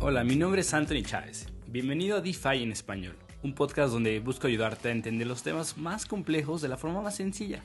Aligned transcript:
Hola, 0.00 0.24
mi 0.24 0.36
nombre 0.36 0.62
es 0.62 0.72
Anthony 0.72 1.02
Chávez. 1.02 1.46
Bienvenido 1.66 2.16
a 2.16 2.20
DeFi 2.22 2.62
en 2.62 2.72
español, 2.72 3.16
un 3.42 3.54
podcast 3.54 3.92
donde 3.92 4.20
busco 4.20 4.46
ayudarte 4.46 4.88
a 4.88 4.92
entender 4.92 5.26
los 5.26 5.42
temas 5.42 5.76
más 5.76 6.06
complejos 6.06 6.62
de 6.62 6.68
la 6.68 6.78
forma 6.78 7.02
más 7.02 7.16
sencilla. 7.16 7.62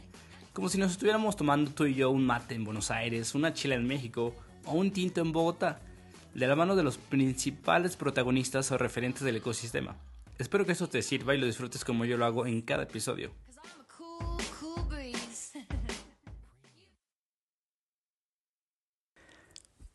Como 0.51 0.67
si 0.67 0.77
nos 0.77 0.91
estuviéramos 0.91 1.37
tomando 1.37 1.71
tú 1.71 1.85
y 1.85 1.95
yo 1.95 2.09
un 2.09 2.25
mate 2.25 2.55
en 2.55 2.65
Buenos 2.65 2.91
Aires, 2.91 3.33
una 3.33 3.53
chila 3.53 3.75
en 3.75 3.87
México 3.87 4.35
o 4.65 4.73
un 4.73 4.91
tinto 4.91 5.21
en 5.21 5.31
Bogotá, 5.31 5.79
de 6.33 6.47
la 6.47 6.55
mano 6.55 6.75
de 6.75 6.83
los 6.83 6.97
principales 6.97 7.95
protagonistas 7.95 8.71
o 8.71 8.77
referentes 8.77 9.23
del 9.23 9.37
ecosistema. 9.37 9.95
Espero 10.37 10.65
que 10.65 10.73
esto 10.73 10.89
te 10.89 11.01
sirva 11.01 11.33
y 11.35 11.37
lo 11.37 11.45
disfrutes 11.45 11.85
como 11.85 12.03
yo 12.03 12.17
lo 12.17 12.25
hago 12.25 12.45
en 12.45 12.61
cada 12.61 12.83
episodio. 12.83 13.31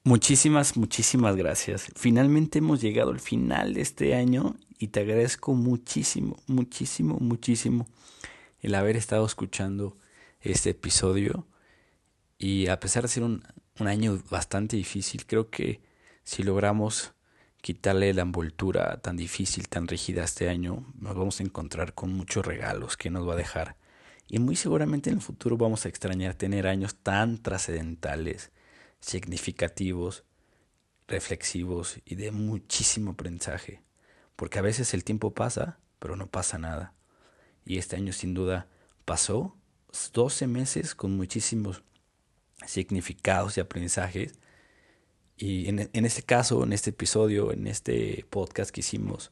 Muchísimas, 0.09 0.79
muchísimas 0.79 1.37
gracias. 1.37 1.89
Finalmente 1.95 2.61
hemos 2.61 2.80
llegado 2.80 3.11
al 3.11 3.21
final 3.21 3.75
de 3.75 3.83
este 3.83 4.15
año 4.15 4.57
y 4.79 4.89
te 4.89 5.01
agradezco 5.01 5.53
muchísimo, 5.53 6.39
muchísimo, 6.47 7.19
muchísimo 7.21 7.87
el 8.62 8.75
haber 8.75 8.97
estado 8.97 9.27
escuchando 9.27 9.98
este 10.41 10.71
episodio. 10.71 11.47
Y 12.39 12.69
a 12.69 12.81
pesar 12.81 13.03
de 13.03 13.11
ser 13.11 13.23
un, 13.23 13.45
año 13.81 14.19
bastante 14.31 14.79
difícil, 14.79 15.27
creo 15.27 15.51
que 15.51 15.83
si 16.25 16.43
logramos 16.43 17.12
quitarle 17.61 18.15
la 18.15 18.23
envoltura 18.23 19.03
tan 19.03 19.19
difícil, 19.19 19.69
tan 19.69 19.87
rígida 19.87 20.25
este 20.25 20.48
año, 20.48 20.91
nos 20.98 21.17
vamos 21.17 21.41
a 21.41 21.43
encontrar 21.43 21.93
con 21.93 22.15
muchos 22.15 22.47
regalos 22.47 22.97
que 22.97 23.11
nos 23.11 23.29
va 23.29 23.34
a 23.34 23.37
dejar. 23.37 23.77
Y 24.27 24.39
muy 24.39 24.56
seguramente 24.56 25.11
en 25.11 25.17
el 25.17 25.23
futuro 25.23 25.59
vamos 25.59 25.84
a 25.84 25.91
extrañar 25.91 26.33
tener 26.33 26.67
años 26.67 26.95
tan 26.95 27.37
trascendentales, 27.43 28.53
significativos, 29.01 30.25
reflexivos 31.06 31.98
y 32.05 32.17
de 32.17 32.31
muchísimo 32.31 33.12
aprendizaje. 33.12 33.83
Porque 34.36 34.59
a 34.59 34.62
veces 34.62 34.95
el 34.95 35.05
tiempo 35.05 35.34
pasa, 35.34 35.78
pero 35.98 36.17
no 36.17 36.27
pasa 36.27 36.59
nada. 36.59 36.95
Y 37.64 37.78
este 37.78 37.97
año 37.97 38.12
sin 38.12 38.34
duda 38.34 38.69
pasó 39.05 39.56
12 40.12 40.47
meses 40.47 40.95
con 40.95 41.17
muchísimos 41.17 41.83
significados 42.67 43.56
y 43.56 43.61
aprendizajes 43.61 44.39
y 45.39 45.69
en, 45.69 45.89
en, 45.92 46.05
este 46.05 46.22
caso, 46.22 46.65
en 46.65 46.72
este 46.72 46.91
episodio, 46.91 47.53
en 47.53 47.69
este 47.69 48.27
podcast 48.28 48.72
quisimos 48.72 49.31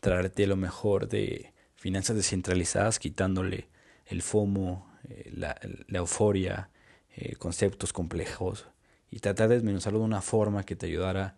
traerte 0.00 0.48
lo 0.48 0.56
mejor 0.56 1.08
de 1.08 1.52
finanzas 1.76 2.16
descentralizadas, 2.16 2.98
quitándole 2.98 3.68
el 4.06 4.22
FOMO, 4.22 4.92
eh, 5.08 5.30
la, 5.32 5.56
la, 5.86 5.98
euforia, 5.98 6.70
eh, 7.14 7.36
conceptos 7.36 7.92
complejos 7.92 8.66
y 9.14 9.20
tratar 9.20 9.48
de 9.48 9.54
desmenuzarlo 9.54 10.00
de 10.00 10.06
una 10.06 10.22
forma 10.22 10.64
que 10.66 10.74
te 10.74 10.86
ayudara 10.86 11.36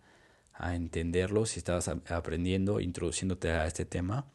a 0.51 0.75
entenderlo 0.75 1.45
si 1.45 1.59
estabas 1.59 1.87
aprendiendo, 1.87 2.79
introduciéndote 2.79 3.51
a 3.51 3.67
este 3.67 3.85
tema. 3.85 4.25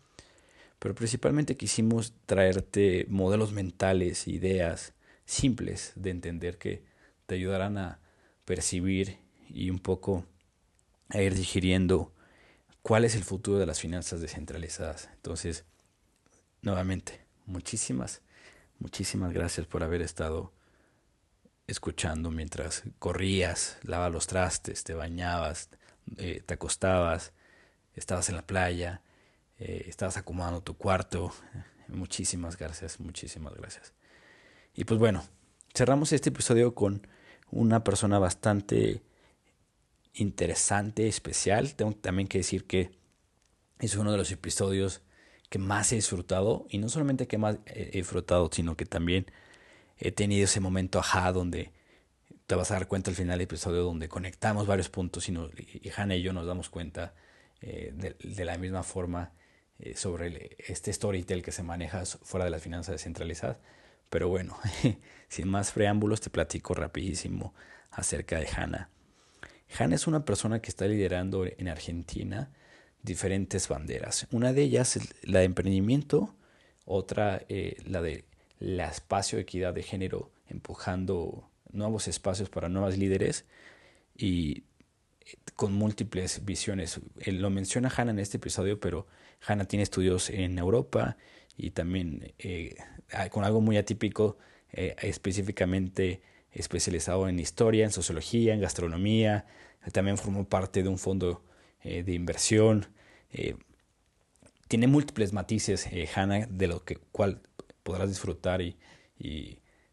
Pero 0.78 0.94
principalmente 0.94 1.56
quisimos 1.56 2.14
traerte 2.24 3.04
modelos 3.08 3.50
mentales, 3.50 4.28
ideas 4.28 4.92
simples 5.24 5.90
de 5.96 6.10
entender 6.10 6.56
que 6.56 6.84
te 7.26 7.34
ayudarán 7.34 7.78
a 7.78 7.98
percibir 8.44 9.18
y 9.48 9.70
un 9.70 9.80
poco 9.80 10.24
a 11.08 11.20
ir 11.20 11.34
digiriendo 11.34 12.12
cuál 12.80 13.04
es 13.04 13.16
el 13.16 13.24
futuro 13.24 13.58
de 13.58 13.66
las 13.66 13.80
finanzas 13.80 14.20
descentralizadas. 14.20 15.10
Entonces, 15.14 15.64
nuevamente, 16.60 17.18
muchísimas, 17.46 18.22
muchísimas 18.78 19.32
gracias 19.32 19.66
por 19.66 19.82
haber 19.82 20.00
estado 20.00 20.52
escuchando 21.66 22.30
mientras 22.30 22.82
corrías, 22.98 23.78
lavabas 23.82 24.12
los 24.12 24.26
trastes, 24.26 24.84
te 24.84 24.94
bañabas, 24.94 25.70
eh, 26.16 26.42
te 26.44 26.54
acostabas, 26.54 27.32
estabas 27.94 28.28
en 28.28 28.36
la 28.36 28.46
playa, 28.46 29.02
eh, 29.58 29.84
estabas 29.86 30.16
acomodando 30.16 30.62
tu 30.62 30.76
cuarto. 30.76 31.32
Muchísimas 31.88 32.56
gracias, 32.56 33.00
muchísimas 33.00 33.54
gracias. 33.54 33.92
Y 34.74 34.84
pues 34.84 34.98
bueno, 34.98 35.22
cerramos 35.74 36.12
este 36.12 36.30
episodio 36.30 36.74
con 36.74 37.06
una 37.50 37.84
persona 37.84 38.18
bastante 38.18 39.02
interesante, 40.14 41.06
especial. 41.06 41.74
Tengo 41.74 41.92
también 41.92 42.28
que 42.28 42.38
decir 42.38 42.66
que 42.66 42.92
es 43.78 43.94
uno 43.96 44.10
de 44.10 44.16
los 44.16 44.32
episodios 44.32 45.02
que 45.50 45.58
más 45.58 45.92
he 45.92 45.96
disfrutado 45.96 46.66
y 46.70 46.78
no 46.78 46.88
solamente 46.88 47.26
que 47.26 47.36
más 47.36 47.58
he 47.66 47.90
disfrutado, 47.90 48.48
sino 48.50 48.74
que 48.74 48.86
también 48.86 49.26
he 50.02 50.10
tenido 50.10 50.44
ese 50.44 50.60
momento 50.60 50.98
ajá 50.98 51.32
donde 51.32 51.70
te 52.46 52.56
vas 52.56 52.70
a 52.72 52.74
dar 52.74 52.88
cuenta 52.88 53.10
al 53.10 53.16
final 53.16 53.38
del 53.38 53.44
episodio 53.44 53.84
donde 53.84 54.08
conectamos 54.08 54.66
varios 54.66 54.88
puntos 54.88 55.28
y, 55.28 55.32
nos, 55.32 55.50
y 55.56 55.90
Hannah 55.96 56.16
y 56.16 56.22
yo 56.22 56.32
nos 56.32 56.44
damos 56.44 56.68
cuenta 56.68 57.14
eh, 57.60 57.94
de, 57.94 58.44
la 58.44 58.58
misma 58.58 58.82
forma 58.82 59.32
eh, 59.78 59.94
sobre 59.94 60.56
este 60.58 60.92
storytell 60.92 61.42
que 61.42 61.52
se 61.52 61.62
maneja 61.62 62.04
fuera 62.04 62.44
de 62.44 62.50
las 62.50 62.62
finanzas 62.62 62.94
descentralizadas. 62.94 63.58
Pero 64.10 64.28
bueno, 64.28 64.58
sin 65.28 65.48
más 65.48 65.70
preámbulos 65.70 66.20
te 66.20 66.30
platico 66.30 66.74
rapidísimo 66.74 67.54
acerca 67.92 68.40
de 68.40 68.48
Hannah. 68.48 68.90
Han 69.78 69.92
es 69.92 70.06
una 70.06 70.24
persona 70.24 70.60
que 70.60 70.68
está 70.68 70.86
liderando 70.86 71.46
en 71.46 71.68
Argentina 71.68 72.50
diferentes 73.02 73.68
banderas. 73.68 74.26
Una 74.32 74.52
de 74.52 74.62
ellas 74.62 74.96
es 74.96 75.14
la 75.22 75.38
de 75.38 75.46
emprendimiento, 75.46 76.34
otra 76.84 77.42
eh, 77.48 77.76
la 77.86 78.02
de 78.02 78.24
la 78.62 78.88
espacio 78.88 79.36
de 79.36 79.42
equidad 79.42 79.74
de 79.74 79.82
género, 79.82 80.30
empujando 80.48 81.50
nuevos 81.72 82.06
espacios 82.06 82.48
para 82.48 82.68
nuevas 82.68 82.96
líderes 82.96 83.44
y 84.16 84.64
eh, 85.20 85.36
con 85.56 85.72
múltiples 85.72 86.44
visiones. 86.44 87.00
Él 87.18 87.42
lo 87.42 87.50
menciona 87.50 87.92
Hanna 87.94 88.12
en 88.12 88.18
este 88.18 88.36
episodio, 88.36 88.78
pero 88.78 89.06
Hanna 89.46 89.64
tiene 89.64 89.82
estudios 89.82 90.30
en 90.30 90.58
Europa 90.58 91.16
y 91.56 91.70
también 91.70 92.34
eh, 92.38 92.76
con 93.30 93.44
algo 93.44 93.60
muy 93.60 93.76
atípico, 93.76 94.38
eh, 94.70 94.94
específicamente 95.02 96.22
especializado 96.52 97.28
en 97.28 97.38
historia, 97.38 97.84
en 97.84 97.90
sociología, 97.90 98.54
en 98.54 98.60
gastronomía. 98.60 99.46
También 99.92 100.18
formó 100.18 100.48
parte 100.48 100.82
de 100.82 100.88
un 100.88 100.98
fondo 100.98 101.42
eh, 101.82 102.04
de 102.04 102.12
inversión. 102.12 102.86
Eh, 103.32 103.56
tiene 104.68 104.86
múltiples 104.86 105.32
matices, 105.32 105.86
eh, 105.90 106.08
Hannah, 106.14 106.46
de 106.48 106.66
lo 106.66 106.84
que 106.84 106.96
cual 106.96 107.40
podrás 107.82 108.08
disfrutar 108.08 108.60
y, 108.60 108.76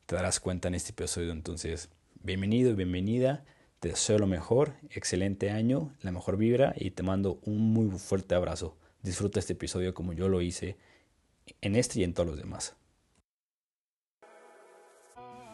te 0.05 0.15
darás 0.15 0.39
cuenta 0.39 0.67
en 0.67 0.75
este 0.75 0.91
episodio. 0.91 1.31
Entonces, 1.31 1.89
bienvenido 2.23 2.71
y 2.71 2.73
bienvenida. 2.73 3.45
Te 3.79 3.89
deseo 3.89 4.17
lo 4.17 4.25
mejor, 4.25 4.73
excelente 4.89 5.51
año, 5.51 5.93
la 6.01 6.11
mejor 6.11 6.35
vibra 6.37 6.73
y 6.75 6.91
te 6.91 7.03
mando 7.03 7.39
un 7.43 7.73
muy 7.73 7.91
fuerte 7.99 8.33
abrazo. 8.33 8.75
Disfruta 9.03 9.39
este 9.39 9.53
episodio 9.53 9.93
como 9.93 10.13
yo 10.13 10.27
lo 10.27 10.41
hice 10.41 10.77
en 11.61 11.75
este 11.75 11.99
y 11.99 12.03
en 12.03 12.13
todos 12.13 12.27
los 12.27 12.37
demás. 12.37 12.75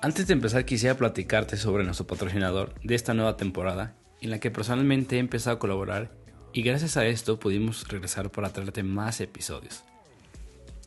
Antes 0.01 0.27
de 0.27 0.33
empezar 0.33 0.65
quisiera 0.65 0.95
platicarte 0.95 1.57
sobre 1.57 1.83
nuestro 1.83 2.07
patrocinador 2.07 2.79
de 2.81 2.95
esta 2.95 3.13
nueva 3.13 3.37
temporada, 3.37 3.95
en 4.21 4.29
la 4.29 4.39
que 4.39 4.51
personalmente 4.51 5.17
he 5.17 5.19
empezado 5.19 5.57
a 5.57 5.59
colaborar 5.59 6.11
y 6.53 6.61
gracias 6.61 6.95
a 6.95 7.05
esto 7.05 7.39
pudimos 7.39 7.87
regresar 7.89 8.31
para 8.31 8.53
traerte 8.53 8.83
más 8.83 9.19
episodios. 9.19 9.83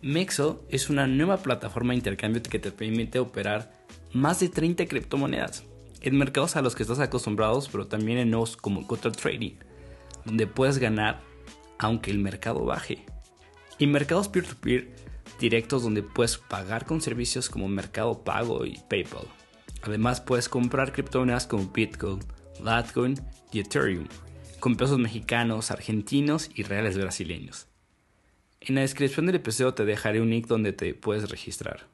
Mexo 0.00 0.64
es 0.68 0.90
una 0.90 1.06
nueva 1.08 1.38
plataforma 1.38 1.92
de 1.92 1.98
intercambio 1.98 2.42
que 2.42 2.60
te 2.60 2.70
permite 2.70 3.18
operar 3.18 3.72
más 4.12 4.38
de 4.38 4.48
30 4.48 4.86
criptomonedas 4.86 5.64
en 6.00 6.16
mercados 6.16 6.54
a 6.54 6.62
los 6.62 6.76
que 6.76 6.84
estás 6.84 7.00
acostumbrados, 7.00 7.68
pero 7.68 7.88
también 7.88 8.18
en 8.18 8.30
nuevos 8.30 8.56
como 8.56 8.86
Cotter 8.86 9.12
Trading, 9.12 9.56
donde 10.24 10.46
puedes 10.46 10.78
ganar 10.78 11.20
aunque 11.78 12.10
el 12.10 12.18
mercado 12.18 12.64
baje. 12.64 13.04
Y 13.78 13.86
mercados 13.86 14.28
peer-to-peer 14.28 14.94
directos 15.40 15.82
donde 15.82 16.02
puedes 16.02 16.38
pagar 16.38 16.84
con 16.84 17.00
servicios 17.00 17.48
como 17.48 17.68
Mercado 17.68 18.24
Pago 18.24 18.64
y 18.64 18.78
PayPal. 18.88 19.26
Además 19.82 20.20
puedes 20.20 20.48
comprar 20.48 20.92
criptomonedas 20.92 21.46
como 21.46 21.70
Bitcoin, 21.70 22.20
Litecoin 22.58 23.20
y 23.52 23.60
Ethereum, 23.60 24.06
con 24.58 24.76
pesos 24.76 24.98
mexicanos, 24.98 25.70
argentinos 25.70 26.50
y 26.54 26.64
reales 26.64 26.98
brasileños. 26.98 27.67
En 28.60 28.74
la 28.74 28.80
descripción 28.82 29.26
del 29.26 29.36
episodio 29.36 29.74
te 29.74 29.84
dejaré 29.84 30.20
un 30.20 30.30
link 30.30 30.46
donde 30.46 30.72
te 30.72 30.94
puedes 30.94 31.30
registrar. 31.30 31.86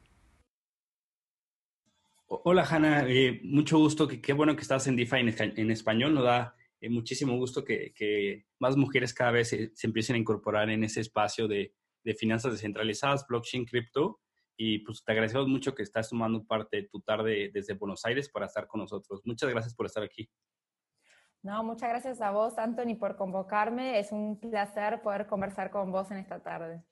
Hola 2.26 2.66
Hanna, 2.68 3.08
eh, 3.08 3.40
mucho 3.44 3.78
gusto, 3.78 4.08
qué 4.08 4.32
bueno 4.32 4.56
que 4.56 4.62
estás 4.62 4.86
en 4.86 4.96
DeFi 4.96 5.16
en, 5.56 5.70
español, 5.70 6.14
nos 6.14 6.24
da 6.24 6.56
eh, 6.80 6.88
muchísimo 6.88 7.36
gusto 7.36 7.64
que, 7.64 7.92
que, 7.94 8.46
más 8.58 8.76
mujeres 8.76 9.14
cada 9.14 9.30
vez 9.30 9.50
se, 9.50 9.70
se 9.74 9.86
empiecen 9.86 10.16
a 10.16 10.18
incorporar 10.18 10.68
en 10.70 10.82
ese 10.82 11.00
espacio 11.00 11.46
de, 11.46 11.74
de 12.04 12.14
finanzas 12.14 12.52
descentralizadas, 12.52 13.26
blockchain, 13.26 13.64
cripto. 13.64 14.20
Y 14.56 14.78
pues 14.80 15.02
te 15.02 15.10
agradecemos 15.10 15.48
mucho 15.48 15.74
que 15.74 15.82
estás 15.82 16.08
tomando 16.08 16.44
parte 16.44 16.76
de 16.76 16.82
tu 16.84 17.00
tarde 17.00 17.50
desde 17.52 17.74
Buenos 17.74 18.04
Aires 18.04 18.28
para 18.28 18.46
estar 18.46 18.68
con 18.68 18.80
nosotros. 18.80 19.20
Muchas 19.24 19.50
gracias 19.50 19.74
por 19.74 19.86
estar 19.86 20.02
aquí. 20.02 20.30
No, 21.44 21.62
muchas 21.62 21.90
gracias 21.90 22.22
a 22.22 22.30
vos, 22.30 22.56
Anthony, 22.56 22.96
por 22.98 23.16
convocarme. 23.16 23.98
Es 23.98 24.12
un 24.12 24.40
placer 24.40 25.02
poder 25.02 25.26
conversar 25.26 25.70
con 25.70 25.92
vos 25.92 26.10
en 26.10 26.16
esta 26.16 26.42
tarde. 26.42 26.82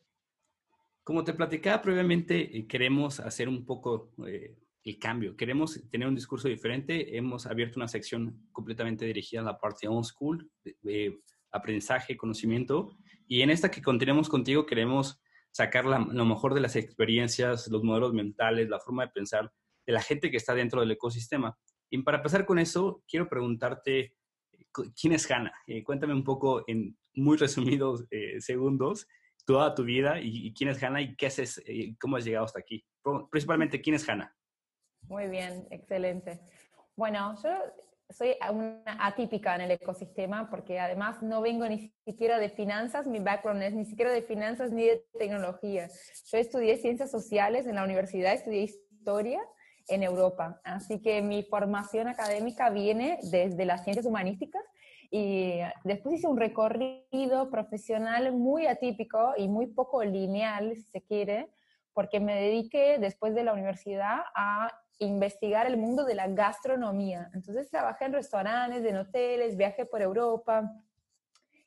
Como 1.02 1.24
te 1.24 1.32
platicaba 1.32 1.80
previamente, 1.80 2.58
eh, 2.58 2.66
queremos 2.66 3.18
hacer 3.18 3.48
un 3.48 3.64
poco, 3.64 4.12
eh, 4.26 4.54
el 4.84 4.98
cambio. 4.98 5.38
Queremos 5.38 5.82
tener 5.90 6.06
un 6.06 6.14
discurso 6.14 6.48
diferente. 6.48 7.16
Hemos 7.16 7.46
abierto 7.46 7.80
una 7.80 7.88
sección 7.88 8.46
completamente 8.52 9.06
dirigida 9.06 9.40
a 9.40 9.44
la 9.44 9.58
parte 9.58 9.88
on 9.88 10.04
school, 10.04 10.50
de, 10.82 11.18
aprendizaje, 11.50 12.18
conocimiento. 12.18 12.94
Y 13.26 13.40
en 13.40 13.48
esta 13.48 13.70
que 13.70 13.80
continuemos 13.80 14.28
contigo 14.28 14.66
queremos 14.66 15.18
sacar 15.50 15.86
lo 15.86 16.24
mejor 16.26 16.52
de 16.52 16.60
las 16.60 16.76
experiencias, 16.76 17.68
los 17.68 17.82
modelos 17.82 18.12
mentales, 18.12 18.68
la 18.68 18.80
forma 18.80 19.06
de 19.06 19.12
pensar 19.12 19.50
de 19.86 19.92
la 19.94 20.02
gente 20.02 20.30
que 20.30 20.36
está 20.36 20.54
dentro 20.54 20.80
del 20.80 20.90
ecosistema. 20.90 21.56
Y 21.88 22.02
para 22.02 22.18
empezar 22.18 22.44
con 22.44 22.58
eso, 22.58 23.02
quiero 23.06 23.28
preguntarte, 23.28 24.14
¿quién 24.72 25.12
es 25.12 25.30
Hanna? 25.30 25.52
Eh, 25.66 25.82
cuéntame 25.84 26.14
un 26.14 26.24
poco 26.24 26.64
en 26.66 26.96
muy 27.14 27.36
resumidos 27.38 28.04
eh, 28.10 28.40
segundos 28.40 29.06
toda 29.44 29.74
tu 29.74 29.82
vida 29.84 30.20
y, 30.20 30.54
quién 30.54 30.70
es 30.70 30.82
Hanna 30.82 31.00
y 31.00 31.16
qué 31.16 31.26
haces, 31.26 31.60
eh, 31.66 31.96
cómo 32.00 32.16
has 32.16 32.24
llegado 32.24 32.44
hasta 32.44 32.60
aquí. 32.60 32.84
Principalmente, 33.30 33.80
¿quién 33.80 33.96
es 33.96 34.08
Hanna? 34.08 34.34
Muy 35.08 35.26
bien, 35.28 35.66
excelente. 35.70 36.40
Bueno, 36.94 37.34
yo 37.42 37.50
soy 38.10 38.36
una 38.52 38.82
atípica 39.00 39.54
en 39.56 39.62
el 39.62 39.72
ecosistema 39.72 40.48
porque 40.48 40.78
además 40.78 41.22
no 41.22 41.40
vengo 41.40 41.66
ni 41.68 41.92
siquiera 42.04 42.38
de 42.38 42.50
finanzas, 42.50 43.08
mi 43.08 43.18
background 43.18 43.62
es 43.62 43.74
ni 43.74 43.84
siquiera 43.84 44.12
de 44.12 44.22
finanzas 44.22 44.70
ni 44.70 44.84
de 44.84 45.04
tecnología. 45.18 45.88
Yo 46.30 46.38
estudié 46.38 46.76
ciencias 46.76 47.10
sociales 47.10 47.66
en 47.66 47.74
la 47.74 47.84
universidad, 47.84 48.34
estudié 48.34 48.62
historia 48.62 49.40
en 49.88 50.02
Europa, 50.02 50.60
así 50.64 51.00
que 51.00 51.22
mi 51.22 51.42
formación 51.42 52.08
académica 52.08 52.70
viene 52.70 53.18
desde 53.22 53.64
las 53.64 53.84
ciencias 53.84 54.06
humanísticas 54.06 54.62
y 55.10 55.60
después 55.84 56.14
hice 56.14 56.26
un 56.26 56.38
recorrido 56.38 57.50
profesional 57.50 58.32
muy 58.32 58.66
atípico 58.66 59.34
y 59.36 59.46
muy 59.46 59.66
poco 59.66 60.02
lineal, 60.02 60.74
si 60.74 60.82
se 60.84 61.02
quiere, 61.02 61.50
porque 61.92 62.18
me 62.18 62.34
dediqué 62.34 62.98
después 62.98 63.34
de 63.34 63.44
la 63.44 63.52
universidad 63.52 64.20
a 64.34 64.72
investigar 64.98 65.66
el 65.66 65.76
mundo 65.76 66.04
de 66.04 66.14
la 66.14 66.28
gastronomía. 66.28 67.30
Entonces 67.34 67.68
trabajé 67.68 68.06
en 68.06 68.14
restaurantes, 68.14 68.84
en 68.84 68.96
hoteles, 68.96 69.56
viajé 69.56 69.84
por 69.84 70.00
Europa 70.00 70.72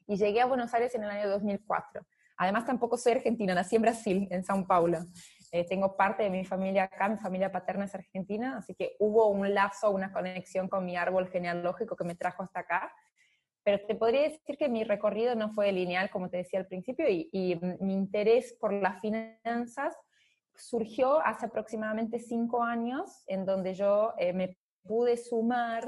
y 0.08 0.18
llegué 0.18 0.42
a 0.42 0.46
Buenos 0.46 0.74
Aires 0.74 0.96
en 0.96 1.04
el 1.04 1.10
año 1.10 1.30
2004. 1.30 2.06
Además 2.38 2.66
tampoco 2.66 2.98
soy 2.98 3.14
argentina, 3.14 3.54
nací 3.54 3.76
en 3.76 3.82
Brasil, 3.82 4.28
en 4.32 4.44
Sao 4.44 4.66
Paulo. 4.66 5.00
Eh, 5.56 5.64
tengo 5.64 5.96
parte 5.96 6.24
de 6.24 6.30
mi 6.30 6.44
familia 6.44 6.84
acá, 6.84 7.08
mi 7.08 7.16
familia 7.16 7.50
paterna 7.50 7.86
es 7.86 7.96
argentina, 7.96 8.58
así 8.58 8.76
que 8.76 8.98
hubo 9.00 9.30
un 9.30 9.54
lazo, 9.54 9.90
una 9.90 10.12
conexión 10.12 10.68
con 10.68 10.84
mi 10.84 10.98
árbol 10.98 11.30
genealógico 11.30 11.96
que 11.96 12.04
me 12.04 12.14
trajo 12.14 12.44
hasta 12.44 12.60
acá. 12.60 12.94
Pero 13.64 13.80
te 13.88 13.96
podría 13.96 14.24
decir 14.24 14.58
que 14.58 14.68
mi 14.68 14.84
recorrido 14.84 15.34
no 15.34 15.54
fue 15.54 15.72
lineal, 15.72 16.10
como 16.10 16.30
te 16.30 16.36
decía 16.36 16.60
al 16.60 16.68
principio, 16.68 17.08
y, 17.08 17.30
y 17.32 17.56
mi 17.80 17.94
interés 17.94 18.52
por 18.60 18.74
las 18.74 19.00
finanzas 19.00 19.96
surgió 20.54 21.22
hace 21.22 21.46
aproximadamente 21.46 22.20
cinco 22.20 22.62
años, 22.62 23.24
en 23.28 23.46
donde 23.46 23.76
yo 23.76 24.14
eh, 24.18 24.34
me 24.34 24.58
pude 24.84 25.16
sumar 25.16 25.86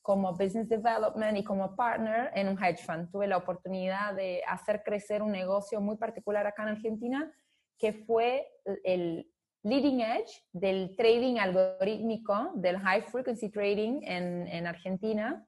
como 0.00 0.32
business 0.32 0.66
development 0.66 1.36
y 1.36 1.44
como 1.44 1.76
partner 1.76 2.30
en 2.34 2.48
un 2.48 2.56
hedge 2.56 2.82
fund. 2.86 3.10
Tuve 3.10 3.26
la 3.26 3.36
oportunidad 3.36 4.14
de 4.14 4.42
hacer 4.48 4.82
crecer 4.82 5.20
un 5.20 5.30
negocio 5.30 5.78
muy 5.82 5.98
particular 5.98 6.46
acá 6.46 6.62
en 6.62 6.70
Argentina, 6.70 7.30
que 7.80 7.92
fue 7.92 8.46
el 8.84 9.28
leading 9.64 10.00
edge 10.00 10.44
del 10.52 10.94
trading 10.96 11.38
algorítmico, 11.38 12.52
del 12.54 12.78
high 12.78 13.02
frequency 13.02 13.50
trading 13.50 14.02
en, 14.02 14.46
en 14.46 14.66
Argentina, 14.66 15.44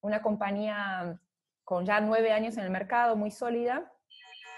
una 0.00 0.22
compañía 0.22 1.20
con 1.64 1.84
ya 1.84 2.00
nueve 2.00 2.30
años 2.30 2.56
en 2.56 2.64
el 2.64 2.70
mercado, 2.70 3.16
muy 3.16 3.30
sólida, 3.30 3.90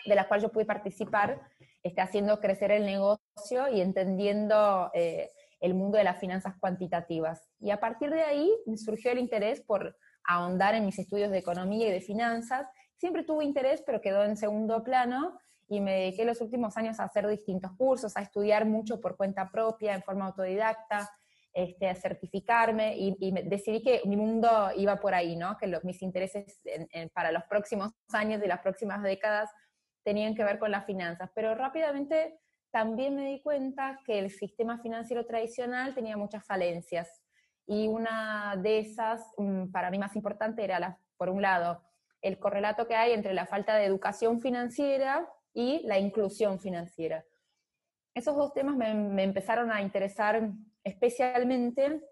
de 0.05 0.15
la 0.15 0.29
cual 0.29 0.43
yo 0.43 0.51
pude 0.51 0.67
participar 0.67 1.41
esté 1.85 2.01
haciendo 2.01 2.41
crecer 2.41 2.73
el 2.73 2.87
negocio 2.87 3.69
y 3.71 3.81
entendiendo 3.81 4.91
eh, 4.95 5.31
el 5.61 5.75
mundo 5.75 5.99
de 5.99 6.05
las 6.05 6.19
finanzas 6.19 6.55
cuantitativas. 6.59 7.49
Y 7.61 7.71
a 7.71 7.79
partir 7.79 8.11
de 8.11 8.23
ahí 8.23 8.51
me 8.67 8.79
surgió 8.79 9.13
el 9.13 9.19
interés 9.19 9.61
por 9.61 9.97
ahondar 10.25 10.75
en 10.75 10.87
mis 10.87 10.99
estudios 10.99 11.31
de 11.31 11.39
economía 11.39 11.89
y 11.89 11.93
de 11.93 12.01
finanzas. 12.01 12.67
Siempre 12.97 13.23
tuve 13.23 13.45
interés, 13.45 13.83
pero 13.85 14.01
quedó 14.01 14.25
en 14.25 14.39
segundo 14.39 14.83
plano 14.83 15.39
y 15.69 15.81
me 15.81 15.95
dediqué 15.95 16.25
los 16.25 16.41
últimos 16.41 16.77
años 16.77 17.01
a 17.01 17.05
hacer 17.05 17.27
distintos 17.27 17.73
cursos, 17.73 18.17
a 18.17 18.23
estudiar 18.23 18.67
mucho 18.67 19.01
por 19.01 19.17
cuenta 19.17 19.51
propia, 19.51 19.95
en 19.95 20.03
forma 20.03 20.27
autodidacta, 20.27 21.11
este, 21.53 21.89
a 21.89 21.95
certificarme 21.95 22.97
y, 22.97 23.33
decidí 23.45 23.81
que 23.81 24.03
mi 24.07 24.17
mundo 24.17 24.71
iba 24.77 24.97
por 24.97 25.15
ahí, 25.15 25.37
¿no? 25.37 25.57
que 25.57 25.69
mis 25.85 26.03
intereses 26.03 26.61
para 27.13 27.31
los 27.31 27.45
próximos 27.45 27.93
años 28.13 28.43
y 28.45 28.49
las 28.49 28.61
próximas 28.61 29.03
décadas 29.03 29.51
tenían 30.03 30.35
que 30.35 30.43
ver 30.43 30.59
con 30.59 30.73
las 30.73 30.85
finanzas, 30.85 31.31
pero 31.35 31.55
rápidamente 31.55 32.41
también 32.73 33.15
me 33.15 33.29
di 33.29 33.41
cuenta 33.41 34.01
que 34.05 34.19
el 34.19 34.31
sistema 34.33 34.79
financiero 34.79 35.25
tradicional 35.27 35.95
tenía 35.95 36.17
muchas 36.17 36.45
falencias 36.45 37.23
y 37.67 37.87
una 37.87 38.57
de 38.57 38.81
esas, 38.81 39.23
mm, 39.39 39.71
para 39.71 39.91
mí 39.91 39.99
más 39.99 40.17
importante, 40.17 40.65
era, 40.65 40.81
la, 40.81 40.99
por 41.17 41.31
un 41.31 41.41
lado, 41.41 41.83
el 42.21 42.39
correlato 42.39 42.89
que 42.89 42.97
hay 42.97 43.13
entre 43.13 43.33
la 43.33 43.47
falta 43.47 43.77
de 43.77 43.85
educación 43.85 44.41
financiera 44.41 45.29
y 45.55 45.81
la 45.87 45.99
inclusión 45.99 46.59
financiera. 46.59 47.25
Esos 48.13 48.37
dos 48.37 48.53
temas 48.53 48.77
me, 48.77 49.23
empezaron 49.23 49.71
a 49.71 49.81
interesar 49.81 50.51
especialmente 50.83 52.03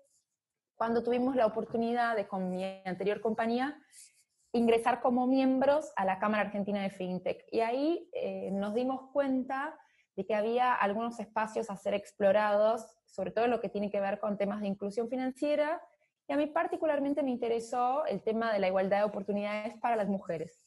cuando 0.77 1.03
tuvimos 1.03 1.37
la 1.37 1.47
oportunidad 1.47 2.17
de, 2.17 2.27
con 2.27 2.51
mi 2.51 2.65
anterior 2.85 3.21
compañía, 3.21 3.79
ingresar 4.53 5.01
como 5.01 5.27
miembros 5.27 5.93
a 5.97 6.05
la 6.05 6.19
Cámara 6.19 6.45
Argentina 6.45 6.83
de 6.83 6.91
FinTech. 6.91 7.45
Y 7.51 7.61
ahí 7.61 8.09
eh, 8.13 8.51
nos 8.53 8.75
dimos 8.75 9.11
cuenta 9.13 9.79
de 10.17 10.27
que 10.27 10.35
había 10.35 10.75
algunos 10.75 11.19
espacios 11.21 11.71
a 11.71 11.77
ser 11.77 11.95
explorados, 11.95 12.87
sobre 13.07 13.31
todo 13.31 13.47
lo 13.47 13.61
que 13.61 13.69
tiene 13.69 13.91
que 13.91 14.01
ver 14.01 14.19
con 14.19 14.37
temas 14.37 14.61
de 14.61 14.69
inclusión 14.69 15.09
financiera. 15.09 15.81
Y 16.29 16.33
a 16.33 16.37
mí 16.37 16.47
particularmente 16.47 17.23
me 17.23 17.31
interesó 17.31 18.05
el 18.07 18.23
tema 18.23 18.53
de 18.53 18.59
la 18.59 18.69
igualdad 18.69 18.99
de 18.99 19.05
oportunidades 19.05 19.77
para 19.79 19.97
las 19.97 20.09
mujeres. 20.09 20.62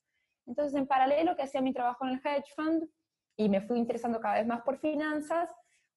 Entonces, 0.45 0.75
en 0.75 0.87
paralelo 0.87 1.35
que 1.35 1.43
hacía 1.43 1.61
mi 1.61 1.73
trabajo 1.73 2.05
en 2.05 2.13
el 2.13 2.21
hedge 2.23 2.53
fund 2.55 2.87
y 3.37 3.49
me 3.49 3.61
fui 3.61 3.77
interesando 3.79 4.19
cada 4.19 4.35
vez 4.35 4.47
más 4.47 4.61
por 4.61 4.77
finanzas, 4.77 5.49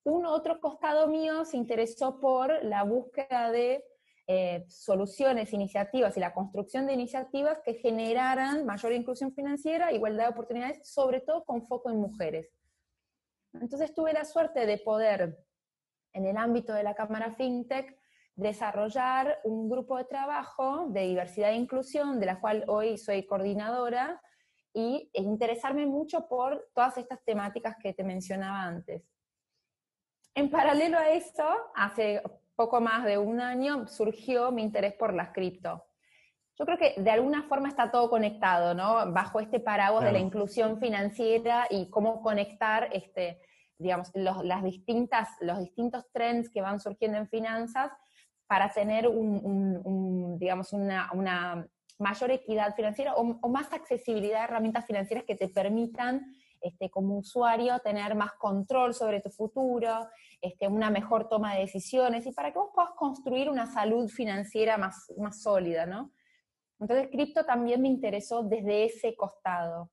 un 0.05 0.27
otro 0.27 0.61
costado 0.61 1.09
mío 1.09 1.45
se 1.45 1.56
interesó 1.56 2.19
por 2.19 2.65
la 2.65 2.83
búsqueda 2.85 3.50
de 3.50 3.85
eh, 4.27 4.65
soluciones, 4.69 5.53
iniciativas 5.53 6.17
y 6.17 6.21
la 6.21 6.35
construcción 6.35 6.87
de 6.87 6.93
iniciativas 6.93 7.61
que 7.65 7.75
generaran 7.75 8.67
mayor 8.67 8.93
inclusión 8.93 9.33
financiera, 9.33 9.93
igualdad 9.93 10.25
de 10.25 10.31
oportunidades, 10.31 10.91
sobre 10.91 11.21
todo 11.21 11.44
con 11.44 11.67
foco 11.67 11.91
en 11.91 11.97
mujeres. 11.97 12.51
Entonces 13.55 13.94
tuve 13.94 14.12
la 14.12 14.25
suerte 14.25 14.67
de 14.67 14.79
poder, 14.79 15.39
en 16.12 16.27
el 16.27 16.37
ámbito 16.37 16.75
de 16.75 16.83
la 16.83 16.94
Cámara 16.94 17.35
FinTech, 17.35 17.99
desarrollar 18.35 19.41
un 19.44 19.69
grupo 19.69 19.96
de 19.96 20.05
trabajo 20.05 20.87
de 20.91 21.01
diversidad 21.03 21.51
e 21.51 21.55
inclusión, 21.55 22.20
de 22.20 22.27
la 22.27 22.41
cual 22.41 22.65
hoy 22.69 22.99
soy 22.99 23.27
coordinadora, 23.27 24.22
y 24.79 25.11
interesarme 25.13 25.87
mucho 25.87 26.29
por 26.29 26.69
todas 26.73 26.97
estas 26.99 27.20
temáticas 27.25 27.75
que 27.82 27.93
te 27.94 28.05
mencionaba 28.05 28.63
antes. 28.63 29.03
En 30.37 30.51
paralelo 30.51 30.97
a 30.99 31.11
eso, 31.11 31.44
hace 31.75 32.23
poco 32.55 32.81
más 32.81 33.05
de 33.05 33.19
un 33.19 33.41
año 33.41 33.89
surgió 33.89 34.53
mi 34.53 34.63
interés 34.63 34.94
por 34.94 35.15
las 35.15 35.31
cripto. 35.31 35.85
Yo 36.56 36.65
creo 36.65 36.79
que 36.79 36.94
de 36.97 37.11
alguna 37.11 37.43
forma 37.49 37.69
está 37.69 37.91
todo 37.91 38.08
conectado, 38.08 38.73
¿no? 38.73 39.13
Bajo 39.13 39.41
este 39.41 39.58
paraguas 39.58 40.05
de 40.05 40.13
la 40.13 40.20
inclusión 40.20 40.79
financiera 40.79 41.67
y 41.70 41.91
cómo 41.91 42.23
conectar, 42.23 42.89
este, 42.93 43.41
digamos, 43.79 44.13
los, 44.15 44.44
las 44.44 44.63
distintas, 44.63 45.29
los 45.41 45.58
distintos 45.58 46.05
trends 46.13 46.51
que 46.51 46.61
van 46.61 46.79
surgiendo 46.79 47.19
en 47.19 47.29
finanzas 47.29 47.91
para 48.47 48.73
tener 48.73 49.08
un, 49.08 50.39
digamos, 50.39 50.73
una, 50.73 51.11
una, 51.13 51.67
mayor 51.98 52.31
equidad 52.31 52.74
financiera 52.74 53.14
o, 53.14 53.38
o, 53.40 53.48
más 53.48 53.72
accesibilidad 53.72 54.43
a 54.43 54.44
herramientas 54.44 54.86
financieras 54.86 55.24
que 55.24 55.34
te 55.34 55.48
permitan 55.48 56.32
este, 56.60 56.90
como 56.90 57.19
usuario 57.19 57.78
tener 57.81 58.14
más 58.14 58.32
control 58.32 58.94
sobre 58.94 59.20
tu 59.20 59.31
futuro, 59.31 60.08
este, 60.40 60.67
una 60.67 60.90
mejor 60.90 61.28
toma 61.28 61.55
de 61.55 61.60
decisiones 61.60 62.26
y 62.26 62.32
para 62.32 62.52
que 62.52 62.58
vos 62.58 62.70
puedas 62.74 62.93
construir 62.93 63.48
una 63.48 63.67
salud 63.67 64.08
financiera 64.08 64.76
más, 64.76 65.12
más 65.19 65.43
sólida, 65.43 65.86
¿no? 65.86 66.12
Entonces, 66.81 67.08
cripto 67.10 67.44
también 67.44 67.82
me 67.82 67.88
interesó 67.88 68.43
desde 68.43 68.84
ese 68.84 69.14
costado. 69.17 69.90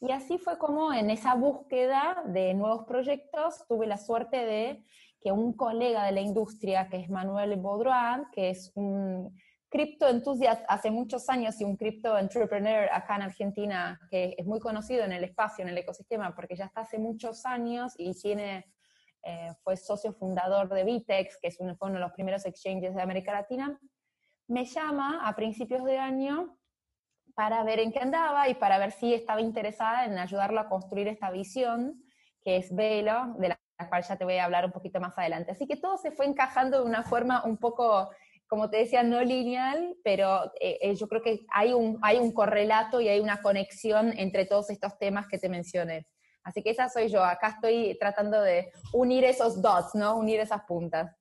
Y 0.00 0.10
así 0.12 0.38
fue 0.38 0.58
como 0.58 0.92
en 0.92 1.10
esa 1.10 1.34
búsqueda 1.34 2.22
de 2.26 2.54
nuevos 2.54 2.84
proyectos 2.86 3.64
tuve 3.68 3.86
la 3.86 3.96
suerte 3.96 4.44
de 4.44 4.84
que 5.20 5.32
un 5.32 5.54
colega 5.54 6.04
de 6.04 6.12
la 6.12 6.20
industria, 6.20 6.88
que 6.88 6.98
es 6.98 7.08
Manuel 7.08 7.56
Baudroin, 7.56 8.26
que 8.32 8.50
es 8.50 8.70
un 8.74 9.34
cripto 9.74 10.06
entusiasta 10.06 10.64
hace 10.68 10.92
muchos 10.92 11.28
años 11.28 11.60
y 11.60 11.64
un 11.64 11.76
cripto 11.76 12.16
entrepreneur 12.16 12.88
acá 12.92 13.16
en 13.16 13.22
Argentina, 13.22 13.98
que 14.08 14.36
es 14.38 14.46
muy 14.46 14.60
conocido 14.60 15.02
en 15.02 15.10
el 15.10 15.24
espacio, 15.24 15.64
en 15.64 15.70
el 15.70 15.78
ecosistema, 15.78 16.32
porque 16.32 16.54
ya 16.54 16.66
está 16.66 16.82
hace 16.82 16.96
muchos 16.96 17.44
años 17.44 17.92
y 17.98 18.14
tiene 18.14 18.72
eh, 19.24 19.50
fue 19.64 19.76
socio 19.76 20.12
fundador 20.12 20.68
de 20.68 20.84
Vitex, 20.84 21.38
que 21.40 21.48
es 21.48 21.58
uno, 21.58 21.74
fue 21.74 21.88
uno 21.88 21.98
de 21.98 22.04
los 22.04 22.12
primeros 22.12 22.46
exchanges 22.46 22.94
de 22.94 23.02
América 23.02 23.32
Latina, 23.32 23.76
me 24.46 24.64
llama 24.64 25.26
a 25.26 25.34
principios 25.34 25.82
de 25.82 25.98
año 25.98 26.56
para 27.34 27.64
ver 27.64 27.80
en 27.80 27.90
qué 27.90 27.98
andaba 27.98 28.48
y 28.48 28.54
para 28.54 28.78
ver 28.78 28.92
si 28.92 29.12
estaba 29.12 29.40
interesada 29.40 30.04
en 30.04 30.18
ayudarlo 30.18 30.60
a 30.60 30.68
construir 30.68 31.08
esta 31.08 31.32
visión, 31.32 32.00
que 32.44 32.58
es 32.58 32.72
Velo, 32.72 33.34
de 33.38 33.48
la 33.48 33.58
cual 33.88 34.04
ya 34.04 34.16
te 34.16 34.24
voy 34.24 34.36
a 34.36 34.44
hablar 34.44 34.66
un 34.66 34.72
poquito 34.72 35.00
más 35.00 35.18
adelante. 35.18 35.50
Así 35.50 35.66
que 35.66 35.76
todo 35.76 35.96
se 35.96 36.12
fue 36.12 36.26
encajando 36.26 36.78
de 36.78 36.84
una 36.84 37.02
forma 37.02 37.44
un 37.44 37.56
poco, 37.56 38.10
como 38.46 38.70
te 38.70 38.78
decía, 38.78 39.02
no 39.02 39.22
lineal, 39.22 39.96
pero 40.04 40.52
eh, 40.60 40.78
eh, 40.80 40.94
yo 40.94 41.08
creo 41.08 41.22
que 41.22 41.44
hay 41.50 41.72
un, 41.72 41.98
hay 42.02 42.18
un 42.18 42.32
correlato 42.32 43.00
y 43.00 43.08
hay 43.08 43.20
una 43.20 43.42
conexión 43.42 44.12
entre 44.16 44.46
todos 44.46 44.70
estos 44.70 44.98
temas 44.98 45.26
que 45.28 45.38
te 45.38 45.48
mencioné. 45.48 46.06
Así 46.42 46.62
que 46.62 46.70
esa 46.70 46.88
soy 46.88 47.08
yo, 47.08 47.24
acá 47.24 47.48
estoy 47.48 47.96
tratando 47.98 48.40
de 48.42 48.70
unir 48.92 49.24
esos 49.24 49.62
dots, 49.62 49.94
¿no? 49.94 50.16
Unir 50.16 50.40
esas 50.40 50.62
puntas. 50.64 51.16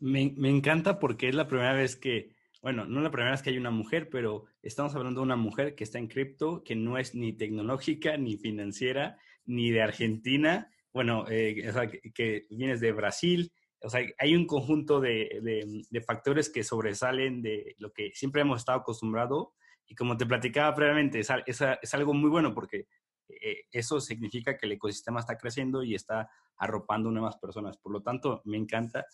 Me, 0.00 0.32
me 0.36 0.48
encanta 0.48 0.98
porque 0.98 1.28
es 1.28 1.34
la 1.34 1.46
primera 1.46 1.74
vez 1.74 1.96
que, 1.96 2.32
bueno, 2.62 2.86
no 2.86 3.00
la 3.00 3.10
primera 3.10 3.32
vez 3.32 3.42
que 3.42 3.50
hay 3.50 3.58
una 3.58 3.70
mujer, 3.70 4.08
pero 4.10 4.46
estamos 4.62 4.94
hablando 4.94 5.20
de 5.20 5.26
una 5.26 5.36
mujer 5.36 5.74
que 5.74 5.84
está 5.84 5.98
en 5.98 6.08
cripto, 6.08 6.64
que 6.64 6.74
no 6.74 6.96
es 6.96 7.14
ni 7.14 7.34
tecnológica, 7.34 8.16
ni 8.16 8.36
financiera, 8.38 9.18
ni 9.44 9.70
de 9.70 9.82
Argentina, 9.82 10.70
bueno, 10.94 11.26
eh, 11.28 11.72
sea, 11.72 11.88
que, 11.88 12.46
vienes 12.48 12.80
de 12.80 12.92
Brasil, 12.92 13.52
o 13.84 13.88
sea, 13.88 14.00
hay 14.18 14.34
un 14.34 14.46
conjunto 14.46 15.00
de, 15.00 15.84
de, 15.90 16.00
factores 16.00 16.48
que 16.48 16.64
sobresalen 16.64 17.42
de 17.42 17.76
lo 17.78 17.92
que 17.92 18.12
siempre 18.14 18.42
hemos 18.42 18.60
estado 18.60 18.78
acostumbrados 18.78 19.48
y 19.86 19.94
como 19.94 20.16
te 20.16 20.26
platicaba 20.26 20.74
previamente, 20.74 21.20
es, 21.20 21.28
es, 21.46 21.60
es 21.82 21.94
algo 21.94 22.14
muy 22.14 22.30
bueno 22.30 22.54
porque 22.54 22.86
eh, 23.28 23.64
eso 23.70 24.00
significa 24.00 24.56
que 24.56 24.66
el 24.66 24.72
ecosistema 24.72 25.20
está 25.20 25.36
creciendo 25.36 25.82
y 25.82 25.94
está 25.94 26.30
arropando 26.56 27.10
nuevas 27.10 27.36
personas. 27.36 27.76
Por 27.76 27.92
lo 27.92 28.02
tanto, 28.02 28.42
me 28.44 28.56
encanta. 28.56 29.04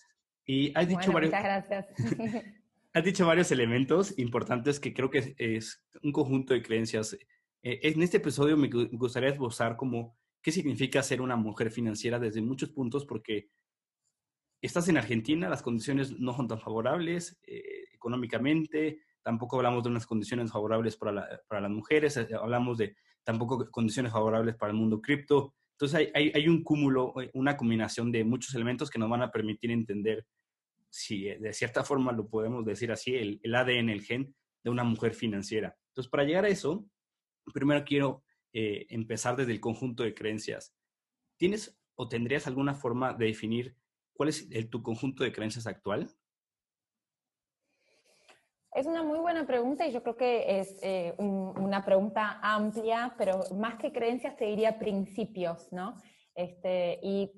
Y 0.44 0.72
has 0.76 0.88
dicho 0.88 1.12
varios... 1.12 1.32
Muchas 1.32 1.44
gracias. 1.44 1.86
has 2.92 3.04
dicho 3.04 3.26
varios 3.26 3.50
elementos 3.52 4.18
importantes 4.18 4.80
que 4.80 4.92
creo 4.94 5.10
que 5.10 5.34
es, 5.38 5.82
un 6.02 6.12
conjunto 6.12 6.54
de 6.54 6.62
creencias. 6.62 7.14
Eh, 7.62 7.80
en 7.82 8.02
este 8.02 8.18
episodio 8.18 8.56
me 8.56 8.68
gustaría 8.68 9.30
esbozar 9.30 9.76
como 9.76 10.16
qué 10.42 10.52
significa 10.52 11.02
ser 11.02 11.20
una 11.20 11.36
mujer 11.36 11.70
financiera 11.70 12.18
desde 12.18 12.40
muchos 12.40 12.70
puntos, 12.70 13.04
porque 13.04 13.50
estás 14.66 14.88
en 14.88 14.98
Argentina, 14.98 15.48
las 15.48 15.62
condiciones 15.62 16.18
no 16.18 16.34
son 16.34 16.48
tan 16.48 16.60
favorables 16.60 17.38
eh, 17.46 17.84
económicamente, 17.92 19.00
tampoco 19.22 19.56
hablamos 19.56 19.82
de 19.82 19.90
unas 19.90 20.06
condiciones 20.06 20.52
favorables 20.52 20.96
para, 20.96 21.42
para 21.48 21.62
las 21.62 21.70
mujeres, 21.70 22.16
eh, 22.16 22.28
hablamos 22.40 22.78
de 22.78 22.96
tampoco 23.24 23.70
condiciones 23.70 24.12
favorables 24.12 24.56
para 24.56 24.72
el 24.72 24.78
mundo 24.78 25.00
cripto. 25.00 25.54
Entonces 25.72 26.10
hay, 26.14 26.30
hay, 26.34 26.48
un 26.48 26.62
cúmulo, 26.62 27.14
eh, 27.20 27.30
una 27.34 27.56
combinación 27.56 28.12
de 28.12 28.24
muchos 28.24 28.54
elementos 28.54 28.90
que 28.90 28.98
nos 28.98 29.08
van 29.08 29.22
a 29.22 29.30
permitir 29.30 29.70
entender, 29.70 30.26
si 30.90 31.24
de 31.24 31.52
cierta 31.52 31.84
forma 31.84 32.12
lo 32.12 32.28
podemos 32.28 32.64
decir 32.64 32.92
así, 32.92 33.14
el, 33.14 33.54
ADN, 33.54 33.88
el 33.88 34.02
gen 34.02 34.34
de 34.62 34.70
una 34.70 34.84
mujer 34.84 35.14
financiera. 35.14 35.76
Entonces, 35.88 36.10
para 36.10 36.24
llegar 36.24 36.44
a 36.44 36.48
eso, 36.48 36.84
primero 37.54 37.84
quiero 37.84 38.24
empezar 38.52 39.36
desde 39.36 39.52
el 39.52 39.60
conjunto 39.60 40.02
de 40.02 40.12
creencias. 40.12 40.74
¿Tienes 41.36 41.78
o 41.94 42.08
tendrías 42.08 42.48
alguna 42.48 42.74
forma 42.74 43.14
de 43.14 43.26
definir 43.26 43.76
cuál 44.20 44.28
es 44.28 44.68
tu 44.68 44.82
conjunto 44.82 45.24
de 45.24 45.32
creencias 45.32 45.66
actual? 45.66 46.06
Es 48.74 48.84
una 48.84 49.02
muy 49.02 49.18
buena 49.18 49.46
pregunta 49.46 49.86
y 49.86 49.92
yo 49.92 50.02
creo 50.02 50.18
que 50.18 50.60
es 50.60 50.78
eh, 50.82 51.14
una 51.16 51.82
pregunta 51.86 52.38
amplia, 52.42 53.14
pero 53.16 53.40
más 53.56 53.76
que 53.76 53.92
creencias 53.92 54.36
te 54.36 54.44
diría 54.44 54.78
principios, 54.78 55.72
¿no? 55.72 55.94
Este, 56.34 57.00
y, 57.02 57.32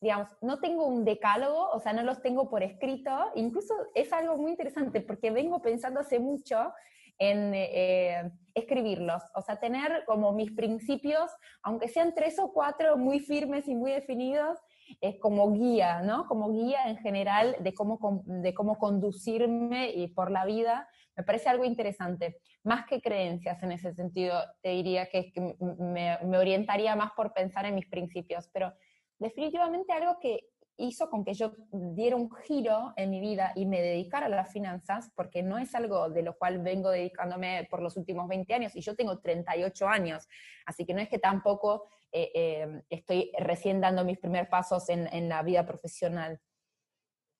digamos, 0.00 0.28
no 0.40 0.60
tengo 0.60 0.86
un 0.86 1.04
decálogo, 1.04 1.68
o 1.70 1.80
sea, 1.80 1.92
no 1.92 2.04
los 2.04 2.22
tengo 2.22 2.48
por 2.48 2.62
escrito, 2.62 3.10
incluso 3.34 3.74
es 3.92 4.12
algo 4.12 4.36
muy 4.36 4.52
interesante 4.52 5.00
porque 5.00 5.32
vengo 5.32 5.60
pensando 5.60 5.98
hace 5.98 6.20
mucho 6.20 6.72
en 7.18 7.52
eh, 7.54 8.30
escribirlos, 8.54 9.24
o 9.34 9.42
sea, 9.42 9.58
tener 9.58 10.04
como 10.06 10.32
mis 10.32 10.52
principios, 10.52 11.28
aunque 11.64 11.88
sean 11.88 12.14
tres 12.14 12.38
o 12.38 12.52
cuatro 12.52 12.96
muy 12.96 13.18
firmes 13.18 13.66
y 13.66 13.74
muy 13.74 13.90
definidos, 13.90 14.60
es 15.00 15.18
como 15.20 15.52
guía, 15.52 16.02
¿no? 16.02 16.26
Como 16.26 16.52
guía 16.52 16.88
en 16.88 16.98
general 16.98 17.56
de 17.60 17.74
cómo, 17.74 18.22
de 18.24 18.54
cómo 18.54 18.78
conducirme 18.78 19.90
y 19.90 20.08
por 20.08 20.30
la 20.30 20.44
vida. 20.44 20.88
Me 21.16 21.24
parece 21.24 21.48
algo 21.48 21.64
interesante. 21.64 22.38
Más 22.64 22.86
que 22.86 23.00
creencias 23.00 23.62
en 23.62 23.72
ese 23.72 23.92
sentido, 23.94 24.38
te 24.62 24.70
diría 24.70 25.06
que, 25.06 25.32
me 25.60 26.38
orientaría 26.38 26.94
más 26.96 27.12
por 27.12 27.32
pensar 27.32 27.66
en 27.66 27.74
mis 27.74 27.88
principios, 27.88 28.48
pero 28.52 28.72
definitivamente 29.18 29.92
algo 29.92 30.18
que 30.20 30.48
hizo 30.78 31.10
con 31.10 31.24
que 31.24 31.34
yo 31.34 31.52
diera 31.70 32.16
un 32.16 32.30
giro 32.30 32.94
en 32.96 33.10
mi 33.10 33.20
vida 33.20 33.52
y 33.54 33.66
me 33.66 33.82
dedicara 33.82 34.26
a 34.26 34.28
las 34.30 34.52
finanzas, 34.52 35.10
porque 35.14 35.42
no 35.42 35.58
es 35.58 35.74
algo 35.74 36.08
de 36.08 36.22
lo 36.22 36.38
cual 36.38 36.60
vengo 36.60 36.90
dedicándome 36.90 37.66
por 37.70 37.82
los 37.82 37.96
últimos 37.96 38.28
20 38.28 38.54
años, 38.54 38.76
y 38.76 38.80
yo 38.80 38.94
tengo 38.94 39.18
38 39.18 39.88
años, 39.88 40.28
así 40.64 40.86
que 40.86 40.94
no 40.94 41.00
es 41.00 41.08
que 41.08 41.18
tampoco 41.18 41.84
eh, 42.12 42.30
eh, 42.34 42.82
estoy 42.88 43.30
recién 43.38 43.80
dando 43.80 44.04
mis 44.04 44.18
primeros 44.18 44.48
pasos 44.48 44.88
en, 44.88 45.06
en 45.12 45.28
la 45.28 45.42
vida 45.42 45.66
profesional. 45.66 46.40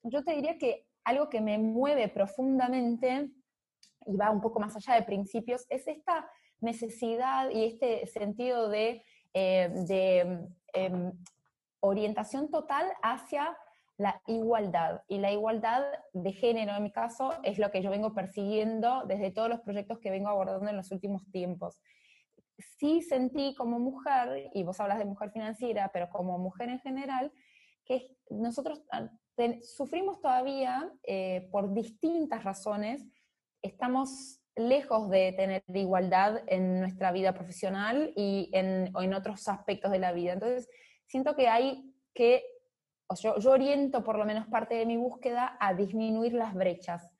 Yo 0.03 0.23
te 0.25 0.35
diría 0.35 0.59
que 0.59 0.87
algo 1.05 1.29
que 1.29 1.41
me 1.41 1.59
mueve 1.59 2.09
profundamente, 2.09 3.31
y 4.07 4.17
va 4.17 4.31
un 4.31 4.41
poco 4.41 4.61
más 4.61 4.77
allá 4.77 4.95
de 4.95 5.03
principios, 5.03 5.65
es 5.71 5.87
esta 5.87 6.29
necesidad 6.61 7.51
y 7.51 7.65
este 7.65 8.07
sentido 8.07 8.69
de, 8.69 9.03
eh, 9.35 10.49
em, 10.73 11.13
orientación 11.81 12.51
total 12.51 12.87
hacia 13.03 13.57
la 13.99 14.23
igualdad. 14.27 15.03
Y 15.09 15.19
la 15.19 15.33
igualdad 15.33 15.83
de 16.13 16.33
género, 16.33 16.75
en 16.77 16.85
mi 16.85 16.93
caso, 16.93 17.33
es 17.43 17.59
lo 17.59 17.71
que 17.71 17.83
yo 17.83 17.91
vengo 17.91 18.15
persiguiendo 18.15 19.05
desde 19.07 19.33
todos 19.33 19.49
los 19.49 19.61
proyectos 19.61 19.99
que 19.99 20.11
vengo 20.11 20.29
abordando 20.29 20.71
en 20.71 20.77
los 20.77 20.93
últimos 20.93 21.29
tiempos. 21.31 21.83
Sí 22.79 23.03
sentí 23.03 23.55
como 23.57 23.79
mujer, 23.79 24.51
y 24.55 24.63
vos 24.63 24.81
hablas 24.81 24.99
de 24.99 25.05
mujer 25.05 25.31
financiera, 25.33 25.91
pero 25.93 26.09
como 26.11 26.39
mujer 26.39 26.69
en 26.69 26.79
general, 26.81 27.33
que 27.85 28.17
nosotros 28.31 28.83
ah, 28.93 29.11
sufrimos 29.63 30.21
todavía 30.21 30.93
eh, 31.05 31.49
por 31.51 31.75
distintas 31.75 32.45
razones, 32.45 33.05
estamos 33.63 34.41
lejos 34.55 35.09
de 35.09 35.33
tener 35.33 35.63
igualdad 35.69 36.43
en 36.47 36.81
nuestra 36.81 37.13
vida 37.13 37.33
profesional 37.33 38.13
y 38.17 38.51
en, 38.53 38.91
o 38.95 39.03
en 39.03 39.15
otros 39.15 39.49
aspectos 39.49 39.91
de 39.91 40.01
la 40.01 40.13
vida. 40.13 40.33
Entonces, 40.33 40.69
siento 41.09 41.35
que 41.35 41.49
hay 41.49 41.93
que, 42.15 42.45
o 43.09 43.17
yo, 43.17 43.39
yo 43.39 43.51
oriento 43.51 44.05
por 44.05 44.17
lo 44.17 44.25
menos 44.25 44.47
parte 44.47 44.77
de 44.77 44.87
mi 44.87 44.97
búsqueda 44.97 45.57
a 45.59 45.75
disminuir 45.75 46.35
las 46.35 46.55
brechas, 46.55 47.11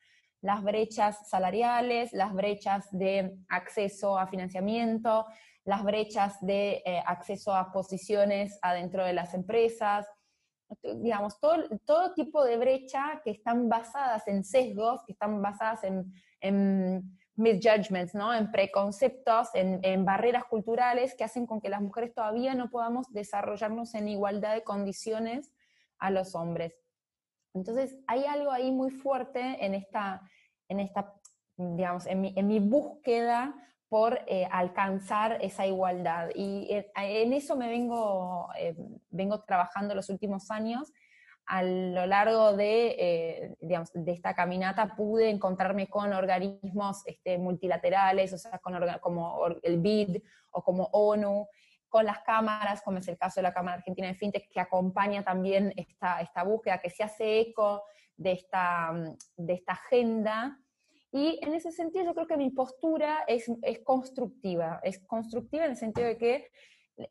las 0.41 0.63
brechas 0.63 1.29
salariales, 1.29 2.13
las 2.13 2.33
brechas 2.33 2.87
de 2.93 3.37
acceso 3.49 4.19
a 4.19 4.29
financiamiento, 4.29 5.27
las 5.65 5.83
brechas 5.83 6.37
de 6.41 6.83
eh, 6.85 7.03
acceso 7.05 7.55
a 7.55 7.73
posiciones 7.73 8.59
adentro 8.63 9.05
de 9.05 9.13
las 9.13 9.35
empresas, 9.35 10.07
digamos, 10.83 11.41
todo, 11.41 11.65
todo 11.85 12.15
tipo 12.15 12.45
de 12.45 12.59
brecha 12.59 13.21
que 13.25 13.31
están 13.31 13.69
basadas 13.69 14.29
en 14.29 14.45
sesgos, 14.45 15.03
que 15.07 15.13
están 15.13 15.41
basadas 15.41 15.85
en, 15.85 16.13
en 16.41 17.18
misjudgments, 17.39 18.15
¿no? 18.15 18.35
En 18.35 18.51
preconceptos, 18.51 19.49
en, 19.55 20.05
barreras 20.05 20.45
culturales 20.45 21.15
que 21.15 21.25
hacen 21.25 21.47
con 21.47 21.61
que 21.61 21.69
las 21.69 21.81
mujeres 21.81 22.13
todavía 22.13 22.55
no 22.55 22.69
podamos 22.69 23.13
desarrollarnos 23.13 23.95
en 23.95 24.09
igualdad 24.09 24.55
de 24.55 24.65
condiciones 24.65 25.53
a 25.99 26.11
los 26.11 26.35
hombres. 26.35 26.75
Entonces, 27.55 27.97
hay 28.07 28.25
algo 28.25 28.51
ahí 28.51 28.71
muy 28.73 28.91
fuerte 28.91 29.65
en 29.65 29.75
esta, 29.75 30.21
en 30.69 30.81
esta 30.81 31.15
digamos, 31.57 32.07
en 32.07 32.21
mi, 32.21 32.35
en 32.37 32.47
mi 32.47 32.61
búsqueda 32.61 33.55
por 33.89 34.21
eh, 34.27 34.47
alcanzar 34.51 35.39
esa 35.41 35.67
igualdad. 35.67 36.31
Y 36.35 36.69
en, 36.71 36.87
en 36.97 37.33
eso 37.33 37.57
me 37.57 37.69
vengo, 37.69 38.49
eh, 38.59 38.77
vengo 39.11 39.43
trabajando 39.45 39.95
los 39.95 40.09
últimos 40.09 40.51
años 40.51 40.93
a 41.49 41.63
lo 41.63 42.07
largo 42.07 42.55
de, 42.55 42.95
eh, 42.99 43.57
digamos, 43.61 43.91
de 43.95 44.13
esta 44.13 44.35
caminata 44.35 44.95
pude 44.95 45.31
encontrarme 45.31 45.89
con 45.89 46.13
organismos 46.13 47.03
este, 47.07 47.39
multilaterales, 47.39 48.35
o 48.35 48.39
sea, 48.39 48.59
con 48.59 48.75
como 49.01 49.47
el 49.63 49.81
BID 49.81 50.19
o 50.51 50.63
como 50.63 50.85
ONU, 50.93 51.49
con 51.89 52.05
las 52.05 52.21
cámaras, 52.21 52.83
como 52.83 52.99
es 52.99 53.09
el 53.09 53.17
caso 53.17 53.41
de 53.41 53.45
la 53.45 53.55
Cámara 53.55 53.79
Argentina 53.79 54.09
de 54.09 54.15
FinTech, 54.15 54.51
que 54.51 54.61
acompaña 54.61 55.25
también 55.25 55.73
esta, 55.75 56.21
esta 56.21 56.43
búsqueda, 56.43 56.83
que 56.83 56.91
se 56.91 57.03
hace 57.03 57.41
eco 57.41 57.83
de 58.19 58.33
esta, 58.33 58.93
de 59.37 59.55
esta 59.55 59.73
agenda. 59.73 60.61
Y 61.11 61.41
en 61.43 61.55
ese 61.55 61.73
sentido 61.73 62.05
yo 62.05 62.15
creo 62.15 62.27
que 62.27 62.37
mi 62.37 62.51
postura 62.51 63.25
es, 63.27 63.51
es 63.63 63.79
constructiva, 63.79 64.81
es 64.83 64.99
constructiva 65.07 65.65
en 65.65 65.71
el 65.71 65.77
sentido 65.79 66.09
de 66.09 66.19
que 66.19 66.51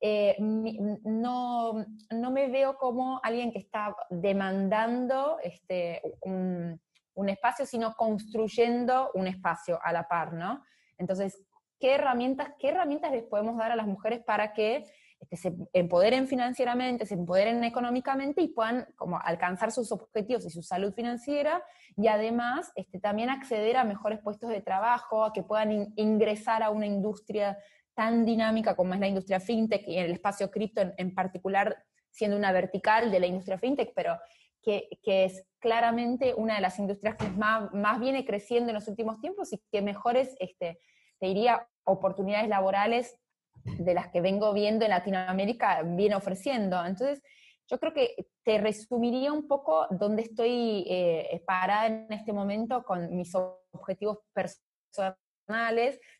eh, 0.02 0.36
no, 0.40 1.86
no, 2.12 2.32
me 2.32 2.50
veo 2.50 2.78
como 2.78 3.22
alguien 3.24 3.52
que 3.52 3.60
está 3.60 3.96
demandando 4.10 5.38
este, 5.42 6.02
un, 6.22 6.80
espacio, 7.28 7.66
sino 7.66 7.94
construyendo 7.96 9.12
un 9.14 9.28
espacio 9.28 9.80
a 9.82 9.92
la 9.92 10.08
par, 10.08 10.34
¿no? 10.34 10.64
Entonces, 10.98 11.42
¿qué 11.80 11.96
herramientas, 11.96 12.50
qué 12.60 12.70
herramientas 12.70 13.12
les 13.12 13.24
podemos 13.24 13.58
dar 13.58 13.72
a 13.72 13.76
las 13.76 13.88
mujeres 13.88 14.24
para 14.24 14.54
que 14.54 14.84
este, 15.20 15.38
se 15.38 15.56
empoderen 15.74 16.28
financieramente, 16.28 17.06
se 17.06 17.16
empoderen 17.16 17.64
económicamente 17.64 18.42
y 18.42 18.50
puedan 18.50 18.88
como 18.96 19.20
alcanzar 19.20 19.72
sus 19.72 19.92
objetivos 19.92 20.46
y 20.46 20.50
su 20.50 20.62
salud 20.62 20.94
financiera 20.94 21.64
y 21.96 22.08
además 22.08 22.72
este, 22.76 23.00
también 23.00 23.30
acceder 23.30 23.78
a 23.78 23.84
mejores 23.84 24.20
puestos 24.20 24.50
de 24.50 24.62
trabajo, 24.62 25.24
a 25.24 25.34
que 25.34 25.44
puedan 25.44 25.94
ingresar 25.96 26.62
a 26.62 26.70
una 26.70 26.86
industria 26.86 27.58
tan 27.98 28.26
dinámica 28.26 28.76
como 28.76 28.94
es 28.94 29.00
la 29.00 29.08
industria 29.08 29.40
fintech 29.40 29.88
y 29.88 29.98
el 29.98 30.12
espacio 30.12 30.52
cripto 30.52 30.82
en, 30.98 31.16
particular 31.16 31.84
siendo 32.12 32.38
una 32.38 32.52
vertical 32.52 33.10
de 33.10 33.20
la 33.20 33.26
industria 33.26 33.58
fintech, 33.58 33.92
pero 33.96 34.20
que, 34.62 34.88
que 35.02 35.26
es 35.26 35.48
claramente 35.58 36.36
una 36.36 36.54
de 36.54 36.62
las 36.62 36.78
industrias 36.78 37.16
que 37.16 37.28
más, 37.30 37.74
más, 37.74 38.00
viene 38.00 38.24
creciendo 38.24 38.70
en 38.70 38.76
los 38.76 38.88
últimos 38.88 39.20
tiempos 39.20 39.52
y 39.52 39.60
que 39.72 39.82
mejores, 39.82 40.36
este, 40.40 40.78
te 41.20 41.26
diría, 41.26 41.68
oportunidades 41.86 42.48
laborales 42.50 43.18
de 43.64 43.96
las 43.96 44.10
que 44.10 44.22
vengo 44.22 44.54
viendo 44.54 44.86
en 44.86 44.92
Latinoamérica 44.92 45.82
viene 45.82 46.14
ofreciendo. 46.14 46.86
Entonces, 46.86 47.24
yo 47.68 47.80
creo 47.80 47.96
que 47.96 48.28
te 48.44 48.60
resumiría 48.60 49.34
un 49.34 49.48
poco 49.48 49.88
dónde 49.90 50.22
estoy 50.22 50.86
eh, 50.88 51.44
parada 51.48 51.88
en 51.88 52.14
este 52.14 52.32
momento 52.32 52.84
con 52.84 53.16
mis 53.16 53.34
objetivos 53.34 54.20
personales, 54.34 55.18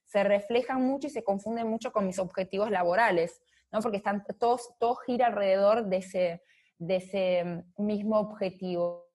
se 0.06 0.24
reflejan 0.24 0.82
mucho 0.82 1.08
y 1.08 1.10
se 1.10 1.24
confunden 1.24 1.68
mucho 1.68 1.92
con 1.92 2.06
mis 2.06 2.20
objetivos 2.20 2.72
laborales, 2.72 3.42
¿no? 3.72 3.80
porque 3.82 3.98
están, 3.98 4.24
todos, 4.40 4.70
todo 4.80 4.96
gira 4.96 5.28
alrededor 5.28 5.86
de 5.86 5.98
ese, 5.98 6.44
de 6.78 6.96
ese 6.96 7.64
mismo 7.78 8.20
objetivo. 8.20 9.06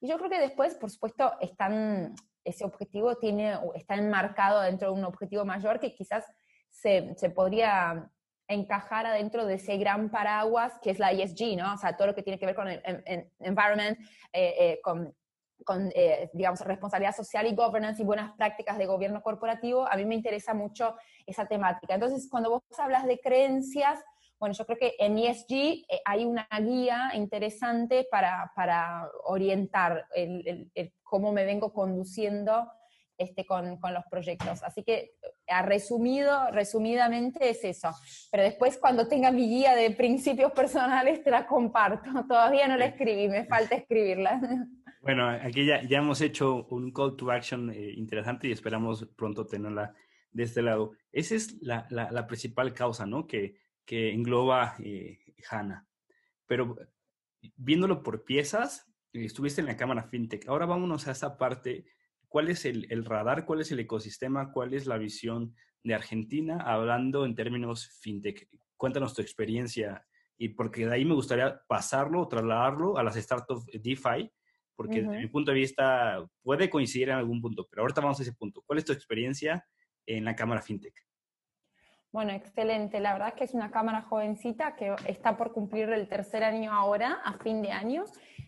Y 0.00 0.08
yo 0.08 0.18
creo 0.18 0.30
que 0.30 0.38
después, 0.38 0.74
por 0.74 0.90
supuesto, 0.90 1.32
están, 1.40 2.14
ese 2.44 2.64
objetivo 2.64 3.16
tiene, 3.16 3.58
está 3.74 3.94
enmarcado 3.94 4.60
dentro 4.60 4.92
de 4.92 4.98
un 4.98 5.04
objetivo 5.04 5.44
mayor 5.44 5.80
que 5.80 5.94
quizás 5.94 6.24
se, 6.70 7.14
se 7.16 7.30
podría 7.30 8.10
encajar 8.48 9.06
adentro 9.06 9.44
de 9.46 9.54
ese 9.54 9.76
gran 9.76 10.10
paraguas 10.10 10.78
que 10.82 10.90
es 10.90 10.98
la 10.98 11.10
ESG, 11.12 11.56
¿no? 11.56 11.74
O 11.74 11.76
sea, 11.76 11.96
todo 11.96 12.08
lo 12.08 12.14
que 12.14 12.22
tiene 12.22 12.38
que 12.38 12.46
ver 12.46 12.54
con 12.54 12.68
el, 12.68 12.80
environment, 13.40 13.98
eh, 14.32 14.54
eh, 14.58 14.80
con, 14.82 15.14
con 15.64 15.90
eh, 15.94 16.30
digamos, 16.32 16.60
responsabilidad 16.60 17.14
social 17.14 17.46
y 17.46 17.54
governance 17.54 18.02
y 18.02 18.04
buenas 18.04 18.32
prácticas 18.36 18.78
de 18.78 18.86
gobierno 18.86 19.22
corporativo, 19.22 19.86
a 19.90 19.96
mí 19.96 20.04
me 20.04 20.14
interesa 20.14 20.54
mucho 20.54 20.96
esa 21.26 21.46
temática. 21.46 21.94
Entonces, 21.94 22.28
cuando 22.30 22.50
vos 22.50 22.62
hablas 22.78 23.06
de 23.06 23.18
creencias, 23.18 23.98
bueno, 24.38 24.54
yo 24.54 24.66
creo 24.66 24.78
que 24.78 24.94
en 24.98 25.18
ESG 25.18 25.86
hay 26.04 26.24
una 26.24 26.46
guía 26.60 27.10
interesante 27.14 28.06
para, 28.10 28.52
para 28.54 29.08
orientar 29.24 30.06
el, 30.14 30.70
el, 30.74 30.92
cómo 31.02 31.32
me 31.32 31.44
vengo 31.44 31.72
conduciendo 31.72 32.70
este, 33.16 33.46
con, 33.46 33.78
con, 33.78 33.94
los 33.94 34.04
proyectos. 34.10 34.62
Así 34.62 34.82
que, 34.82 35.12
a 35.48 35.62
resumido, 35.62 36.50
resumidamente 36.50 37.48
es 37.48 37.64
eso. 37.64 37.90
Pero 38.30 38.42
después, 38.42 38.76
cuando 38.76 39.08
tenga 39.08 39.30
mi 39.30 39.48
guía 39.48 39.74
de 39.74 39.90
principios 39.92 40.52
personales, 40.52 41.24
te 41.24 41.30
la 41.30 41.46
comparto. 41.46 42.10
Todavía 42.28 42.68
no 42.68 42.76
la 42.76 42.86
escribí, 42.86 43.28
me 43.28 43.46
falta 43.46 43.74
escribirla. 43.74 44.38
Bueno, 45.06 45.28
aquí 45.28 45.64
ya, 45.64 45.84
ya 45.84 45.98
hemos 45.98 46.20
hecho 46.20 46.66
un 46.70 46.90
call 46.90 47.14
to 47.14 47.30
action 47.30 47.70
eh, 47.70 47.92
interesante 47.92 48.48
y 48.48 48.50
esperamos 48.50 49.06
pronto 49.14 49.46
tenerla 49.46 49.94
de 50.32 50.42
este 50.42 50.62
lado. 50.62 50.94
Esa 51.12 51.36
es 51.36 51.62
la, 51.62 51.86
la, 51.90 52.10
la 52.10 52.26
principal 52.26 52.74
causa, 52.74 53.06
¿no? 53.06 53.24
Que, 53.24 53.54
que 53.84 54.12
engloba 54.12 54.74
eh, 54.80 55.20
HANA. 55.48 55.86
Pero 56.44 56.76
viéndolo 57.54 58.02
por 58.02 58.24
piezas, 58.24 58.92
estuviste 59.12 59.60
en 59.60 59.68
la 59.68 59.76
cámara 59.76 60.02
FinTech. 60.02 60.48
Ahora 60.48 60.66
vámonos 60.66 61.06
a 61.06 61.12
esa 61.12 61.38
parte 61.38 61.86
cuál 62.26 62.48
es 62.48 62.64
el, 62.64 63.04
radar, 63.04 63.44
cuál 63.46 63.60
es 63.60 63.70
el 63.70 63.78
ecosistema, 63.78 64.50
cuál 64.50 64.74
es 64.74 64.88
la 64.88 64.98
visión 64.98 65.54
de 65.84 65.94
Argentina 65.94 66.58
hablando 66.58 67.24
en 67.24 67.36
términos 67.36 67.96
fintech. 68.00 68.48
Cuéntanos 68.76 69.14
tu 69.14 69.22
experiencia 69.22 70.04
y 70.36 70.48
porque 70.48 70.84
de 70.84 70.94
ahí 70.94 71.04
me 71.04 71.14
gustaría 71.14 71.62
pasarlo, 71.68 72.26
trasladarlo 72.26 72.98
a 72.98 73.04
las 73.04 73.14
startups 73.14 73.66
DeFi, 73.66 74.32
porque 74.76 75.02
desde 75.02 75.18
mi 75.18 75.26
punto 75.28 75.50
de 75.50 75.56
vista 75.56 76.24
puede 76.42 76.68
coincidir 76.70 77.08
en 77.08 77.16
algún 77.16 77.40
punto, 77.40 77.66
pero 77.68 77.82
ahorita 77.82 78.02
vamos 78.02 78.20
a 78.20 78.22
ese 78.22 78.34
punto. 78.34 78.62
¿Cuál 78.66 78.78
es 78.78 78.84
tu 78.84 78.92
experiencia 78.92 79.66
en 80.06 80.24
la 80.24 80.36
cámara 80.36 80.62
fintech? 80.62 80.94
Bueno, 82.12 82.32
excelente. 82.32 83.00
La 83.00 83.12
verdad 83.12 83.28
es 83.28 83.34
que 83.34 83.44
es 83.44 83.54
una 83.54 83.70
cámara 83.70 84.02
jovencita 84.02 84.76
que 84.76 84.94
está 85.06 85.36
por 85.36 85.52
cumplir 85.52 85.90
el 85.90 86.08
tercer 86.08 86.44
año 86.44 86.72
ahora, 86.72 87.20
a 87.24 87.34
fin 87.38 87.60
de 87.60 87.72
año, 87.72 88.04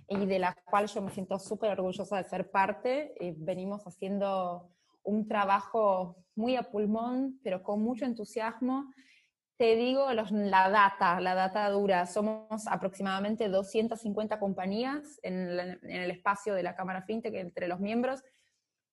y 0.09 0.25
de 0.25 0.39
la 0.39 0.55
cual 0.65 0.87
yo 0.87 1.03
me 1.03 1.11
siento 1.11 1.39
súper 1.39 1.73
orgullosa 1.73 2.17
de 2.17 2.25
ser 2.25 2.51
parte. 2.51 3.15
Y 3.21 3.33
venimos 3.33 3.87
haciendo 3.87 4.71
un 5.03 5.29
trabajo 5.29 6.17
muy 6.35 6.57
a 6.57 6.63
pulmón, 6.63 7.41
pero 7.43 7.63
con 7.63 7.83
mucho 7.83 8.05
entusiasmo. 8.05 8.91
Te 9.59 9.77
digo 9.77 10.11
la 10.13 10.71
data, 10.71 11.21
la 11.21 11.35
data 11.35 11.69
dura. 11.69 12.07
Somos 12.07 12.67
aproximadamente 12.69 13.49
250 13.49 14.39
compañías 14.39 15.21
en, 15.23 15.59
en 15.61 16.03
el 16.03 16.11
espacio 16.11 16.55
de 16.55 16.63
la 16.63 16.75
Cámara 16.77 17.03
FinTech 17.03 17.35
entre 17.35 17.69
los 17.69 17.81
miembros. 17.81 18.23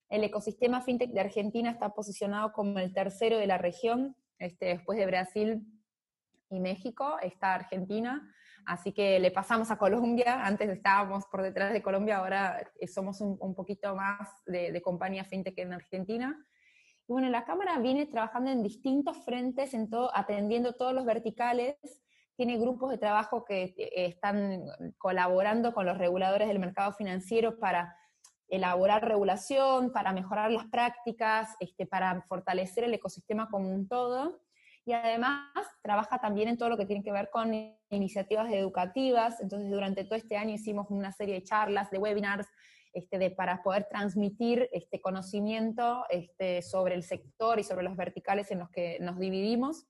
El 0.09 0.23
ecosistema 0.23 0.81
FinTech 0.81 1.11
de 1.11 1.19
Argentina 1.19 1.71
está 1.71 1.89
posicionado 1.93 2.51
como 2.51 2.79
el 2.79 2.93
tercero 2.93 3.37
de 3.37 3.47
la 3.47 3.57
región, 3.57 4.15
este, 4.37 4.67
después 4.67 4.97
de 4.97 5.05
Brasil 5.05 5.65
y 6.49 6.59
México 6.59 7.17
está 7.21 7.55
Argentina, 7.55 8.31
así 8.65 8.91
que 8.91 9.19
le 9.19 9.31
pasamos 9.31 9.71
a 9.71 9.77
Colombia, 9.77 10.45
antes 10.45 10.69
estábamos 10.69 11.25
por 11.25 11.41
detrás 11.41 11.73
de 11.73 11.81
Colombia, 11.81 12.17
ahora 12.17 12.71
somos 12.87 13.21
un, 13.21 13.55
poquito 13.55 13.95
más 13.95 14.29
de, 14.45 14.81
compañía 14.81 15.25
fintech 15.25 15.57
en 15.57 15.73
Argentina. 15.73 16.45
Bueno, 17.07 17.29
la 17.29 17.45
Cámara 17.45 17.77
viene 17.79 18.07
trabajando 18.07 18.49
en 18.49 18.63
distintos 18.63 19.23
frentes, 19.23 19.75
en 19.75 19.89
todo, 19.89 20.09
atendiendo 20.15 20.73
todos 20.73 20.93
los 20.93 21.05
verticales, 21.05 21.77
tiene 22.35 22.57
grupos 22.57 22.89
de 22.89 22.97
trabajo 22.97 23.45
que 23.45 23.75
eh, 23.77 24.07
están 24.07 24.63
colaborando 24.97 25.73
con 25.73 25.85
los 25.85 25.97
reguladores 25.97 26.47
del 26.47 26.59
mercado 26.59 26.93
financiero 26.93 27.59
para 27.59 27.95
elaborar 28.47 29.07
regulación, 29.07 29.91
para 29.91 30.13
mejorar 30.13 30.51
las 30.51 30.65
prácticas, 30.65 31.55
este, 31.59 31.85
para 31.85 32.23
fortalecer 32.23 32.83
el 32.83 32.93
ecosistema 32.93 33.49
como 33.49 33.69
un 33.69 33.87
todo. 33.87 34.41
Y 34.83 34.93
además 34.93 35.49
trabaja 35.81 36.19
también 36.19 36.47
en 36.47 36.57
todo 36.57 36.69
lo 36.69 36.77
que 36.77 36.85
tiene 36.85 37.03
que 37.03 37.11
ver 37.11 37.29
con 37.31 37.53
iniciativas 37.89 38.51
educativas. 38.51 39.39
Entonces, 39.41 39.71
durante 39.71 40.03
todo 40.03 40.15
este 40.15 40.37
año 40.37 40.53
hicimos 40.53 40.87
una 40.89 41.11
serie 41.11 41.35
de 41.35 41.43
charlas, 41.43 41.89
de 41.89 41.97
webinars, 41.97 42.47
este, 42.95 43.19
de, 43.19 43.29
para 43.29 43.61
poder 43.61 43.87
transmitir 43.87 44.67
este 44.71 44.99
conocimiento 44.99 46.03
este, 46.09 46.63
sobre 46.63 46.95
el 46.95 47.03
sector 47.03 47.59
y 47.59 47.63
sobre 47.63 47.83
los 47.83 47.95
verticales 47.95 48.49
en 48.49 48.59
los 48.59 48.69
que 48.71 48.97
nos 48.99 49.19
dividimos. 49.19 49.85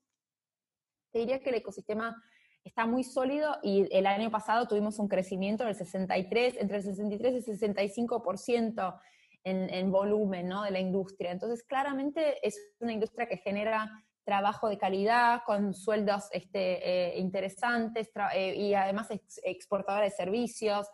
Te 1.12 1.20
diría 1.20 1.40
que 1.40 1.48
el 1.48 1.56
ecosistema 1.56 2.22
está 2.64 2.84
muy 2.84 3.04
sólido 3.04 3.56
y 3.62 3.88
el 3.96 4.06
año 4.06 4.30
pasado 4.30 4.68
tuvimos 4.68 4.98
un 4.98 5.08
crecimiento 5.08 5.64
del 5.64 5.74
63, 5.74 6.56
entre 6.58 6.76
el 6.76 6.82
63 6.82 7.32
y 7.32 7.50
el 7.50 7.58
65% 7.58 9.00
en, 9.44 9.72
en 9.72 9.90
volumen 9.90 10.48
¿no? 10.48 10.64
de 10.64 10.72
la 10.72 10.80
industria. 10.80 11.30
Entonces, 11.30 11.62
claramente 11.62 12.46
es 12.46 12.60
una 12.80 12.92
industria 12.92 13.26
que 13.26 13.38
genera 13.38 13.90
trabajo 14.26 14.68
de 14.68 14.76
calidad, 14.76 15.42
con 15.46 15.72
sueldos 15.72 16.24
este, 16.32 17.14
eh, 17.14 17.18
interesantes 17.18 18.10
eh, 18.34 18.56
y 18.56 18.74
además 18.74 19.08
exportadora 19.44 20.04
de 20.04 20.10
servicios, 20.10 20.88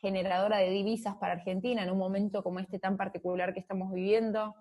generadora 0.00 0.58
de 0.58 0.70
divisas 0.70 1.16
para 1.16 1.34
Argentina 1.34 1.82
en 1.82 1.90
un 1.90 1.98
momento 1.98 2.42
como 2.42 2.58
este 2.58 2.78
tan 2.78 2.96
particular 2.96 3.52
que 3.52 3.60
estamos 3.60 3.92
viviendo. 3.92 4.54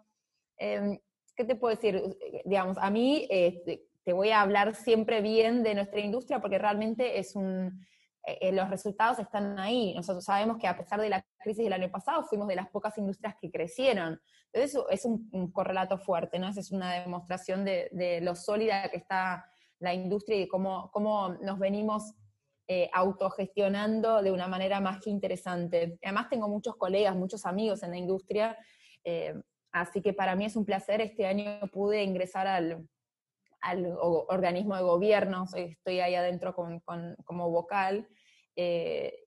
Em, 0.58 1.00
¿Qué 1.36 1.46
te 1.46 1.56
puedo 1.56 1.76
decir? 1.76 2.02
Digamos, 2.46 2.78
a 2.80 2.90
mí 2.90 3.28
eh, 3.30 3.84
te 4.04 4.14
voy 4.14 4.32
a 4.32 4.42
hablar 4.42 4.74
siempre 4.74 5.22
bien 5.22 5.64
de 5.64 5.76
nuestra 5.76 6.00
industria 6.00 6.40
porque 6.40 6.58
realmente 6.58 7.20
es 7.20 7.36
un, 7.36 7.86
eh, 8.28 8.38
eh, 8.42 8.52
los 8.52 8.70
resultados 8.70 9.20
están 9.20 9.58
ahí. 9.58 9.94
Nosotros 9.96 10.26
sabemos 10.26 10.58
que 10.58 10.68
a 10.68 10.78
pesar 10.78 11.00
de 11.00 11.10
la 11.10 11.26
crisis 11.38 11.64
del 11.64 11.74
año 11.74 11.90
pasado, 11.90 12.24
fuimos 12.24 12.50
de 12.50 12.56
las 12.56 12.70
pocas 12.70 12.98
industrias 12.98 13.36
que 13.40 13.50
crecieron. 13.50 14.20
Entonces, 14.52 14.72
eso 14.72 14.90
es 14.90 15.06
un, 15.06 15.52
correlato 15.52 15.98
fuerte, 15.98 16.38
¿no? 16.38 16.50
Esa 16.50 16.60
es 16.60 16.72
una 16.72 16.94
demostración 16.94 17.64
de, 17.64 18.20
lo 18.22 18.36
sólida 18.36 18.90
que 18.90 18.98
está 18.98 19.46
la 19.80 19.94
industria 19.94 20.38
y 20.38 20.40
de 20.42 20.48
cómo, 20.50 20.92
cómo 20.92 21.30
nos 21.42 21.58
venimos 21.58 22.16
eh, 22.68 22.90
autogestionando 22.94 24.22
de 24.22 24.32
una 24.32 24.48
manera 24.48 24.80
más 24.82 25.02
que 25.02 25.10
interesante. 25.10 25.98
Además, 26.04 26.30
tengo 26.30 26.48
muchos 26.50 26.76
colegas, 26.76 27.16
muchos 27.16 27.46
amigos 27.46 27.84
en 27.84 27.92
la 27.92 27.98
industria, 27.98 28.58
así 29.72 30.02
que 30.02 30.12
para 30.12 30.36
mí 30.36 30.46
es 30.46 30.56
un 30.58 30.66
placer. 30.66 31.00
Este 31.00 31.26
año 31.26 31.62
pude 31.72 32.04
ingresar 32.04 32.46
al, 32.46 32.86
al 33.62 33.96
organismo 33.98 34.76
de 34.76 34.84
gobierno, 34.84 35.46
estoy 35.56 36.00
ahí 36.00 36.16
adentro 36.16 36.56
como 36.56 37.50
vocal, 37.50 38.08
eh, 38.56 39.24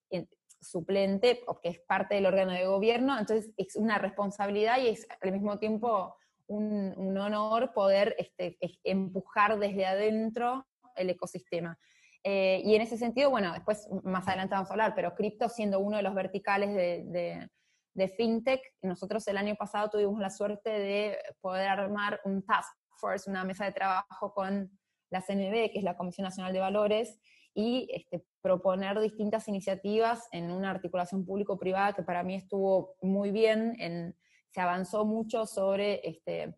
suplente, 0.60 1.40
porque 1.46 1.70
es 1.70 1.80
parte 1.80 2.16
del 2.16 2.26
órgano 2.26 2.52
de 2.52 2.66
gobierno, 2.66 3.18
entonces 3.18 3.52
es 3.56 3.76
una 3.76 3.96
responsabilidad 3.96 4.78
y 4.78 4.88
es 4.88 5.06
al 5.22 5.32
mismo 5.32 5.58
tiempo 5.58 6.16
un, 6.48 7.16
honor 7.16 7.72
poder 7.72 8.14
este, 8.18 8.58
empujar 8.84 9.58
desde 9.58 9.86
adentro 9.86 10.66
el 10.96 11.10
ecosistema. 11.10 11.78
Eh, 12.22 12.60
y 12.64 12.74
en 12.74 12.82
ese 12.82 12.98
sentido, 12.98 13.30
bueno, 13.30 13.52
después 13.52 13.88
más 14.04 14.28
adelante 14.28 14.54
vamos 14.54 14.70
a 14.70 14.74
hablar, 14.74 14.94
pero 14.94 15.14
cripto 15.14 15.48
siendo 15.48 15.80
uno 15.80 15.96
de 15.96 16.02
los 16.02 16.14
verticales 16.14 16.74
de, 16.74 17.48
de 17.94 18.08
FinTech, 18.08 18.60
nosotros 18.82 19.26
el 19.28 19.36
año 19.36 19.54
pasado 19.56 19.90
tuvimos 19.90 20.20
la 20.20 20.30
suerte 20.30 20.70
de 20.70 21.18
poder 21.40 21.68
armar 21.68 22.20
un 22.24 22.44
task 22.44 22.70
Force, 22.96 23.28
una 23.28 23.44
mesa 23.44 23.64
de 23.64 23.72
trabajo 23.72 24.32
con 24.34 24.70
la 25.10 25.22
CNB, 25.22 25.72
que 25.72 25.78
es 25.78 25.84
la 25.84 25.96
Comisión 25.96 26.24
Nacional 26.24 26.52
de 26.52 26.60
Valores, 26.60 27.18
y 27.54 27.88
este, 27.92 28.24
proponer 28.42 29.00
distintas 29.00 29.48
iniciativas 29.48 30.28
en 30.30 30.52
una 30.52 30.70
articulación 30.70 31.24
público-privada 31.24 31.94
que 31.94 32.02
para 32.02 32.22
mí 32.22 32.36
estuvo 32.36 32.94
muy 33.02 33.32
bien, 33.32 33.74
en, 33.80 34.16
se 34.50 34.60
avanzó 34.60 35.04
mucho 35.04 35.46
sobre 35.46 36.06
este, 36.08 36.54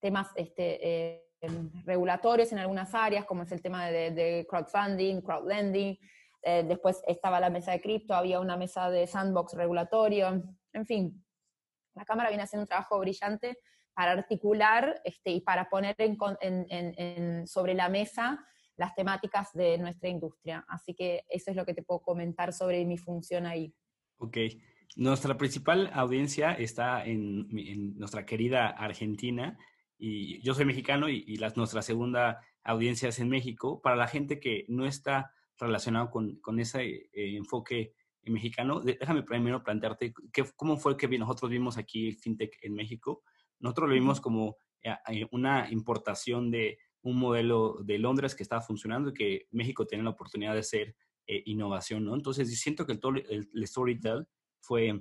temas 0.00 0.28
este, 0.36 1.24
regulatorios 1.84 2.52
en 2.52 2.58
algunas 2.58 2.94
áreas, 2.94 3.24
como 3.24 3.42
es 3.42 3.52
el 3.52 3.62
tema 3.62 3.86
de, 3.86 4.46
crowdfunding, 4.48 5.20
crowdlending. 5.20 5.98
Eh, 6.42 6.64
después 6.66 7.02
estaba 7.06 7.40
la 7.40 7.50
mesa 7.50 7.72
de 7.72 7.80
cripto, 7.80 8.14
había 8.14 8.40
una 8.40 8.56
mesa 8.56 8.90
de 8.90 9.06
sandbox 9.06 9.54
regulatorio. 9.54 10.42
En 10.72 10.86
fin, 10.86 11.24
la 11.94 12.04
Cámara 12.04 12.28
viene 12.28 12.42
haciendo 12.42 12.62
un 12.64 12.68
trabajo 12.68 12.98
brillante 12.98 13.58
para 13.94 14.12
articular 14.12 15.00
este, 15.04 15.30
y 15.30 15.40
para 15.40 15.68
poner 15.70 15.96
sobre 17.46 17.74
la 17.74 17.88
mesa 17.88 18.44
las 18.76 18.94
temáticas 18.94 19.52
de 19.52 19.78
nuestra 19.78 20.08
industria. 20.08 20.64
Así 20.68 20.94
que 20.94 21.24
eso 21.28 21.50
es 21.50 21.56
lo 21.56 21.64
que 21.64 21.74
te 21.74 21.82
puedo 21.82 22.00
comentar 22.00 22.52
sobre 22.52 22.84
mi 22.84 22.98
función 22.98 23.46
ahí. 23.46 23.72
Ok. 24.18 24.36
Nuestra 24.96 25.36
principal 25.36 25.90
audiencia 25.92 26.52
está 26.52 27.04
en, 27.04 27.96
nuestra 27.98 28.26
querida 28.26 28.68
Argentina 28.68 29.58
y 30.06 30.38
yo 30.42 30.52
soy 30.52 30.66
mexicano 30.66 31.08
y, 31.08 31.38
nuestra 31.56 31.80
segunda 31.80 32.38
audiencia 32.62 33.08
es 33.08 33.20
en 33.20 33.30
México. 33.30 33.80
Para 33.80 33.96
la 33.96 34.06
gente 34.06 34.38
que 34.38 34.66
no 34.68 34.84
está 34.84 35.32
relacionado 35.58 36.10
con, 36.10 36.60
ese 36.60 37.08
eh, 37.10 37.36
enfoque 37.36 37.94
mexicano, 38.24 38.80
déjame 38.80 39.22
primero 39.22 39.62
plantearte 39.62 40.12
qué, 40.30 40.44
cómo 40.56 40.76
fue 40.76 40.98
que 40.98 41.08
nosotros 41.18 41.50
vimos 41.50 41.78
aquí 41.78 42.12
FinTech 42.12 42.58
en 42.60 42.74
México. 42.74 43.22
Nosotros 43.60 43.88
lo 43.88 43.94
vimos 43.94 44.20
como 44.20 44.58
eh, 44.82 44.94
eh, 45.08 45.26
una 45.30 45.70
importación 45.70 46.50
de 46.50 46.76
un 47.00 47.16
modelo 47.16 47.78
de 47.82 47.98
Londres 47.98 48.34
que 48.34 48.42
estaba 48.42 48.60
funcionando 48.60 49.08
y 49.08 49.14
que 49.14 49.46
México 49.52 49.86
tenía 49.86 50.04
la 50.04 50.10
oportunidad 50.10 50.54
de 50.54 50.64
ser 50.64 50.94
innovación, 51.26 52.04
¿no? 52.04 52.14
Entonces, 52.14 52.60
siento 52.60 52.84
que 52.84 52.92
el, 52.92 53.00
el, 53.30 53.48
el 53.54 53.66
storytell 53.66 54.26
fue, 54.60 55.00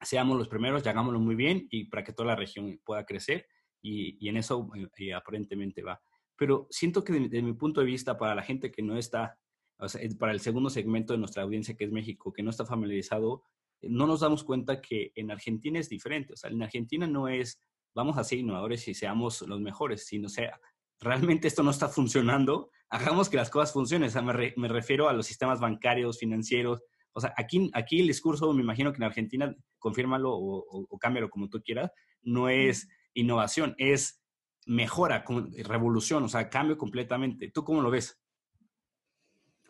seamos 0.00 0.38
los 0.38 0.48
primeros, 0.48 0.82
y 0.82 0.88
hagámoslo 0.88 1.20
muy 1.20 1.34
bien 1.34 1.68
y 1.70 1.84
para 1.84 2.02
que 2.02 2.14
toda 2.14 2.28
la 2.28 2.36
región 2.36 2.80
pueda 2.82 3.04
crecer 3.04 3.46
y, 3.82 4.28
en 4.28 4.36
eso 4.36 4.70
eh, 4.96 5.12
aparentemente 5.12 5.82
va. 5.82 6.00
Pero 6.36 6.66
siento 6.70 7.04
que 7.04 7.12
desde 7.12 7.42
mi 7.42 7.52
punto 7.52 7.80
de 7.80 7.86
vista, 7.86 8.16
para 8.16 8.34
la 8.34 8.42
gente 8.42 8.70
que 8.70 8.82
no 8.82 8.96
está, 8.96 9.38
o 9.78 9.88
sea, 9.88 10.00
para 10.18 10.32
el 10.32 10.40
segundo 10.40 10.70
segmento 10.70 11.12
de 11.12 11.18
nuestra 11.18 11.42
audiencia 11.42 11.74
que 11.74 11.84
es 11.84 11.92
México, 11.92 12.32
que 12.32 12.42
no 12.42 12.50
está 12.50 12.64
familiarizado, 12.64 13.44
no 13.82 14.06
nos 14.06 14.20
damos 14.20 14.44
cuenta 14.44 14.80
que 14.80 15.12
en 15.16 15.30
Argentina 15.30 15.78
es 15.78 15.88
diferente. 15.88 16.32
O 16.34 16.36
sea, 16.36 16.50
en 16.50 16.62
Argentina 16.62 17.06
no 17.06 17.28
es 17.28 17.60
vamos 17.94 18.18
a 18.18 18.24
ser 18.24 18.38
innovadores 18.38 18.86
y 18.88 18.94
seamos 18.94 19.42
los 19.42 19.60
mejores, 19.60 20.06
sino 20.06 20.28
sea, 20.28 20.58
realmente 21.00 21.48
esto 21.48 21.62
no 21.62 21.70
está 21.70 21.88
funcionando, 21.88 22.70
hagamos 22.90 23.28
que 23.28 23.36
las 23.36 23.50
cosas 23.50 23.72
funcionen. 23.72 24.08
O 24.08 24.12
sea, 24.12 24.22
me, 24.22 24.54
me 24.56 24.68
refiero 24.68 25.08
a 25.08 25.12
los 25.12 25.26
sistemas 25.26 25.60
bancarios, 25.60 26.18
financieros, 26.18 26.80
o 27.14 27.20
sea, 27.20 27.34
aquí, 27.36 27.70
aquí 27.74 28.00
el 28.00 28.06
discurso, 28.06 28.52
me 28.54 28.62
imagino 28.62 28.92
que 28.92 28.96
en 28.96 29.04
Argentina, 29.04 29.54
confírmalo 29.78 30.32
o, 30.32 30.86
o, 30.88 30.98
cámbialo 30.98 31.28
como 31.28 31.50
tú 31.50 31.62
quieras, 31.62 31.90
no 32.22 32.48
es 32.48 32.88
innovación, 33.14 33.74
es 33.78 34.22
mejora, 34.66 35.24
revolución, 35.64 36.22
o 36.24 36.28
sea, 36.28 36.48
cambio 36.48 36.78
completamente. 36.78 37.50
¿Tú 37.50 37.64
cómo 37.64 37.80
lo 37.80 37.90
ves? 37.90 38.20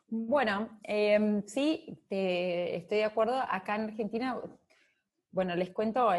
Bueno, 0.08 0.78
em, 0.82 1.42
sí, 1.46 1.86
estoy 2.10 2.98
de 2.98 3.04
acuerdo. 3.04 3.34
Acá 3.48 3.76
en 3.76 3.84
Argentina, 3.84 4.38
bueno, 5.30 5.56
les 5.56 5.70
cuento, 5.70 6.10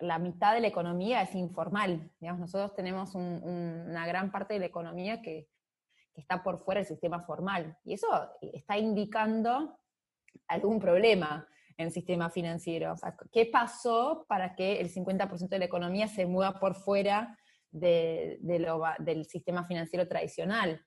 la 0.00 0.18
mitad 0.18 0.54
de 0.54 0.60
la 0.60 0.68
economía 0.68 1.22
es 1.22 1.34
informal. 1.34 2.08
Digamos, 2.20 2.40
nosotros 2.40 2.74
tenemos 2.76 3.14
una 3.14 4.06
gran 4.06 4.30
parte 4.30 4.54
de 4.54 4.60
la 4.60 4.66
economía 4.66 5.20
que, 5.20 5.48
que, 6.14 6.20
está 6.20 6.42
por 6.44 6.64
fuera 6.64 6.80
del 6.80 6.88
sistema 6.88 7.22
formal. 7.22 7.76
Y 7.84 7.94
eso 7.94 8.06
está 8.40 8.78
indicando 8.78 9.76
algún 10.46 10.78
problema 10.78 11.48
en 11.80 11.86
el 11.86 11.92
sistema 11.92 12.30
financiero. 12.30 12.92
O 12.92 12.96
sea, 12.96 13.16
¿Qué 13.32 13.46
pasó 13.46 14.26
para 14.28 14.54
que 14.54 14.80
el 14.80 14.92
50% 14.92 15.48
de 15.48 15.58
la 15.58 15.64
economía 15.64 16.08
se 16.08 16.26
mueva 16.26 16.60
por 16.60 16.74
fuera 16.74 17.38
de, 17.70 18.38
del 18.98 19.24
sistema 19.24 19.64
financiero 19.64 20.06
tradicional? 20.06 20.84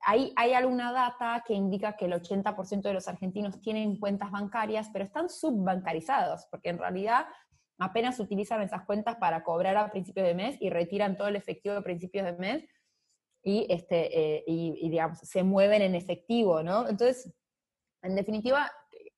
Hay, 0.00 0.32
hay, 0.36 0.54
alguna 0.54 0.90
data 0.92 1.44
que 1.46 1.52
indica 1.52 1.96
que 1.96 2.06
el 2.06 2.12
80% 2.12 2.80
de 2.80 2.94
los 2.94 3.08
argentinos 3.08 3.60
tienen 3.60 3.98
cuentas 3.98 4.30
bancarias, 4.30 4.88
pero 4.90 5.04
están 5.04 5.28
subbancarizados, 5.28 6.46
porque 6.50 6.70
en 6.70 6.78
realidad 6.78 7.26
apenas 7.78 8.18
utilizan 8.18 8.62
esas 8.62 8.86
cuentas 8.86 9.16
para 9.16 9.42
cobrar 9.42 9.76
a 9.76 9.90
principios 9.90 10.26
de 10.26 10.34
mes 10.34 10.56
y 10.60 10.70
retiran 10.70 11.18
todo 11.18 11.28
el 11.28 11.36
efectivo 11.36 11.76
a 11.76 11.82
principios 11.82 12.24
de 12.24 12.32
mes 12.38 12.64
y, 13.42 13.66
este, 13.68 14.18
eh, 14.38 14.44
y 14.46 14.88
digamos, 14.88 15.18
se 15.18 15.42
mueven 15.42 15.82
en 15.82 15.94
efectivo, 15.94 16.62
¿no? 16.62 16.88
Entonces, 16.88 17.34
en 18.02 18.14
definitiva, 18.14 18.70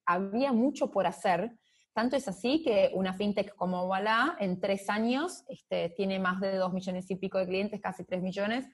había 0.09 0.53
mucho 0.53 0.90
por 0.90 1.07
hacer. 1.07 1.53
Tanto 1.92 2.16
es 2.16 2.27
así 2.29 2.62
que 2.62 2.90
una 2.94 3.12
fintech 3.12 3.55
como 3.55 3.85
Walla 3.85 4.37
en 4.40 4.59
tres 4.59 4.88
años 4.88 5.44
este, 5.49 5.90
tiene 5.90 6.18
más 6.18 6.40
de 6.40 6.57
dos 6.57 6.73
millones 6.73 7.11
y 7.11 7.16
pico 7.16 7.38
de 7.38 7.47
clientes, 7.47 7.81
casi 7.81 8.05
tres 8.05 8.23
millones, 8.23 8.66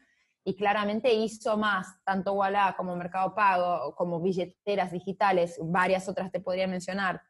y 0.45 0.55
claramente 0.55 1.13
hizo 1.13 1.57
más, 1.57 1.87
tanto 2.05 2.35
Walla 2.35 2.75
como 2.77 2.95
Mercado 2.95 3.35
Pago, 3.35 3.95
como 3.97 4.21
billeteras 4.21 4.93
digitales, 4.93 5.59
varias 5.61 6.09
otras 6.09 6.31
te 6.31 6.41
podría 6.41 6.69
mencionar, 6.69 7.21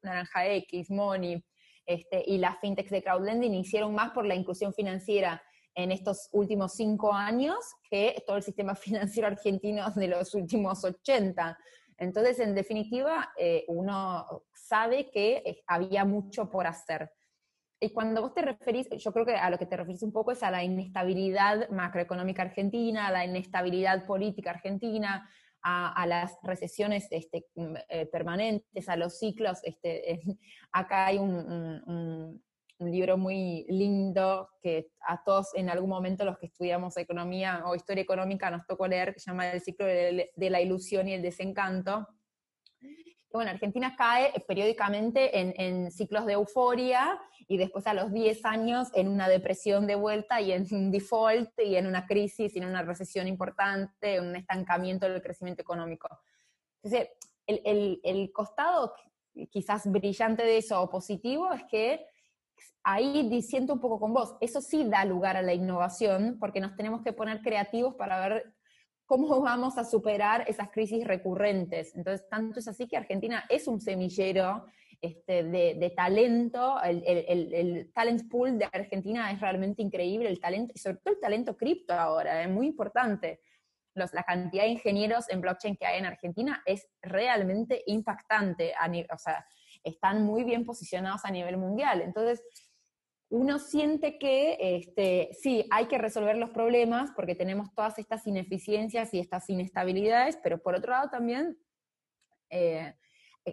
Naranja 0.00 0.46
X, 0.46 0.90
Money, 0.90 1.44
este, 1.84 2.22
y 2.26 2.38
las 2.38 2.58
fintechs 2.60 2.90
de 2.90 3.02
crowdlending 3.02 3.54
hicieron 3.54 3.94
más 3.94 4.12
por 4.12 4.24
la 4.24 4.34
inclusión 4.34 4.72
financiera 4.72 5.42
en 5.74 5.90
estos 5.90 6.28
últimos 6.32 6.74
cinco 6.74 7.12
años 7.12 7.56
que 7.90 8.22
todo 8.26 8.36
el 8.36 8.42
sistema 8.42 8.74
financiero 8.76 9.28
argentino 9.28 9.90
de 9.90 10.08
los 10.08 10.34
últimos 10.34 10.84
80. 10.84 11.58
Entonces, 12.02 12.40
en 12.40 12.56
definitiva, 12.56 13.32
eh, 13.38 13.64
uno 13.68 14.44
sabe 14.52 15.08
que 15.10 15.36
eh, 15.46 15.62
había 15.68 16.04
mucho 16.04 16.50
por 16.50 16.66
hacer. 16.66 17.12
Y 17.80 17.90
cuando 17.90 18.22
vos 18.22 18.34
te 18.34 18.42
referís, 18.42 18.88
yo 18.90 19.12
creo 19.12 19.24
que 19.24 19.36
a 19.36 19.48
lo 19.50 19.56
que 19.56 19.66
te 19.66 19.76
referís 19.76 20.02
un 20.02 20.12
poco 20.12 20.32
es 20.32 20.42
a 20.42 20.50
la 20.50 20.64
inestabilidad 20.64 21.68
macroeconómica 21.70 22.42
argentina, 22.42 23.06
a 23.06 23.12
la 23.12 23.24
inestabilidad 23.24 24.04
política 24.04 24.50
argentina, 24.50 25.30
a, 25.62 26.04
las 26.08 26.36
recesiones 26.42 27.06
este, 27.10 27.46
mm, 27.54 27.74
eh, 27.88 28.06
permanentes, 28.06 28.88
a 28.88 28.96
los 28.96 29.20
ciclos. 29.20 29.60
Este, 29.62 30.18
acá 30.72 31.06
hay 31.06 31.18
un, 31.18 31.32
un 31.86 32.42
libro 32.90 33.16
muy 33.16 33.64
lindo 33.68 34.48
que 34.60 34.90
a 35.06 35.22
todos 35.22 35.54
en 35.54 35.70
algún 35.70 35.90
momento 35.90 36.24
los 36.24 36.38
que 36.38 36.46
estudiamos 36.46 36.96
economía 36.96 37.62
o 37.66 37.74
historia 37.74 38.02
económica 38.02 38.50
nos 38.50 38.66
tocó 38.66 38.86
leer, 38.86 39.14
que 39.14 39.20
se 39.20 39.30
llama 39.30 39.50
El 39.50 39.60
ciclo 39.60 39.86
de, 39.86 40.32
la 40.36 40.60
ilusión 40.60 41.08
y 41.08 41.14
el 41.14 41.22
desencanto. 41.22 42.08
bueno, 43.32 43.50
Argentina 43.50 43.94
cae 43.96 44.32
periódicamente 44.46 45.38
en, 45.38 45.90
ciclos 45.90 46.26
de 46.26 46.34
euforia 46.34 47.20
y 47.48 47.56
después 47.56 47.86
a 47.86 47.94
los 47.94 48.12
10 48.12 48.44
años 48.44 48.88
en 48.94 49.08
una 49.08 49.28
depresión 49.28 49.86
de 49.86 49.94
vuelta 49.94 50.40
y 50.40 50.52
en 50.52 50.66
un 50.72 50.90
default 50.90 51.50
y 51.58 51.76
en 51.76 51.86
una 51.86 52.06
crisis 52.06 52.54
y 52.54 52.58
en 52.58 52.66
una 52.66 52.82
recesión 52.82 53.26
importante, 53.28 54.16
en 54.16 54.26
un 54.28 54.36
estancamiento 54.36 55.08
del 55.08 55.22
crecimiento 55.22 55.62
económico. 55.62 56.08
Entonces, 56.82 57.10
el, 57.46 57.60
el, 57.64 58.00
el 58.04 58.32
costado 58.32 58.94
quizás 59.50 59.90
brillante 59.90 60.42
de 60.42 60.58
eso 60.58 60.80
o 60.80 60.90
positivo 60.90 61.52
es 61.52 61.64
que 61.64 62.06
ahí 62.84 63.28
diciendo 63.28 63.74
un 63.74 63.80
poco 63.80 64.00
con 64.00 64.12
vos, 64.12 64.36
eso 64.40 64.60
sí 64.60 64.84
da 64.84 65.04
lugar 65.04 65.36
a 65.36 65.42
la 65.42 65.54
innovación, 65.54 66.36
porque 66.40 66.60
nos 66.60 66.76
tenemos 66.76 67.02
que 67.02 67.12
poner 67.12 67.40
creativos 67.40 67.94
para 67.94 68.28
ver 68.28 68.54
cómo 69.06 69.40
vamos 69.42 69.78
a 69.78 69.84
superar 69.84 70.44
esas 70.48 70.70
crisis 70.70 71.06
recurrentes. 71.06 71.94
Entonces, 71.94 72.28
tanto 72.28 72.60
es 72.60 72.68
así 72.68 72.86
que 72.86 72.96
Argentina 72.96 73.44
es 73.48 73.68
un 73.68 73.80
semillero 73.80 74.66
este, 75.00 75.42
de, 75.42 75.92
talento, 75.96 76.80
el, 76.80 77.90
talent 77.92 78.30
pool 78.30 78.56
de 78.56 78.68
Argentina 78.72 79.32
es 79.32 79.40
realmente 79.40 79.82
increíble, 79.82 80.28
el 80.28 80.38
talento, 80.38 80.72
y 80.76 80.78
sobre 80.78 80.98
todo 80.98 81.14
el 81.14 81.20
talento 81.20 81.56
cripto 81.56 81.92
ahora, 81.92 82.42
es 82.44 82.48
muy 82.48 82.68
importante. 82.68 83.40
La 83.94 84.22
cantidad 84.22 84.62
de 84.62 84.70
ingenieros 84.70 85.28
en 85.28 85.40
blockchain 85.40 85.76
que 85.76 85.86
hay 85.86 85.98
en 85.98 86.06
Argentina 86.06 86.62
es 86.64 86.88
realmente 87.02 87.82
impactante, 87.86 88.72
o 89.12 89.18
sea, 89.18 89.44
están 89.84 90.24
muy 90.24 90.44
bien 90.44 90.64
posicionados 90.64 91.24
a 91.24 91.30
nivel 91.30 91.56
mundial. 91.56 92.02
Entonces, 92.02 92.42
uno 93.32 93.58
siente 93.58 94.18
que 94.18 94.58
este, 94.60 95.30
sí, 95.40 95.66
hay 95.70 95.86
que 95.86 95.96
resolver 95.96 96.36
los 96.36 96.50
problemas 96.50 97.10
porque 97.16 97.34
tenemos 97.34 97.72
todas 97.74 97.98
estas 97.98 98.26
ineficiencias 98.26 99.14
y 99.14 99.20
estas 99.20 99.48
inestabilidades, 99.48 100.38
pero 100.42 100.62
por 100.62 100.74
otro 100.74 100.90
lado 100.90 101.08
también 101.08 101.56
eh, 102.50 102.94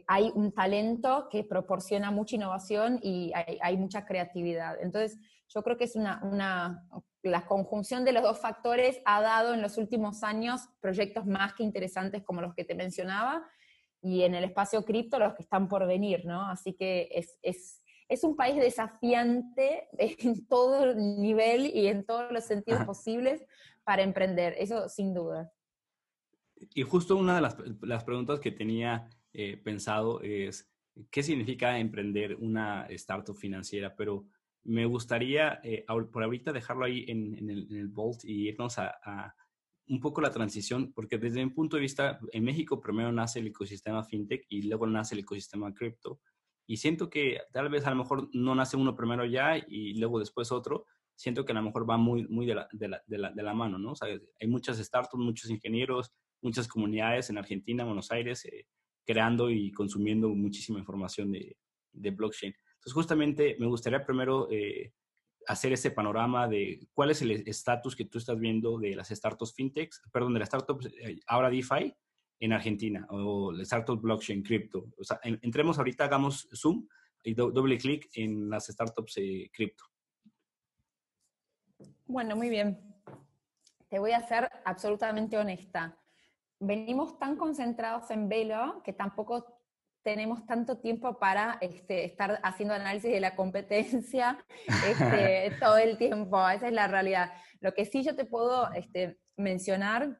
hay 0.05 0.31
un 0.35 0.51
talento 0.51 1.29
que 1.31 1.45
proporciona 1.45 2.11
mucha 2.11 2.35
innovación 2.35 2.99
y 3.01 3.31
hay, 3.33 3.77
mucha 3.77 4.05
creatividad. 4.05 4.75
Entonces, 4.81 5.17
yo 5.47 5.63
creo 5.63 5.77
que 5.77 5.85
es 5.85 5.95
una, 5.95 6.21
una, 6.23 6.85
la 7.23 7.45
conjunción 7.45 8.03
de 8.03 8.11
los 8.11 8.23
dos 8.23 8.39
factores 8.39 9.01
ha 9.05 9.21
dado 9.21 9.53
en 9.53 9.61
los 9.61 9.77
últimos 9.77 10.23
años 10.23 10.67
proyectos 10.81 11.25
más 11.25 11.53
que 11.53 11.63
interesantes 11.63 12.23
como 12.23 12.41
los 12.41 12.53
que 12.53 12.65
te 12.65 12.75
mencionaba 12.75 13.43
y 14.01 14.23
en 14.23 14.35
el 14.35 14.45
espacio 14.45 14.83
cripto 14.83 15.19
los 15.19 15.33
que 15.33 15.43
están 15.43 15.67
por 15.67 15.85
venir, 15.85 16.25
¿no? 16.25 16.45
Así 16.45 16.73
que 16.73 17.09
es, 17.11 17.37
es 17.41 17.79
es 18.09 18.23
un 18.23 18.35
país 18.35 18.55
desafiante 18.55 19.87
en 19.97 20.45
todo 20.47 20.93
nivel 20.95 21.67
y 21.67 21.87
en 21.87 22.03
todos 22.05 22.31
los 22.31 22.43
sentidos 22.43 22.83
posibles 22.83 23.45
para 23.83 24.01
emprender, 24.01 24.55
eso 24.57 24.89
sin 24.89 25.13
duda. 25.13 25.51
Y 26.73 26.81
justo 26.81 27.15
una 27.15 27.35
de 27.35 27.41
las, 27.87 28.03
preguntas 28.03 28.39
que 28.41 28.51
tenía 28.51 29.07
eh, 29.31 29.55
pensado 29.57 30.19
es, 30.21 30.69
¿qué 31.09 31.23
significa 31.23 31.79
emprender 31.79 32.35
una 32.35 32.85
startup 32.87 33.35
financiera? 33.35 33.95
Pero 33.95 34.25
me 34.63 34.85
gustaría 34.85 35.61
eh, 35.63 35.85
por 36.11 36.23
ahorita 36.23 36.51
dejarlo 36.51 36.85
ahí 36.85 37.05
en, 37.07 37.49
el, 37.49 37.67
en 37.71 37.93
Vault 37.93 38.25
y 38.25 38.49
irnos 38.49 38.77
a, 38.77 39.33
un 39.89 39.99
poco 39.99 40.21
la 40.21 40.31
transición, 40.31 40.93
porque 40.93 41.17
desde 41.17 41.43
mi 41.43 41.51
punto 41.51 41.75
de 41.75 41.81
vista, 41.81 42.19
en 42.31 42.43
México 42.43 42.79
primero 42.79 43.11
nace 43.11 43.39
el 43.39 43.47
ecosistema 43.47 44.03
fintech 44.03 44.45
y 44.49 44.61
luego 44.63 44.87
nace 44.87 45.15
el 45.15 45.21
ecosistema 45.21 45.73
cripto. 45.73 46.21
Y 46.67 46.77
siento 46.77 47.09
que 47.09 47.39
tal 47.51 47.69
vez 47.69 47.85
a 47.85 47.89
lo 47.89 47.95
mejor 47.95 48.29
no 48.33 48.53
nace 48.53 48.77
uno 48.77 48.95
primero 48.95 49.25
ya 49.25 49.57
y 49.57 49.95
luego 49.95 50.19
después 50.19 50.51
otro. 50.51 50.85
Siento 51.15 51.43
que 51.43 51.51
a 51.51 51.55
lo 51.55 51.63
mejor 51.63 51.89
va 51.89 51.97
muy, 51.97 52.27
muy 52.27 52.45
de, 52.45 52.55
la, 52.55 52.69
de, 52.71 52.87
la, 52.87 53.01
de, 53.07 53.17
la, 53.17 53.31
de 53.31 53.43
la 53.43 53.53
mano, 53.53 53.79
¿no? 53.79 53.91
O 53.91 53.95
sea, 53.95 54.07
hay 54.07 54.47
muchas 54.47 54.77
startups, 54.77 55.21
muchos 55.21 55.49
ingenieros, 55.49 56.13
muchas 56.41 56.67
comunidades 56.67 57.29
en 57.31 57.39
Argentina, 57.39 57.83
Buenos 57.83 58.11
Aires, 58.11 58.45
eh, 58.45 58.67
creando 59.05 59.49
y 59.49 59.71
consumiendo 59.71 60.29
muchísima 60.29 60.77
información 60.77 61.31
de, 61.31 61.57
blockchain. 61.91 62.53
Entonces, 62.53 62.93
justamente 62.93 63.57
me 63.59 63.65
gustaría 63.65 64.05
primero 64.05 64.47
eh, 64.51 64.93
hacer 65.49 65.73
ese 65.73 65.89
panorama 65.89 66.47
de 66.47 66.87
cuál 66.93 67.09
es 67.09 67.23
el 67.23 67.31
estatus 67.31 67.95
que 67.95 68.05
tú 68.05 68.19
estás 68.19 68.39
viendo 68.39 68.77
de 68.77 68.95
las 68.95 69.09
startups 69.09 69.55
fintechs, 69.55 69.99
perdón, 70.11 70.33
de 70.35 70.39
las 70.39 70.47
startups 70.47 70.85
eh, 70.85 71.19
ahora 71.25 71.49
DeFi 71.49 71.91
en 72.39 72.53
Argentina 72.53 73.07
o 73.09 73.51
las 73.51 73.65
startups 73.65 73.99
blockchain, 73.99 74.43
cripto. 74.43 74.85
O 74.95 75.03
sea, 75.03 75.19
entremos 75.23 75.79
ahorita, 75.79 76.05
hagamos 76.05 76.47
zoom 76.53 76.87
y 77.23 77.33
doble 77.33 77.79
clic 77.79 78.09
en 78.13 78.47
las 78.47 78.67
startups 78.67 79.17
eh, 79.17 79.49
cripto. 79.51 79.85
Bueno, 82.05 82.35
muy 82.35 82.49
bien. 82.49 82.79
Te 83.89 83.97
voy 83.97 84.11
a 84.11 84.21
ser 84.21 84.47
absolutamente 84.65 85.35
honesta. 85.35 85.97
Venimos 86.59 87.17
tan 87.17 87.35
concentrados 87.35 88.11
en 88.11 88.29
Velo 88.29 88.83
que 88.83 88.93
tampoco 88.93 89.58
tenemos 90.03 90.45
tanto 90.45 90.77
tiempo 90.79 91.19
para 91.19 91.57
este, 91.61 92.05
estar 92.05 92.39
haciendo 92.43 92.73
análisis 92.73 93.11
de 93.11 93.19
la 93.19 93.35
competencia 93.35 94.37
este, 94.87 95.51
todo 95.59 95.77
el 95.77 95.97
tiempo, 95.97 96.47
esa 96.49 96.67
es 96.67 96.73
la 96.73 96.87
realidad. 96.87 97.31
Lo 97.59 97.73
que 97.73 97.85
sí 97.85 98.03
yo 98.03 98.15
te 98.15 98.25
puedo 98.25 98.71
este, 98.73 99.19
mencionar 99.35 100.19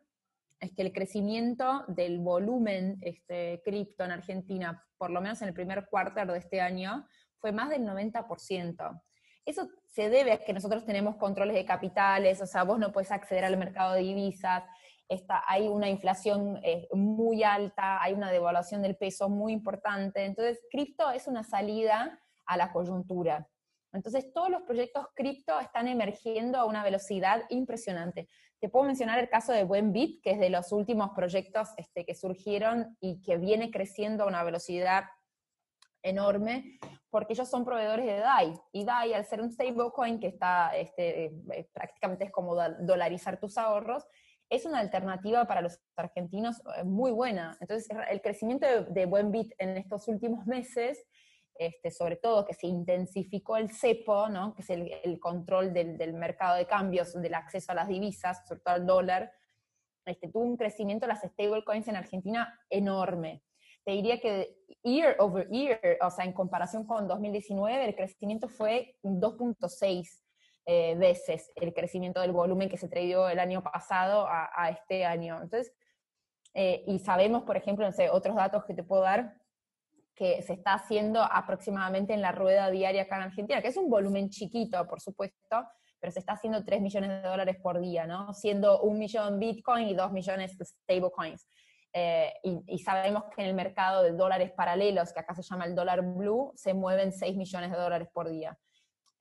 es 0.59 0.73
que 0.73 0.81
el 0.81 0.91
crecimiento 0.91 1.85
del 1.87 2.19
volumen 2.19 2.97
este, 3.01 3.61
cripto 3.63 4.03
en 4.03 4.11
Argentina, 4.11 4.85
por 4.97 5.09
lo 5.09 5.21
menos 5.21 5.41
en 5.41 5.47
el 5.47 5.53
primer 5.53 5.87
cuarto 5.87 6.25
de 6.25 6.37
este 6.37 6.59
año, 6.59 7.07
fue 7.37 7.51
más 7.51 7.69
del 7.69 7.83
90%. 7.83 9.01
Eso 9.45 9.69
se 9.87 10.09
debe 10.09 10.33
a 10.33 10.43
que 10.43 10.53
nosotros 10.53 10.85
tenemos 10.85 11.15
controles 11.15 11.55
de 11.55 11.65
capitales, 11.65 12.41
o 12.41 12.45
sea, 12.45 12.63
vos 12.63 12.77
no 12.77 12.91
puedes 12.91 13.11
acceder 13.11 13.45
al 13.45 13.57
mercado 13.57 13.93
de 13.93 14.01
divisas, 14.01 14.63
hay 15.47 15.67
una 15.67 15.89
inflación 15.89 16.59
eh, 16.63 16.87
muy 16.93 17.43
alta, 17.43 18.01
hay 18.01 18.13
una 18.13 18.31
devaluación 18.31 18.81
del 18.81 18.95
peso 18.95 19.29
muy 19.29 19.53
importante. 19.53 20.25
Entonces, 20.25 20.59
cripto 20.69 21.09
es 21.11 21.27
una 21.27 21.43
salida 21.43 22.19
a 22.45 22.57
la 22.57 22.71
coyuntura. 22.71 23.47
Entonces, 23.91 24.31
todos 24.33 24.49
los 24.49 24.61
proyectos 24.63 25.07
cripto 25.15 25.59
están 25.59 25.87
emergiendo 25.87 26.59
a 26.59 26.65
una 26.65 26.83
velocidad 26.83 27.43
impresionante. 27.49 28.27
Te 28.59 28.69
puedo 28.69 28.85
mencionar 28.85 29.19
el 29.19 29.29
caso 29.29 29.51
de 29.51 29.63
Buenbit, 29.63 30.21
que 30.21 30.31
es 30.31 30.39
de 30.39 30.49
los 30.49 30.71
últimos 30.71 31.11
proyectos 31.15 31.69
este, 31.77 32.05
que 32.05 32.13
surgieron 32.13 32.97
y 32.99 33.21
que 33.21 33.37
viene 33.37 33.71
creciendo 33.71 34.23
a 34.23 34.27
una 34.27 34.43
velocidad 34.43 35.05
enorme, 36.03 36.79
porque 37.09 37.33
ellos 37.33 37.49
son 37.49 37.65
proveedores 37.65 38.05
de 38.05 38.19
DAI. 38.19 38.53
Y 38.71 38.85
DAI, 38.85 39.13
al 39.13 39.25
ser 39.25 39.41
un 39.41 39.51
stablecoin 39.51 40.19
que 40.19 40.27
está 40.27 40.75
este, 40.75 41.25
eh, 41.25 41.69
prácticamente 41.73 42.25
es 42.25 42.31
como 42.31 42.55
dolarizar 42.55 43.39
tus 43.39 43.57
ahorros, 43.57 44.05
es 44.49 44.65
una 44.65 44.79
alternativa 44.79 45.45
para 45.45 45.61
los 45.61 45.79
argentinos 45.95 46.61
eh, 46.77 46.83
muy 46.83 47.11
buena. 47.11 47.57
Entonces, 47.61 47.87
el 48.09 48.21
crecimiento 48.21 48.65
de, 48.65 48.85
de 48.85 49.05
Buenbit 49.05 49.53
en 49.59 49.77
estos 49.77 50.07
últimos 50.07 50.45
meses, 50.47 51.05
este, 51.59 51.91
sobre 51.91 52.15
todo 52.15 52.45
que 52.45 52.53
se 52.53 52.67
intensificó 52.67 53.57
el 53.57 53.69
cepo, 53.69 54.29
¿no? 54.29 54.55
que 54.55 54.61
es 54.61 54.69
el, 54.69 55.19
control 55.19 55.73
del, 55.73 56.13
mercado 56.13 56.55
de 56.55 56.65
cambios, 56.65 57.13
del 57.13 57.33
acceso 57.33 57.73
a 57.73 57.75
las 57.75 57.89
divisas, 57.89 58.47
sobre 58.47 58.61
todo 58.61 58.75
al 58.75 58.85
dólar, 58.85 59.31
este, 60.05 60.29
tuvo 60.29 60.43
un 60.43 60.57
crecimiento 60.57 61.05
de 61.05 61.13
las 61.13 61.21
stablecoins 61.21 61.87
en 61.89 61.97
Argentina 61.97 62.57
enorme. 62.69 63.43
Te 63.83 63.91
diría 63.91 64.19
que 64.21 64.57
year 64.83 65.15
over 65.19 65.49
year, 65.49 65.97
o 66.01 66.09
sea, 66.09 66.23
en 66.23 66.31
comparación 66.33 66.87
con 66.87 67.07
2019, 67.07 67.85
el 67.85 67.95
crecimiento 67.95 68.47
fue 68.47 68.95
2.6 69.03 70.23
eh, 70.71 70.93
veces 70.93 71.51
el 71.55 71.73
crecimiento 71.73 72.21
del 72.21 72.31
volumen 72.31 72.69
que 72.69 72.77
se 72.77 72.87
trajo 72.87 73.27
el 73.27 73.39
año 73.39 73.63
pasado 73.63 74.27
a, 74.29 74.69
este 74.69 75.03
año. 75.03 75.41
Entonces, 75.41 75.73
eh, 76.53 76.83
y 76.85 76.99
sabemos, 76.99 77.41
por 77.41 77.57
ejemplo, 77.57 77.87
no 77.87 77.91
sé, 77.91 78.11
otros 78.11 78.35
datos 78.35 78.65
que 78.65 78.75
te 78.75 78.83
puedo 78.83 79.01
dar, 79.01 79.33
que 80.13 80.43
se 80.43 80.53
está 80.53 80.75
haciendo 80.75 81.23
aproximadamente 81.23 82.13
en 82.13 82.21
la 82.21 82.33
rueda 82.33 82.69
diaria 82.69 83.01
acá 83.01 83.15
en 83.15 83.23
Argentina, 83.23 83.63
que 83.63 83.69
es 83.69 83.77
un 83.77 83.89
volumen 83.89 84.29
chiquito, 84.29 84.85
por 84.87 85.01
supuesto, 85.01 85.67
pero 85.99 86.11
se 86.11 86.19
está 86.19 86.33
haciendo 86.33 86.63
3 86.63 86.81
millones 86.81 87.09
de 87.09 87.27
dólares 87.27 87.57
por 87.63 87.79
día, 87.79 88.05
¿no? 88.05 88.31
Siendo 88.35 88.83
un 88.83 88.99
millón 88.99 89.39
Bitcoin 89.39 89.87
y 89.87 89.95
2 89.95 90.11
millones 90.11 90.55
stablecoins. 90.61 91.47
Eh, 91.93 92.31
y, 92.43 92.61
y, 92.67 92.77
sabemos 92.77 93.23
que 93.35 93.41
en 93.41 93.47
el 93.47 93.55
mercado 93.55 94.03
de 94.03 94.11
dólares 94.11 94.51
paralelos, 94.51 95.11
que 95.13 95.21
acá 95.21 95.33
se 95.33 95.41
llama 95.41 95.65
el 95.65 95.73
dólar 95.73 96.03
blue, 96.03 96.53
se 96.55 96.75
mueven 96.75 97.11
6 97.11 97.35
millones 97.35 97.71
de 97.71 97.77
dólares 97.77 98.07
por 98.13 98.29
día 98.29 98.55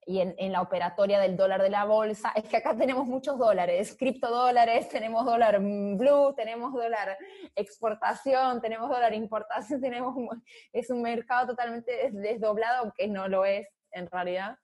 y 0.09 0.21
en, 0.21 0.51
la 0.51 0.63
operatoria 0.63 1.19
del 1.19 1.37
dólar 1.37 1.61
de 1.61 1.69
la 1.69 1.85
bolsa, 1.85 2.31
es 2.33 2.45
que 2.45 2.57
acá 2.57 2.75
tenemos 2.75 3.05
muchos 3.05 3.37
dólares, 3.37 3.95
criptodólares, 3.95 4.89
tenemos 4.89 5.23
dólar 5.23 5.59
blue, 5.59 6.33
tenemos 6.35 6.73
dólar 6.73 7.15
exportación, 7.55 8.59
tenemos 8.59 8.89
dólar 8.89 9.13
importación, 9.13 9.79
tenemos 9.81 10.15
es 10.73 10.89
un 10.89 11.03
mercado 11.03 11.49
totalmente 11.49 12.09
desdoblado, 12.11 12.85
aunque 12.85 13.07
no 13.07 13.27
lo 13.27 13.45
es 13.45 13.67
en 13.91 14.09
realidad. 14.09 14.57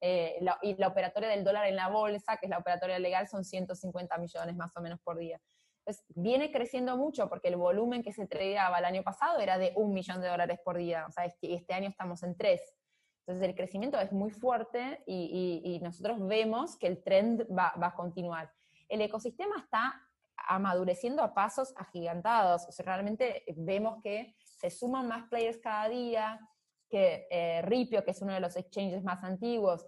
Eh, 0.00 0.40
y 0.62 0.74
la 0.76 0.88
operatoria 0.88 1.28
del 1.28 1.44
dólar 1.44 1.66
en 1.66 1.76
la 1.76 1.88
bolsa, 1.88 2.38
que 2.38 2.46
es 2.46 2.50
la 2.50 2.56
operatoria 2.56 2.98
legal, 2.98 3.28
son 3.28 3.44
150 3.44 4.16
millones 4.16 4.56
más 4.56 4.74
o 4.78 4.80
menos 4.80 4.98
por 5.02 5.18
día. 5.18 5.38
Entonces, 5.84 6.06
viene 6.08 6.50
creciendo 6.50 6.96
mucho 6.96 7.28
porque 7.28 7.48
el 7.48 7.56
volumen 7.56 8.02
que 8.02 8.14
se 8.14 8.26
tradeaba 8.26 8.78
el 8.78 8.86
año 8.86 9.02
pasado 9.02 9.40
era 9.40 9.58
de 9.58 9.74
un 9.76 9.92
millón 9.92 10.22
de 10.22 10.28
dólares 10.28 10.58
por 10.64 10.78
día, 10.78 11.04
o 11.06 11.12
sea, 11.12 11.26
este, 11.26 11.52
este 11.52 11.74
año 11.74 11.90
estamos 11.90 12.22
en 12.22 12.34
tres. 12.34 12.79
Entonces 13.20 13.48
el 13.48 13.54
crecimiento 13.54 13.98
es 14.00 14.12
muy 14.12 14.30
fuerte 14.30 15.02
y, 15.06 15.78
nosotros 15.82 16.26
vemos 16.26 16.76
que 16.76 16.86
el 16.86 17.02
trend 17.02 17.46
va, 17.56 17.72
a 17.80 17.94
continuar. 17.94 18.50
El 18.88 19.00
ecosistema 19.02 19.56
está 19.58 19.94
amadureciendo 20.36 21.22
a 21.22 21.32
pasos 21.32 21.72
agigantados, 21.76 22.66
o 22.66 22.72
sea, 22.72 22.84
realmente 22.84 23.44
vemos 23.56 24.02
que 24.02 24.34
se 24.40 24.70
suman 24.70 25.06
más 25.06 25.28
players 25.28 25.58
cada 25.58 25.88
día, 25.88 26.40
que 26.88 27.28
eh, 27.30 27.62
Ripio, 27.62 28.04
que 28.04 28.10
es 28.10 28.22
uno 28.22 28.32
de 28.32 28.40
los 28.40 28.56
exchanges 28.56 29.04
más 29.04 29.22
antiguos, 29.22 29.86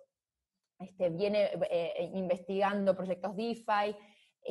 este, 0.78 1.10
viene 1.10 1.50
eh, 1.70 2.10
investigando 2.12 2.94
proyectos 2.94 3.34
DeFi, 3.34 3.96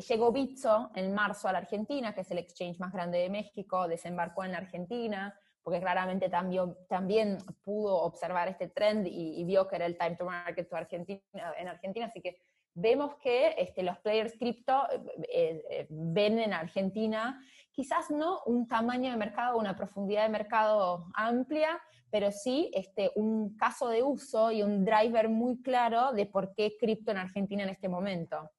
Llegó 0.07 0.31
Bitso 0.31 0.89
en 0.95 1.13
marzo 1.13 1.49
a 1.49 1.51
la 1.51 1.59
Argentina, 1.59 2.13
que 2.13 2.21
es 2.21 2.31
el 2.31 2.37
exchange 2.37 2.79
más 2.79 2.93
grande 2.93 3.17
de 3.17 3.29
México, 3.29 3.87
desembarcó 3.89 4.45
en 4.45 4.53
la 4.53 4.59
Argentina 4.59 5.37
porque 5.63 5.79
claramente 5.79 6.29
también, 6.29 6.75
también 6.87 7.37
pudo 7.63 7.95
observar 8.01 8.47
este 8.47 8.67
trend 8.67 9.07
y, 9.07 9.43
vio 9.43 9.67
que 9.67 9.75
era 9.75 9.85
el 9.85 9.97
time 9.97 10.15
to 10.15 10.25
market 10.25 10.67
to 10.69 10.75
Argentina, 10.75 11.21
en 11.57 11.67
Argentina, 11.67 12.05
así 12.07 12.21
que 12.21 12.37
vemos 12.73 13.15
que 13.15 13.55
este, 13.57 13.83
los 13.83 13.97
players 13.99 14.37
cripto 14.37 14.87
eh, 15.29 15.63
eh, 15.69 15.87
ven 15.89 16.39
en 16.39 16.53
Argentina 16.53 17.41
quizás 17.71 18.11
no 18.11 18.41
un 18.45 18.67
tamaño 18.67 19.11
de 19.11 19.17
mercado, 19.17 19.57
una 19.57 19.75
profundidad 19.75 20.23
de 20.23 20.29
mercado 20.29 21.07
amplia, 21.13 21.81
pero 22.09 22.31
sí 22.31 22.69
este, 22.73 23.11
un 23.15 23.55
caso 23.55 23.89
de 23.89 24.03
uso 24.03 24.51
y 24.51 24.61
un 24.61 24.83
driver 24.83 25.29
muy 25.29 25.61
claro 25.61 26.11
de 26.11 26.25
por 26.25 26.53
qué 26.53 26.75
cripto 26.79 27.11
en 27.11 27.17
Argentina 27.17 27.63
en 27.63 27.69
este 27.69 27.87
momento. 27.87 28.51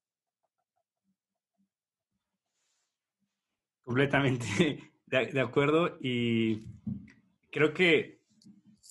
Completamente 3.85 4.92
de, 5.12 5.40
acuerdo 5.40 5.98
y 6.01 6.62
creo 7.51 7.75
que 7.75 8.18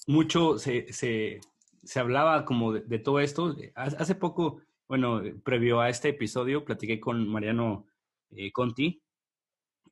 mucho 0.06 0.60
se, 0.60 0.94
se, 0.94 1.42
se 1.84 2.00
hablaba 2.00 2.46
como 2.46 2.74
de, 2.74 3.00
todo 3.00 3.20
esto. 3.20 3.56
Hace 3.76 4.16
poco, 4.16 4.62
bueno, 4.88 5.22
previo 5.44 5.82
a 5.82 5.90
este 5.90 6.10
episodio, 6.10 6.64
platiqué 6.64 7.00
con 7.00 7.28
Mariano 7.28 7.88
eh, 8.30 8.52
Conti 8.52 9.02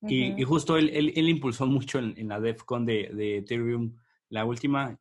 y, 0.03 0.39
y, 0.39 0.43
justo 0.43 0.77
él, 0.77 0.89
él, 0.93 1.27
impulsó 1.27 1.65
mucho 1.65 1.99
en, 1.99 2.27
la 2.27 2.39
DEFCON 2.39 2.85
de, 2.85 3.09
de 3.13 3.37
Ethereum, 3.37 3.97
la 4.29 4.45
última, 4.45 4.97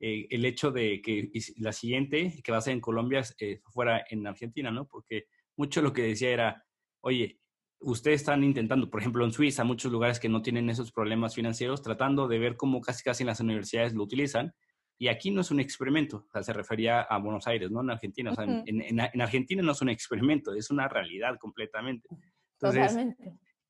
eh, 0.00 0.26
el 0.28 0.44
hecho 0.44 0.70
de 0.70 1.00
que 1.00 1.30
la 1.58 1.72
siguiente, 1.72 2.42
que 2.42 2.52
va 2.52 2.58
a 2.58 2.62
ser 2.62 2.74
en 2.74 2.80
Colombia, 2.80 3.22
eh, 3.38 3.60
fuera 3.70 4.04
en 4.10 4.26
Argentina, 4.26 4.70
¿no? 4.70 4.86
Porque 4.86 5.28
mucho 5.56 5.80
lo 5.80 5.92
que 5.92 6.02
decía 6.02 6.30
era, 6.30 6.66
oye, 7.00 7.38
ustedes 7.84 8.22
están 8.22 8.42
intentando, 8.42 8.90
por 8.90 9.00
ejemplo, 9.00 9.24
en 9.24 9.32
Suiza, 9.32 9.64
muchos 9.64 9.92
lugares 9.92 10.18
que 10.18 10.28
no 10.28 10.42
tienen 10.42 10.70
esos 10.70 10.92
problemas 10.92 11.34
financieros, 11.34 11.82
tratando 11.82 12.28
de 12.28 12.38
ver 12.38 12.56
cómo 12.56 12.80
casi 12.80 13.02
casi 13.02 13.22
en 13.22 13.28
las 13.28 13.40
universidades 13.40 13.94
lo 13.94 14.02
utilizan. 14.02 14.52
Y 14.96 15.08
aquí 15.08 15.30
no 15.30 15.40
es 15.40 15.50
un 15.50 15.60
experimento, 15.60 16.24
o 16.28 16.30
sea, 16.32 16.42
se 16.42 16.52
refería 16.52 17.02
a 17.02 17.18
Buenos 17.18 17.46
Aires, 17.46 17.70
no 17.70 17.80
en 17.80 17.90
Argentina. 17.90 18.30
O 18.30 18.34
sea, 18.34 18.44
en, 18.44 19.20
Argentina 19.20 19.62
no 19.62 19.72
es 19.72 19.82
un 19.82 19.88
experimento, 19.88 20.54
es 20.54 20.70
una 20.70 20.88
realidad 20.88 21.36
completamente. 21.38 22.08
Entonces, 22.60 23.14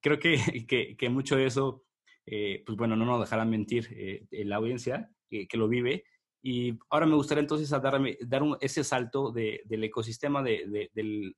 creo 0.00 0.18
que, 0.18 0.96
que, 0.98 1.09
mucho 1.09 1.37
de 1.37 1.46
eso, 1.46 1.83
eh, 2.27 2.62
pues 2.66 2.77
bueno, 2.77 2.94
no 2.94 3.07
nos 3.07 3.20
dejarán 3.20 3.48
mentir 3.48 3.88
eh, 3.90 4.27
la 4.44 4.57
audiencia 4.57 5.11
que, 5.29 5.48
que 5.48 5.57
lo 5.57 5.66
vive. 5.66 6.05
Y 6.46 6.79
ahora 6.90 7.07
me 7.07 7.14
gustaría 7.14 7.40
entonces 7.40 7.70
dar 7.70 7.98
ese 8.61 8.85
salto 8.85 9.33
del 9.33 9.83
ecosistema 9.83 10.42
del, 10.42 11.35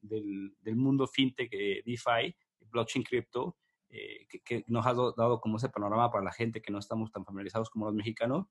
mundo 0.74 1.06
fintech, 1.06 1.48
eh, 1.52 1.80
DeFi, 1.86 2.34
blockchain 2.76 3.04
cripto, 3.04 3.56
eh, 3.88 4.26
que, 4.44 4.64
nos 4.68 4.86
ha 4.86 4.92
dado 4.94 5.40
como 5.40 5.56
ese 5.56 5.68
panorama 5.68 6.10
para 6.10 6.24
la 6.24 6.32
gente 6.32 6.60
que 6.60 6.72
no 6.72 6.78
estamos 6.78 7.10
tan 7.10 7.24
familiarizados 7.24 7.70
como 7.70 7.86
los 7.86 7.94
mexicanos, 7.94 8.46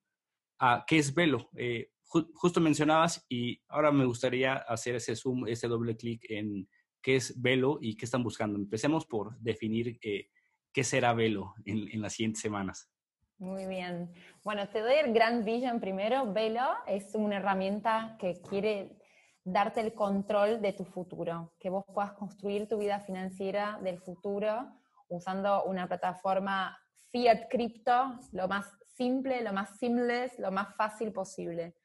a 0.59 0.83
qué 0.87 0.97
es 0.97 1.13
Velo. 1.13 1.49
Eh, 1.55 1.91
justo 2.03 2.61
mencionabas 2.61 3.25
y 3.29 3.61
ahora 3.67 3.91
me 3.91 4.05
gustaría 4.05 4.55
hacer 4.55 4.95
ese 4.95 5.15
zoom, 5.15 5.47
ese 5.47 5.67
doble 5.67 5.97
clic 5.97 6.25
en 6.29 6.67
qué 7.01 7.17
es 7.17 7.39
Velo 7.41 7.79
y 7.81 7.97
qué 7.97 8.05
están 8.05 8.23
buscando. 8.23 8.57
Empecemos 8.57 9.05
por 9.05 9.37
definir 9.39 9.99
qué 9.99 10.83
será 10.83 11.13
Velo 11.13 11.53
en, 11.65 11.89
en 11.91 12.01
las 12.01 12.13
siguientes 12.13 12.41
semanas. 12.41 12.89
Muy 13.37 13.65
bien. 13.65 14.13
Bueno, 14.43 14.69
te 14.69 14.79
doy 14.79 14.95
el 14.95 15.13
Grand 15.13 15.43
Vision 15.43 15.81
primero. 15.81 16.31
Velo 16.31 16.67
es 16.87 17.13
una 17.15 17.37
herramienta 17.37 18.15
que 18.19 18.41
quiere 18.49 18.97
darte 19.45 19.79
el 19.79 19.93
control 19.93 20.59
de 20.59 20.73
tu 20.73 20.83
futuro, 20.83 21.53
que 21.59 21.69
vos 21.69 21.85
puedas 21.93 22.13
construir 22.13 22.67
tu 22.67 22.79
vida 22.79 22.99
financiera 22.99 23.79
del 23.81 23.99
futuro 23.99 24.67
usando 25.07 25.63
una 25.65 25.87
plataforma 25.87 26.75
fiat 27.11 27.47
cripto 27.47 28.19
lo 28.31 28.47
más 28.47 28.65
simple, 28.95 29.41
lo 29.41 29.53
más 29.53 29.77
seamless, 29.77 30.39
lo 30.39 30.51
más 30.51 30.75
fácil 30.75 31.13
posible. 31.13 31.75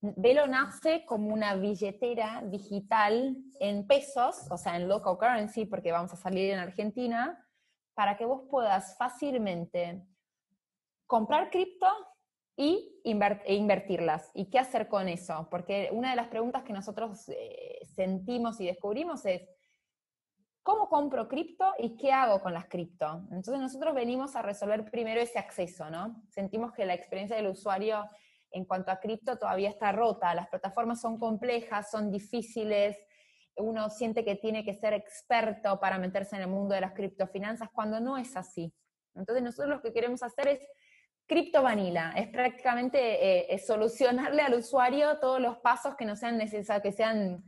Velo 0.00 0.46
nace 0.46 1.04
como 1.04 1.32
una 1.32 1.54
billetera 1.56 2.42
digital 2.44 3.36
en 3.58 3.86
pesos, 3.86 4.46
o 4.50 4.56
sea, 4.56 4.76
en 4.76 4.86
local 4.86 5.18
currency, 5.18 5.64
porque 5.64 5.90
vamos 5.90 6.12
a 6.12 6.16
salir 6.16 6.52
en 6.52 6.60
Argentina, 6.60 7.44
para 7.94 8.16
que 8.16 8.24
vos 8.24 8.42
puedas 8.48 8.96
fácilmente 8.98 10.06
comprar 11.06 11.50
cripto 11.50 11.86
y 12.56 13.00
e 13.04 13.54
invertirlas. 13.54 14.30
¿Y 14.34 14.46
qué 14.46 14.58
hacer 14.58 14.88
con 14.88 15.08
eso? 15.08 15.48
Porque 15.50 15.90
una 15.92 16.10
de 16.10 16.16
las 16.16 16.28
preguntas 16.28 16.62
que 16.62 16.72
nosotros 16.72 17.28
eh, 17.28 17.80
sentimos 17.94 18.60
y 18.60 18.66
descubrimos 18.66 19.26
es, 19.26 19.42
¿cómo 20.62 20.88
compro 20.88 21.28
cripto 21.28 21.72
y 21.78 21.96
qué 21.96 22.12
hago 22.12 22.40
con 22.40 22.54
las 22.54 22.66
cripto? 22.66 23.26
Entonces 23.30 23.58
nosotros 23.58 23.94
venimos 23.94 24.36
a 24.36 24.42
resolver 24.42 24.90
primero 24.90 25.20
ese 25.20 25.38
acceso, 25.38 25.90
¿no? 25.90 26.22
Sentimos 26.30 26.72
que 26.72 26.86
la 26.86 26.94
experiencia 26.94 27.36
del 27.36 27.48
usuario 27.48 28.08
en 28.50 28.64
cuanto 28.64 28.92
a 28.92 29.00
cripto 29.00 29.36
todavía 29.36 29.68
está 29.68 29.90
rota, 29.90 30.32
las 30.32 30.48
plataformas 30.48 31.00
son 31.00 31.18
complejas, 31.18 31.90
son 31.90 32.12
difíciles, 32.12 32.96
uno 33.56 33.90
siente 33.90 34.24
que 34.24 34.36
tiene 34.36 34.64
que 34.64 34.74
ser 34.74 34.94
experto 34.94 35.78
para 35.80 35.98
meterse 35.98 36.36
en 36.36 36.42
el 36.42 36.48
mundo 36.48 36.74
de 36.74 36.80
las 36.80 36.92
criptofinanzas, 36.92 37.68
cuando 37.72 38.00
no 38.00 38.16
es 38.16 38.36
así. 38.36 38.72
Entonces 39.14 39.42
nosotros 39.42 39.76
lo 39.76 39.82
que 39.82 39.92
queremos 39.92 40.22
hacer 40.22 40.48
es 40.48 40.60
Cripto 41.26 41.62
Vanilla 41.62 42.12
es 42.16 42.28
prácticamente 42.28 43.54
eh, 43.54 43.58
solucionarle 43.58 44.42
al 44.42 44.54
usuario 44.54 45.18
todos 45.18 45.40
los 45.40 45.56
pasos 45.58 45.94
que 45.96 46.04
no 46.04 46.16
sean 46.16 46.36
necesarios, 46.36 46.82
que 46.82 46.92
sean 46.92 47.42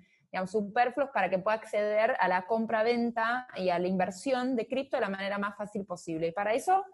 superfluos 0.47 1.11
para 1.11 1.31
que 1.31 1.39
pueda 1.39 1.57
acceder 1.57 2.17
a 2.19 2.29
la 2.29 2.47
compra-venta 2.47 3.49
y 3.57 3.71
a 3.71 3.79
la 3.79 3.87
inversión 3.87 4.57
de 4.57 4.67
cripto 4.67 4.97
de 4.97 5.03
la 5.03 5.09
manera 5.09 5.39
más 5.39 5.57
fácil 5.57 5.85
posible. 5.87 6.29
Y 6.29 6.33
para 6.33 6.53
eso 6.53 6.85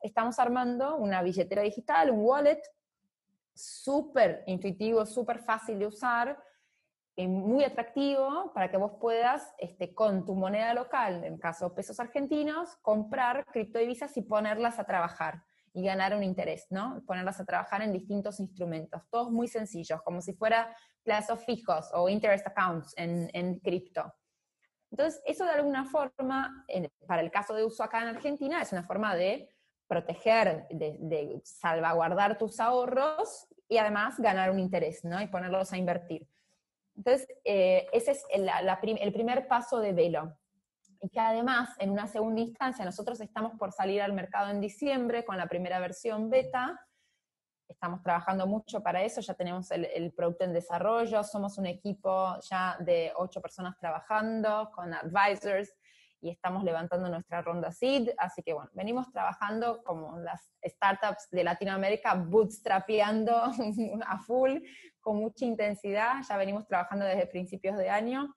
estamos 0.00 0.38
armando 0.38 0.96
una 0.96 1.22
billetera 1.22 1.62
digital, 1.62 2.10
un 2.10 2.20
wallet 2.24 2.60
súper 3.54 4.42
intuitivo, 4.46 5.06
súper 5.06 5.38
fácil 5.38 5.78
de 5.78 5.86
usar, 5.86 6.38
y 7.14 7.28
muy 7.28 7.62
atractivo 7.62 8.52
para 8.54 8.70
que 8.70 8.78
vos 8.78 8.92
puedas, 8.98 9.52
este, 9.58 9.94
con 9.94 10.24
tu 10.24 10.34
moneda 10.34 10.72
local, 10.72 11.24
en 11.24 11.36
caso 11.36 11.74
pesos 11.74 12.00
argentinos, 12.00 12.76
comprar 12.80 13.44
criptodivisas 13.46 14.16
y 14.16 14.22
ponerlas 14.22 14.78
a 14.78 14.84
trabajar 14.84 15.42
y 15.74 15.82
ganar 15.84 16.14
un 16.14 16.22
interés, 16.22 16.66
¿no? 16.70 17.02
Ponerlas 17.06 17.40
a 17.40 17.44
trabajar 17.44 17.82
en 17.82 17.92
distintos 17.92 18.40
instrumentos, 18.40 19.02
todos 19.10 19.30
muy 19.30 19.48
sencillos, 19.48 20.02
como 20.02 20.20
si 20.20 20.34
fuera 20.34 20.76
plazos 21.02 21.44
fijos 21.44 21.90
o 21.94 22.08
interest 22.08 22.46
accounts 22.46 22.92
en, 22.96 23.30
en 23.32 23.58
cripto. 23.58 24.12
Entonces, 24.90 25.22
eso 25.24 25.44
de 25.44 25.52
alguna 25.52 25.86
forma, 25.86 26.66
para 27.06 27.22
el 27.22 27.30
caso 27.30 27.54
de 27.54 27.64
uso 27.64 27.82
acá 27.82 28.02
en 28.02 28.08
Argentina, 28.08 28.60
es 28.60 28.72
una 28.72 28.84
forma 28.84 29.14
de 29.14 29.48
proteger, 29.86 30.66
de, 30.70 31.40
salvaguardar 31.44 32.36
tus 32.38 32.60
ahorros 32.60 33.48
y 33.68 33.78
además 33.78 34.18
ganar 34.18 34.50
un 34.50 34.58
interés, 34.58 35.04
¿no? 35.04 35.20
Y 35.20 35.28
ponerlos 35.28 35.72
a 35.72 35.78
invertir. 35.78 36.28
Entonces, 36.94 37.26
eh, 37.44 37.86
ese 37.92 38.12
es 38.12 38.24
el, 38.30 38.50
el 39.00 39.12
primer 39.12 39.48
paso 39.48 39.80
de 39.80 39.94
Velo 39.94 40.36
y 41.02 41.08
que 41.08 41.18
además, 41.18 41.70
en 41.78 41.90
una 41.90 42.06
segunda 42.06 42.40
instancia, 42.40 42.84
nosotros 42.84 43.20
estamos 43.20 43.58
por 43.58 43.72
salir 43.72 44.00
al 44.00 44.12
mercado 44.12 44.50
en 44.50 44.60
diciembre 44.60 45.24
con 45.24 45.36
la 45.36 45.48
primera 45.48 45.80
versión 45.80 46.30
beta. 46.30 46.80
Estamos 47.68 48.02
trabajando 48.02 48.46
mucho 48.46 48.84
para 48.84 49.02
eso, 49.02 49.20
ya 49.20 49.34
tenemos 49.34 49.72
el, 49.72 50.12
producto 50.12 50.44
en 50.44 50.52
desarrollo, 50.52 51.24
somos 51.24 51.58
un 51.58 51.66
equipo 51.66 52.38
ya 52.48 52.76
de 52.78 53.12
ocho 53.16 53.40
personas 53.40 53.76
trabajando 53.80 54.70
con 54.72 54.94
advisors 54.94 55.74
y 56.20 56.30
estamos 56.30 56.62
levantando 56.62 57.08
nuestra 57.08 57.42
ronda 57.42 57.72
seed, 57.72 58.10
así 58.16 58.44
que 58.44 58.52
bueno, 58.52 58.70
venimos 58.74 59.10
trabajando 59.10 59.82
como 59.82 60.20
las 60.20 60.52
startups 60.64 61.28
de 61.32 61.42
Latinoamérica, 61.42 62.14
bootstrapeando 62.14 63.34
a 64.06 64.18
full, 64.18 64.58
con 65.00 65.16
mucha 65.16 65.46
intensidad, 65.46 66.22
ya 66.28 66.36
venimos 66.36 66.68
trabajando 66.68 67.04
desde 67.04 67.26
principios 67.26 67.76
de 67.76 67.90
año, 67.90 68.36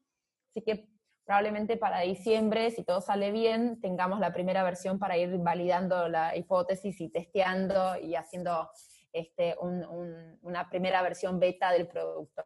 así 0.49 0.63
que 0.63 0.94
probablemente 1.25 1.75
para 1.75 2.01
diciembre, 2.01 2.71
si 2.71 2.83
todo 2.83 3.01
sale 3.01 3.31
bien, 3.31 3.81
tengamos 3.81 4.19
la 4.19 4.31
primera 4.31 4.63
versión 4.63 4.99
para 4.99 5.17
ir 5.17 5.38
validando 5.39 6.07
la 6.07 6.35
hipótesis 6.35 7.01
y 7.01 7.09
testeando 7.09 7.97
y 7.99 8.15
haciendo 8.15 8.69
este, 9.11 9.55
una 9.59 10.69
primera 10.69 11.01
versión 11.01 11.39
beta 11.39 11.71
del 11.71 11.88
producto. 11.88 12.43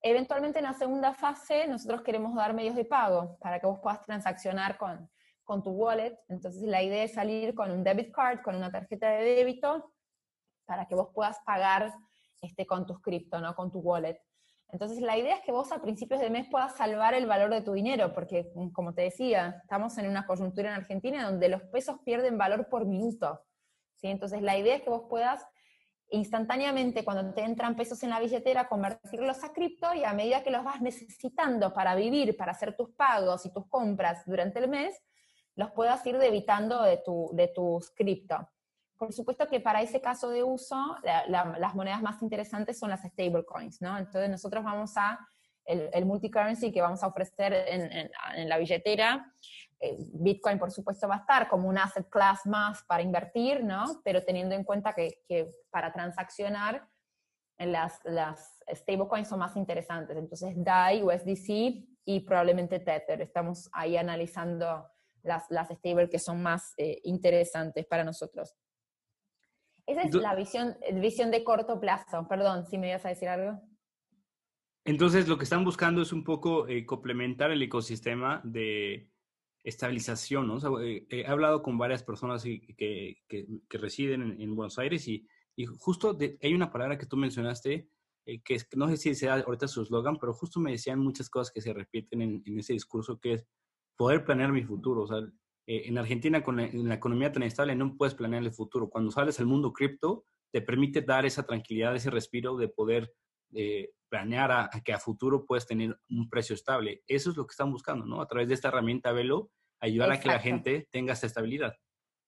Eventualmente 0.00 0.58
en 0.58 0.66
la 0.66 0.74
segunda 0.74 1.14
fase 1.14 1.66
nosotros 1.66 2.02
queremos 2.02 2.34
dar 2.34 2.54
medios 2.54 2.76
de 2.76 2.84
pago 2.84 3.38
para 3.40 3.58
que 3.58 3.66
vos 3.66 3.80
puedas 3.82 4.02
transaccionar 4.02 4.78
con, 4.78 5.10
con 5.42 5.62
tu 5.62 5.70
wallet. 5.70 6.18
Entonces 6.28 6.62
la 6.62 6.82
idea 6.82 7.04
es 7.04 7.14
salir 7.14 7.54
con 7.54 7.70
un 7.70 7.82
debit 7.82 8.12
card, 8.12 8.42
con 8.42 8.54
una 8.54 8.70
tarjeta 8.70 9.08
de 9.10 9.24
débito, 9.24 9.92
para 10.66 10.86
que 10.86 10.94
vos 10.94 11.08
puedas 11.14 11.38
pagar 11.44 11.92
este, 12.40 12.66
con 12.66 12.86
tus 12.86 13.00
cripto, 13.00 13.40
¿no? 13.40 13.54
con 13.54 13.72
tu 13.72 13.80
wallet. 13.80 14.20
Entonces, 14.70 15.00
la 15.00 15.16
idea 15.16 15.36
es 15.36 15.42
que 15.42 15.52
vos 15.52 15.70
a 15.72 15.80
principios 15.80 16.20
de 16.20 16.30
mes 16.30 16.48
puedas 16.50 16.76
salvar 16.76 17.14
el 17.14 17.26
valor 17.26 17.52
de 17.52 17.62
tu 17.62 17.72
dinero, 17.72 18.12
porque, 18.12 18.50
mm, 18.54 18.70
como 18.70 18.92
te 18.92 19.02
decía, 19.02 19.60
estamos 19.62 19.96
en 19.98 20.08
una 20.08 20.26
coyuntura 20.26 20.70
en 20.70 20.80
Argentina 20.80 21.30
donde 21.30 21.48
los 21.48 21.62
pesos 21.62 21.98
pierden 22.04 22.38
valor 22.38 22.68
por 22.68 22.84
minuto. 22.84 23.40
¿sí? 23.96 24.08
Entonces, 24.08 24.42
la 24.42 24.58
idea 24.58 24.76
es 24.76 24.82
que 24.82 24.90
vos 24.90 25.04
puedas 25.08 25.46
instantáneamente, 26.10 27.04
cuando 27.04 27.32
te 27.34 27.42
entran 27.42 27.76
pesos 27.76 28.02
en 28.02 28.10
la 28.10 28.20
billetera, 28.20 28.68
convertirlos 28.68 29.42
a 29.42 29.52
cripto 29.52 29.92
y 29.94 30.04
a 30.04 30.12
medida 30.12 30.42
que 30.42 30.50
los 30.50 30.64
vas 30.64 30.80
necesitando 30.80 31.72
para 31.72 31.94
vivir, 31.94 32.36
para 32.36 32.52
hacer 32.52 32.76
tus 32.76 32.90
pagos 32.90 33.46
y 33.46 33.52
tus 33.52 33.66
compras 33.68 34.22
durante 34.26 34.58
el 34.58 34.68
mes, 34.68 35.00
los 35.56 35.70
puedas 35.72 36.04
ir 36.06 36.18
debitando 36.18 36.82
de, 36.82 36.98
tu, 36.98 37.30
de 37.32 37.48
tus 37.48 37.90
cripto. 37.92 38.48
Por 38.96 39.12
supuesto 39.12 39.46
que 39.48 39.60
para 39.60 39.82
ese 39.82 40.00
caso 40.00 40.30
de 40.30 40.42
uso, 40.42 40.76
las 41.02 41.74
monedas 41.74 42.02
más 42.02 42.22
interesantes 42.22 42.78
son 42.78 42.90
las 42.90 43.02
stablecoins, 43.02 43.82
¿no? 43.82 43.98
Entonces 43.98 44.30
nosotros 44.30 44.62
vamos 44.64 44.96
a, 44.96 45.18
el, 45.64 45.90
el 45.92 46.06
multicurrency 46.06 46.72
que 46.72 46.80
vamos 46.80 47.02
a 47.02 47.08
ofrecer 47.08 47.52
en, 47.54 48.48
la 48.48 48.58
billetera, 48.58 49.32
eh, 49.80 49.96
Bitcoin 50.14 50.58
por 50.58 50.70
supuesto 50.70 51.08
va 51.08 51.16
a 51.16 51.18
estar 51.18 51.48
como 51.48 51.68
un 51.68 51.76
asset 51.76 52.08
class 52.08 52.46
más 52.46 52.82
para 52.84 53.02
invertir, 53.02 53.64
¿no? 53.64 54.00
Pero 54.04 54.22
teniendo 54.22 54.54
en 54.54 54.64
cuenta 54.64 54.94
que, 54.94 55.22
para 55.70 55.92
transaccionar, 55.92 56.88
las, 57.58 58.00
las 58.04 58.58
stablecoins 58.72 59.28
son 59.28 59.40
más 59.40 59.56
interesantes. 59.56 60.16
Entonces 60.16 60.54
DAI, 60.56 61.02
USDC 61.02 61.84
y 62.04 62.20
probablemente 62.20 62.80
Tether. 62.80 63.20
Estamos 63.20 63.68
ahí 63.72 63.96
analizando 63.96 64.88
las, 65.22 65.50
las 65.50 65.68
stable 65.68 66.08
que 66.08 66.18
son 66.18 66.42
más 66.42 66.74
eh, 66.76 67.00
interesantes 67.04 67.86
para 67.86 68.04
nosotros. 68.04 68.54
Esa 69.86 70.02
es 70.02 70.14
la 70.14 70.34
visión, 70.34 70.76
visión 70.94 71.30
de 71.30 71.44
corto 71.44 71.78
plazo. 71.80 72.26
Perdón, 72.28 72.66
si 72.66 72.78
me 72.78 72.88
ibas 72.88 73.04
a 73.04 73.10
decir 73.10 73.28
algo. 73.28 73.60
Entonces, 74.84 75.28
lo 75.28 75.38
que 75.38 75.44
están 75.44 75.64
buscando 75.64 76.02
es 76.02 76.12
un 76.12 76.24
poco 76.24 76.68
eh, 76.68 76.84
complementar 76.84 77.50
el 77.50 77.62
ecosistema 77.62 78.40
de 78.44 79.10
estabilización, 79.62 80.46
¿no? 80.46 80.80
Eh, 80.80 81.06
he 81.08 81.26
hablado 81.26 81.62
con 81.62 81.78
varias 81.78 82.02
personas 82.02 82.44
que, 82.44 83.16
residen 83.70 84.40
en, 84.40 84.54
Buenos 84.54 84.78
Aires 84.78 85.08
y, 85.08 85.26
justo 85.78 86.18
hay 86.42 86.52
una 86.52 86.70
palabra 86.70 86.98
que 86.98 87.06
tú 87.06 87.16
mencionaste, 87.16 87.88
eh, 88.26 88.42
que 88.42 88.58
no 88.76 88.88
sé 88.88 88.96
si 88.96 89.14
sea 89.14 89.34
ahorita 89.34 89.68
su 89.68 89.82
eslogan, 89.82 90.18
pero 90.18 90.34
justo 90.34 90.60
me 90.60 90.72
decían 90.72 90.98
muchas 90.98 91.30
cosas 91.30 91.52
que 91.52 91.62
se 91.62 91.72
repiten 91.72 92.20
en, 92.20 92.42
en, 92.44 92.58
ese 92.58 92.74
discurso, 92.74 93.18
que 93.18 93.34
es 93.34 93.46
poder 93.96 94.24
planear 94.24 94.52
mi 94.52 94.64
futuro. 94.64 95.02
O 95.02 95.06
sea, 95.06 95.20
eh, 95.66 95.84
en 95.86 95.98
Argentina, 95.98 96.42
con 96.42 96.56
la, 96.56 96.94
economía 96.94 97.32
tan 97.32 97.42
estable, 97.42 97.74
no 97.74 97.96
puedes 97.96 98.14
planear 98.14 98.42
el 98.42 98.52
futuro. 98.52 98.90
Cuando 98.90 99.10
sales 99.10 99.38
al 99.40 99.46
mundo 99.46 99.72
cripto, 99.72 100.24
te 100.52 100.60
permite 100.60 101.00
dar 101.00 101.24
esa 101.24 101.44
tranquilidad, 101.44 101.96
ese 101.96 102.10
respiro 102.10 102.56
de 102.56 102.68
poder 102.68 103.12
eh, 103.54 103.90
planear 104.08 104.52
a, 104.52 104.70
que 104.84 104.92
a 104.92 104.98
futuro 104.98 105.46
puedes 105.46 105.66
tener 105.66 105.98
un 106.10 106.28
precio 106.28 106.54
estable. 106.54 107.02
Eso 107.06 107.30
es 107.30 107.36
lo 107.36 107.46
que 107.46 107.52
están 107.52 107.72
buscando, 107.72 108.04
¿no? 108.04 108.20
A 108.20 108.28
través 108.28 108.48
de 108.48 108.54
esta 108.54 108.68
herramienta 108.68 109.12
Velo, 109.12 109.50
ayudar 109.80 110.12
a 110.12 110.20
que 110.20 110.28
la 110.28 110.38
gente 110.38 110.88
tenga 110.90 111.14
esa 111.14 111.26
estabilidad. 111.26 111.74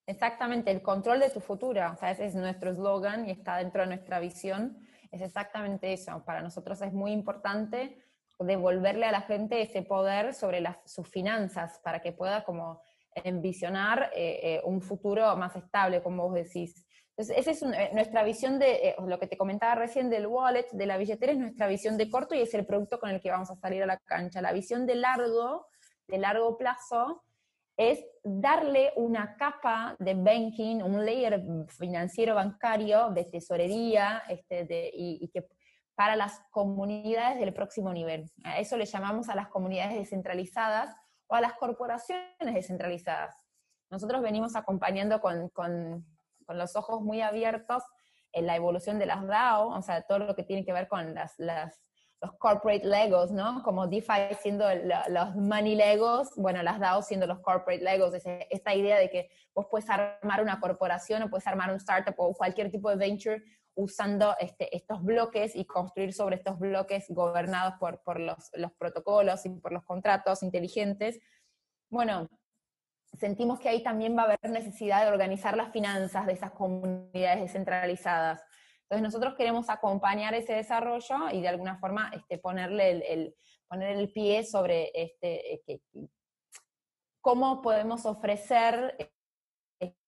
Exactamente, 0.06 0.70
el 0.70 0.82
control 0.82 1.20
de 1.20 1.30
tu 1.30 1.40
futuro. 1.40 1.80
O 1.92 1.96
sea, 1.96 2.12
ese 2.12 2.26
es 2.26 2.34
nuestro 2.34 2.70
eslogan 2.70 3.28
y 3.28 3.32
está 3.32 3.58
dentro 3.58 3.82
de 3.82 3.88
nuestra 3.88 4.20
visión. 4.20 4.78
Es 5.10 5.20
exactamente 5.20 5.92
eso. 5.92 6.24
Para 6.24 6.42
nosotros 6.42 6.80
es 6.80 6.92
muy 6.92 7.12
importante 7.12 8.02
devolverle 8.38 9.06
a 9.06 9.12
la 9.12 9.22
gente 9.22 9.62
ese 9.62 9.82
poder 9.82 10.34
sobre 10.34 10.60
las, 10.60 10.78
sus 10.84 11.08
finanzas 11.08 11.80
para 11.82 12.00
que 12.00 12.12
pueda 12.12 12.44
como 12.44 12.82
envisionar 13.24 14.10
eh, 14.14 14.40
eh, 14.42 14.60
un 14.64 14.80
futuro 14.80 15.36
más 15.36 15.56
estable, 15.56 16.02
como 16.02 16.24
vos 16.24 16.34
decís. 16.34 16.84
Entonces, 17.16 17.38
esa 17.38 17.50
es 17.50 17.62
eh, 17.62 17.90
nuestra 17.94 18.22
visión 18.22 18.58
de, 18.58 18.94
lo 19.06 19.18
que 19.18 19.26
te 19.26 19.36
comentaba 19.38 19.74
recién 19.74 20.10
del 20.10 20.26
wallet, 20.26 20.66
de 20.72 20.86
la 20.86 20.98
billetera, 20.98 21.32
es 21.32 21.38
nuestra 21.38 21.66
visión 21.66 21.96
de 21.96 22.10
corto 22.10 22.34
y 22.34 22.40
es 22.40 22.52
el 22.54 22.66
producto 22.66 23.00
con 23.00 23.10
el 23.10 23.20
que 23.20 23.30
vamos 23.30 23.50
a 23.50 23.56
salir 23.56 23.82
a 23.82 23.86
la 23.86 23.98
cancha. 23.98 24.42
La 24.42 24.52
visión 24.52 24.86
de 24.86 24.96
largo, 24.96 25.66
de 26.06 26.18
largo 26.18 26.58
plazo, 26.58 27.22
es 27.76 28.04
darle 28.22 28.92
una 28.96 29.36
capa 29.36 29.96
de 29.98 30.14
banking, 30.14 30.76
un 30.82 31.04
layer 31.04 31.42
financiero 31.68 32.34
bancario, 32.34 33.10
de 33.10 33.24
tesorería, 33.24 34.22
este, 34.28 34.90
y, 34.94 35.28
que 35.28 35.46
para 35.94 36.16
las 36.16 36.40
comunidades 36.50 37.38
del 37.38 37.52
próximo 37.52 37.92
nivel. 37.92 38.30
A 38.44 38.60
eso 38.60 38.76
le 38.76 38.84
llamamos 38.84 39.28
a 39.28 39.34
las 39.34 39.48
comunidades 39.48 39.96
descentralizadas 39.96 40.94
o 41.26 41.34
a 41.34 41.40
las 41.40 41.54
corporaciones 41.54 42.54
descentralizadas. 42.54 43.36
Nosotros 43.90 44.22
venimos 44.22 44.56
acompañando 44.56 45.20
con, 45.20 45.48
con, 45.50 46.06
con 46.44 46.58
los 46.58 46.76
ojos 46.76 47.00
muy 47.02 47.20
abiertos 47.20 47.82
en 48.32 48.46
la 48.46 48.56
evolución 48.56 48.98
de 48.98 49.06
las 49.06 49.26
DAO, 49.26 49.68
o 49.68 49.82
sea, 49.82 50.02
todo 50.02 50.18
lo 50.18 50.34
que 50.34 50.42
tiene 50.42 50.64
que 50.64 50.72
ver 50.72 50.88
con 50.88 51.14
las, 51.14 51.38
las 51.38 51.86
los 52.20 52.32
corporate 52.38 52.86
legos, 52.86 53.30
¿no? 53.30 53.62
Como 53.62 53.86
DeFi 53.86 54.34
siendo 54.40 54.64
los 55.08 55.36
money 55.36 55.74
legos, 55.74 56.30
bueno, 56.36 56.62
las 56.62 56.80
DAO 56.80 57.02
siendo 57.02 57.26
los 57.26 57.40
corporate 57.40 57.84
legos, 57.84 58.14
esta 58.14 58.74
idea 58.74 58.98
de 58.98 59.10
que 59.10 59.28
vos 59.54 59.66
puedes 59.70 59.88
armar 59.90 60.42
una 60.42 60.58
corporación 60.58 61.22
o 61.22 61.30
puedes 61.30 61.46
armar 61.46 61.70
un 61.70 61.76
startup 61.76 62.14
o 62.16 62.32
cualquier 62.34 62.70
tipo 62.70 62.88
de 62.88 62.96
venture 62.96 63.42
usando 63.76 64.34
este, 64.40 64.74
estos 64.74 65.02
bloques 65.04 65.54
y 65.54 65.64
construir 65.66 66.12
sobre 66.12 66.36
estos 66.36 66.58
bloques 66.58 67.06
gobernados 67.10 67.74
por, 67.78 68.02
por 68.02 68.18
los, 68.18 68.50
los 68.54 68.72
protocolos 68.72 69.44
y 69.46 69.50
por 69.50 69.72
los 69.72 69.84
contratos 69.84 70.42
inteligentes. 70.42 71.20
Bueno, 71.90 72.28
sentimos 73.18 73.60
que 73.60 73.68
ahí 73.68 73.82
también 73.82 74.16
va 74.16 74.22
a 74.22 74.24
haber 74.24 74.50
necesidad 74.50 75.04
de 75.04 75.12
organizar 75.12 75.56
las 75.56 75.72
finanzas 75.72 76.26
de 76.26 76.32
esas 76.32 76.52
comunidades 76.52 77.40
descentralizadas. 77.40 78.42
Entonces 78.82 79.02
nosotros 79.02 79.34
queremos 79.36 79.68
acompañar 79.68 80.34
ese 80.34 80.54
desarrollo 80.54 81.30
y 81.32 81.42
de 81.42 81.48
alguna 81.48 81.78
forma 81.78 82.10
este, 82.14 82.38
ponerle 82.38 83.12
el, 83.12 83.36
poner 83.68 83.96
el 83.96 84.12
pie 84.12 84.44
sobre 84.44 84.90
este, 84.94 85.54
eh, 85.72 85.80
cómo 87.20 87.60
podemos 87.60 88.06
ofrecer 88.06 88.96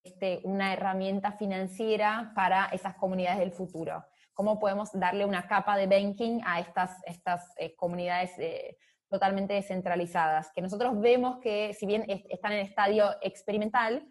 este, 0.09 0.41
una 0.45 0.73
herramienta 0.73 1.33
financiera 1.33 2.33
para 2.35 2.67
esas 2.67 2.97
comunidades 2.97 3.39
del 3.39 3.53
futuro. 3.53 4.05
Cómo 4.33 4.59
podemos 4.59 4.91
darle 4.93 5.25
una 5.25 5.47
capa 5.47 5.77
de 5.77 5.87
banking 5.87 6.41
a 6.45 6.61
estas, 6.61 6.97
estas 7.07 7.43
eh, 7.59 7.75
comunidades 7.77 8.31
eh, 8.39 8.77
totalmente 9.09 9.55
descentralizadas, 9.55 10.51
que 10.55 10.63
nosotros 10.63 10.99
vemos 11.01 11.39
que 11.39 11.75
si 11.75 11.87
bien 11.87 12.05
están 12.29 12.53
en 12.53 12.67
estadio 12.67 13.11
experimental, 13.23 14.07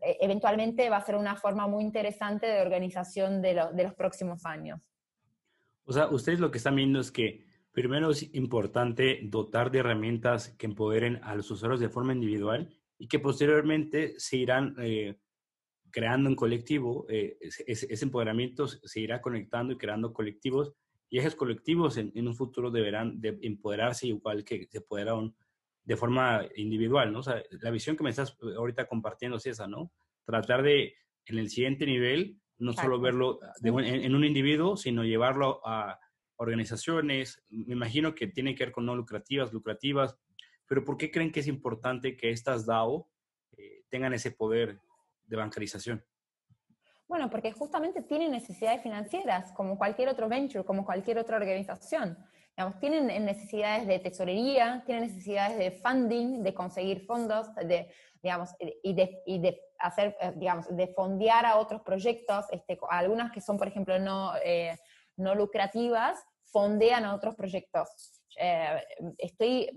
e, 0.00 0.18
eventualmente 0.20 0.88
va 0.90 0.96
a 0.98 1.04
ser 1.04 1.16
una 1.16 1.36
forma 1.36 1.66
muy 1.66 1.84
interesante 1.84 2.46
de 2.46 2.60
organización 2.60 3.42
de, 3.42 3.54
los 3.54 3.94
próximos 3.94 4.44
años. 4.44 4.80
O 5.84 5.92
sea, 5.92 6.08
ustedes 6.08 6.40
lo 6.40 6.50
que 6.50 6.58
están 6.58 6.76
viendo 6.76 7.00
es 7.00 7.10
que 7.10 7.46
primero 7.72 8.10
es 8.10 8.34
importante 8.34 9.20
dotar 9.24 9.70
de 9.70 9.78
herramientas 9.78 10.50
que 10.50 10.66
empoderen 10.66 11.20
a 11.22 11.34
los 11.34 11.50
usuarios 11.50 11.80
de 11.80 11.88
forma 11.88 12.12
individual 12.12 12.77
y 12.98 13.08
que 13.08 13.18
posteriormente 13.18 14.14
se 14.18 14.36
irán 14.36 14.74
eh, 14.80 15.16
creando 15.90 16.28
en 16.28 16.36
colectivo, 16.36 17.06
eh, 17.08 17.38
ese, 17.40 18.04
empoderamiento 18.04 18.66
se 18.66 19.00
irá 19.00 19.20
conectando 19.20 19.72
y 19.72 19.78
creando 19.78 20.12
colectivos 20.12 20.72
y 21.08 21.18
esos 21.18 21.34
colectivos 21.34 21.96
en, 21.96 22.12
un 22.14 22.34
futuro 22.34 22.70
deberán 22.70 23.20
de 23.20 23.38
empoderarse 23.42 24.08
igual 24.08 24.44
que 24.44 24.66
se 24.70 24.78
empoderaron 24.78 25.34
de 25.84 25.96
forma 25.96 26.42
individual, 26.56 27.12
¿no? 27.12 27.20
O 27.20 27.22
sea, 27.22 27.42
la 27.62 27.70
visión 27.70 27.96
que 27.96 28.04
me 28.04 28.10
estás 28.10 28.36
eh, 28.42 28.54
ahorita 28.56 28.86
compartiendo 28.86 29.38
es 29.38 29.46
esa, 29.46 29.66
¿no? 29.66 29.90
Tratar 30.26 30.62
de, 30.62 30.96
en 31.24 31.38
el 31.38 31.48
siguiente 31.48 31.86
nivel, 31.86 32.38
no 32.58 32.74
solo 32.74 33.00
verlo 33.00 33.38
en, 33.62 34.14
un 34.14 34.24
individuo, 34.24 34.76
sino 34.76 35.04
llevarlo 35.04 35.60
a 35.64 35.98
organizaciones, 36.36 37.42
me 37.48 37.74
imagino 37.74 38.14
que 38.14 38.26
tiene 38.26 38.54
que 38.54 38.64
ver 38.64 38.72
con 38.72 38.84
no 38.84 38.96
lucrativas, 38.96 39.52
lucrativas, 39.52 40.18
pero 40.68 40.84
¿por 40.84 40.96
qué 40.96 41.10
creen 41.10 41.32
que 41.32 41.40
es 41.40 41.48
importante 41.48 42.16
que 42.16 42.30
estas 42.30 42.66
DAO 42.66 43.10
eh, 43.56 43.84
tengan 43.88 44.14
ese 44.14 44.30
poder 44.30 44.78
de 45.24 45.36
bancarización? 45.36 46.04
Bueno, 47.08 47.30
porque 47.30 47.52
justamente 47.52 48.02
tienen 48.02 48.30
necesidades 48.30 48.82
financieras, 48.82 49.50
como 49.52 49.78
cualquier 49.78 50.08
otro 50.10 50.28
venture, 50.28 50.64
como 50.64 50.84
cualquier 50.84 51.18
otra 51.18 51.38
organización 51.38 52.16
tienen 52.80 53.06
necesidades 53.24 53.86
de 53.86 53.98
tesorería, 54.00 54.82
tienen 54.84 55.06
necesidades 55.06 55.58
de 55.58 55.70
funding, 55.70 56.42
de 56.42 56.54
conseguir 56.54 57.06
fondos, 57.06 57.54
de, 57.54 57.88
digamos, 58.20 58.50
y 58.82 58.94
de, 58.94 59.22
y 59.26 59.38
de 59.38 59.60
hacer, 59.78 60.16
eh, 60.20 60.32
digamos, 60.34 60.66
de 60.68 60.88
fondear 60.88 61.46
a 61.46 61.56
otros 61.56 61.82
proyectos, 61.82 62.46
este, 62.50 62.78
algunas 62.90 63.30
que 63.30 63.40
son, 63.40 63.58
por 63.58 63.68
ejemplo, 63.68 63.98
no, 63.98 64.32
eh, 64.44 64.76
no 65.16 65.34
lucrativas, 65.36 66.20
fondean 66.46 67.04
a 67.04 67.14
otros 67.14 67.36
proyectos. 67.36 67.88
Eh, 68.36 68.82
estoy, 69.18 69.70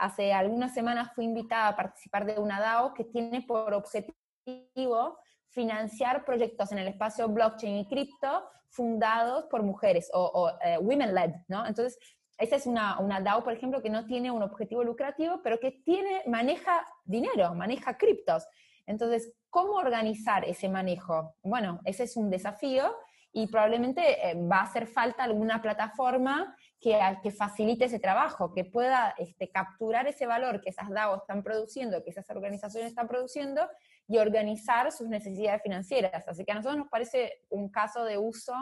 hace 0.00 0.32
algunas 0.32 0.74
semanas 0.74 1.12
fui 1.14 1.24
invitada 1.24 1.68
a 1.68 1.76
participar 1.76 2.24
de 2.24 2.40
una 2.40 2.58
DAO 2.58 2.94
que 2.94 3.04
tiene 3.04 3.42
por 3.42 3.72
objetivo 3.74 5.18
financiar 5.50 6.24
proyectos 6.24 6.72
en 6.72 6.78
el 6.78 6.88
espacio 6.88 7.28
blockchain 7.28 7.76
y 7.76 7.88
cripto 7.88 8.48
fundados 8.70 9.46
por 9.46 9.62
mujeres 9.62 10.10
o, 10.14 10.50
eh, 10.64 10.78
women-led, 10.78 11.32
¿no? 11.48 11.66
Entonces, 11.66 11.98
esa 12.38 12.56
es 12.56 12.66
una, 12.66 12.98
una, 13.00 13.20
DAO, 13.20 13.44
por 13.44 13.52
ejemplo, 13.52 13.82
que 13.82 13.90
no 13.90 14.06
tiene 14.06 14.30
un 14.30 14.42
objetivo 14.42 14.82
lucrativo, 14.82 15.42
pero 15.42 15.58
que 15.58 15.82
tiene, 15.84 16.22
maneja 16.26 16.86
dinero, 17.04 17.54
maneja 17.54 17.98
criptos. 17.98 18.46
Entonces, 18.86 19.34
¿cómo 19.50 19.72
organizar 19.72 20.44
ese 20.44 20.68
manejo? 20.68 21.34
Bueno, 21.42 21.80
ese 21.84 22.04
es 22.04 22.16
un 22.16 22.30
desafío 22.30 22.94
y 23.32 23.46
probablemente 23.48 24.30
eh, 24.30 24.34
va 24.34 24.58
a 24.58 24.62
hacer 24.62 24.86
falta 24.86 25.24
alguna 25.24 25.60
plataforma 25.60 26.56
que, 26.80 27.30
facilite 27.30 27.84
ese 27.84 27.98
trabajo, 27.98 28.52
que 28.54 28.64
pueda 28.64 29.14
este, 29.18 29.50
capturar 29.50 30.06
ese 30.06 30.26
valor 30.26 30.60
que 30.62 30.70
esas 30.70 30.88
DAO 30.88 31.16
están 31.16 31.42
produciendo, 31.42 32.02
que 32.02 32.10
esas 32.10 32.28
organizaciones 32.30 32.88
están 32.88 33.06
produciendo 33.06 33.68
y 34.08 34.16
organizar 34.16 34.90
sus 34.90 35.08
necesidades 35.08 35.62
financieras. 35.62 36.26
Así 36.26 36.44
que 36.44 36.52
a 36.52 36.54
nosotros 36.54 36.78
nos 36.78 36.88
parece 36.88 37.42
un 37.50 37.68
caso 37.68 38.04
de 38.04 38.16
uso 38.16 38.54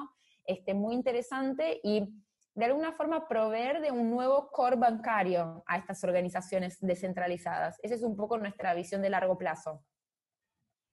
este, 0.45 0.75
muy 0.75 0.95
interesante 0.95 1.81
y 1.85 2.09
de 2.55 2.65
alguna 2.65 2.91
forma 2.91 3.29
proveer 3.29 3.81
de 3.81 3.93
un 3.93 4.11
nuevo 4.11 4.51
core 4.51 4.75
bancario 4.75 5.63
a 5.67 5.77
estas 5.77 6.03
organizaciones 6.03 6.79
descentralizadas. 6.81 7.79
Esa 7.85 7.95
es 7.95 8.03
un 8.03 8.17
poco 8.17 8.37
nuestra 8.37 8.75
visión 8.75 9.01
de 9.01 9.11
largo 9.11 9.39
plazo. 9.39 9.85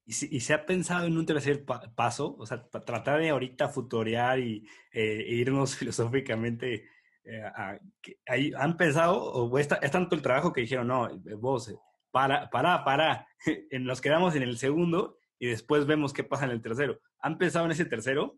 ¿Y, 0.05 0.39
se 0.41 0.53
ha 0.53 0.67
pensado 0.67 1.07
en 1.07 1.17
un 1.17 1.25
tercer 1.25 1.65
paso? 1.65 2.35
O 2.37 2.45
sea, 2.45 2.69
tratar 2.69 3.19
de 3.19 3.29
ahorita 3.29 3.69
futorear 3.69 4.37
y 4.37 4.67
eh, 4.91 5.25
e 5.25 5.33
irnos 5.33 5.75
filosóficamente 5.75 6.85
eh, 7.25 8.51
¿Han 8.57 8.77
pensado, 8.77 9.21
o 9.21 9.57
es, 9.57 9.67
tanto 9.67 10.15
el 10.15 10.21
trabajo 10.21 10.53
que 10.53 10.61
dijeron, 10.61 10.87
no, 10.87 11.09
vos, 11.37 11.69
eh, 11.69 11.77
para, 12.11 12.49
para, 12.49 12.83
para, 12.83 13.27
nos 13.79 14.01
quedamos 14.01 14.35
en 14.35 14.43
el 14.43 14.57
segundo 14.57 15.17
y 15.39 15.47
después 15.47 15.85
vemos 15.85 16.13
qué 16.13 16.23
pasa 16.23 16.45
en 16.45 16.51
el 16.51 16.61
tercero. 16.61 16.99
¿Han 17.19 17.37
pensado 17.37 17.65
en 17.65 17.71
ese 17.71 17.85
tercero? 17.85 18.37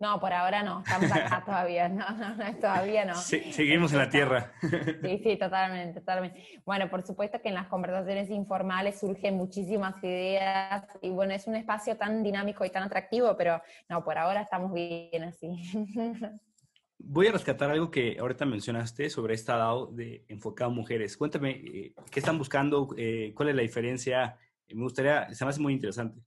No, 0.00 0.18
por 0.20 0.32
ahora 0.32 0.62
no, 0.62 0.80
estamos 0.80 1.10
acá 1.12 1.42
todavía, 1.46 1.88
no, 1.88 2.08
no, 2.10 2.34
no, 2.34 2.56
todavía 2.56 3.04
no. 3.04 3.14
Sí, 3.14 3.52
seguimos 3.52 3.92
en 3.92 3.98
la 3.98 4.10
tierra. 4.10 4.52
Sí, 4.60 5.20
sí, 5.22 5.36
totalmente, 5.40 6.00
totalmente. 6.00 6.60
Bueno, 6.64 6.90
por 6.90 7.02
supuesto 7.06 7.40
que 7.40 7.48
en 7.48 7.54
las 7.54 7.68
conversaciones 7.68 8.30
informales 8.30 9.00
surgen 9.00 9.36
muchísimas 9.36 10.02
ideas 10.02 10.86
y 11.00 11.10
bueno, 11.10 11.34
es 11.34 11.46
un 11.46 11.56
espacio 11.56 11.96
tan 11.96 12.22
dinámico 12.22 12.64
y 12.64 12.70
tan 12.70 12.82
atractivo, 12.82 13.36
pero 13.36 13.62
no, 13.88 14.04
por 14.04 14.18
ahora 14.18 14.42
estamos 14.42 14.72
bien 14.72 15.24
así. 15.24 15.48
Voy 16.98 17.26
a 17.26 17.32
rescatar 17.32 17.70
algo 17.70 17.90
que 17.90 18.16
ahorita 18.18 18.46
mencionaste 18.46 19.10
sobre 19.10 19.34
esta 19.34 19.56
DAO 19.56 19.86
de 19.86 20.24
enfocado 20.28 20.70
a 20.70 20.74
mujeres. 20.74 21.16
Cuéntame, 21.16 21.50
eh, 21.50 21.94
¿qué 22.10 22.20
están 22.20 22.38
buscando? 22.38 22.88
Eh, 22.96 23.32
¿Cuál 23.34 23.50
es 23.50 23.54
la 23.54 23.62
diferencia? 23.62 24.38
Me 24.68 24.82
gustaría, 24.82 25.32
se 25.34 25.44
me 25.44 25.50
hace 25.50 25.60
muy 25.60 25.74
interesante. 25.74 26.20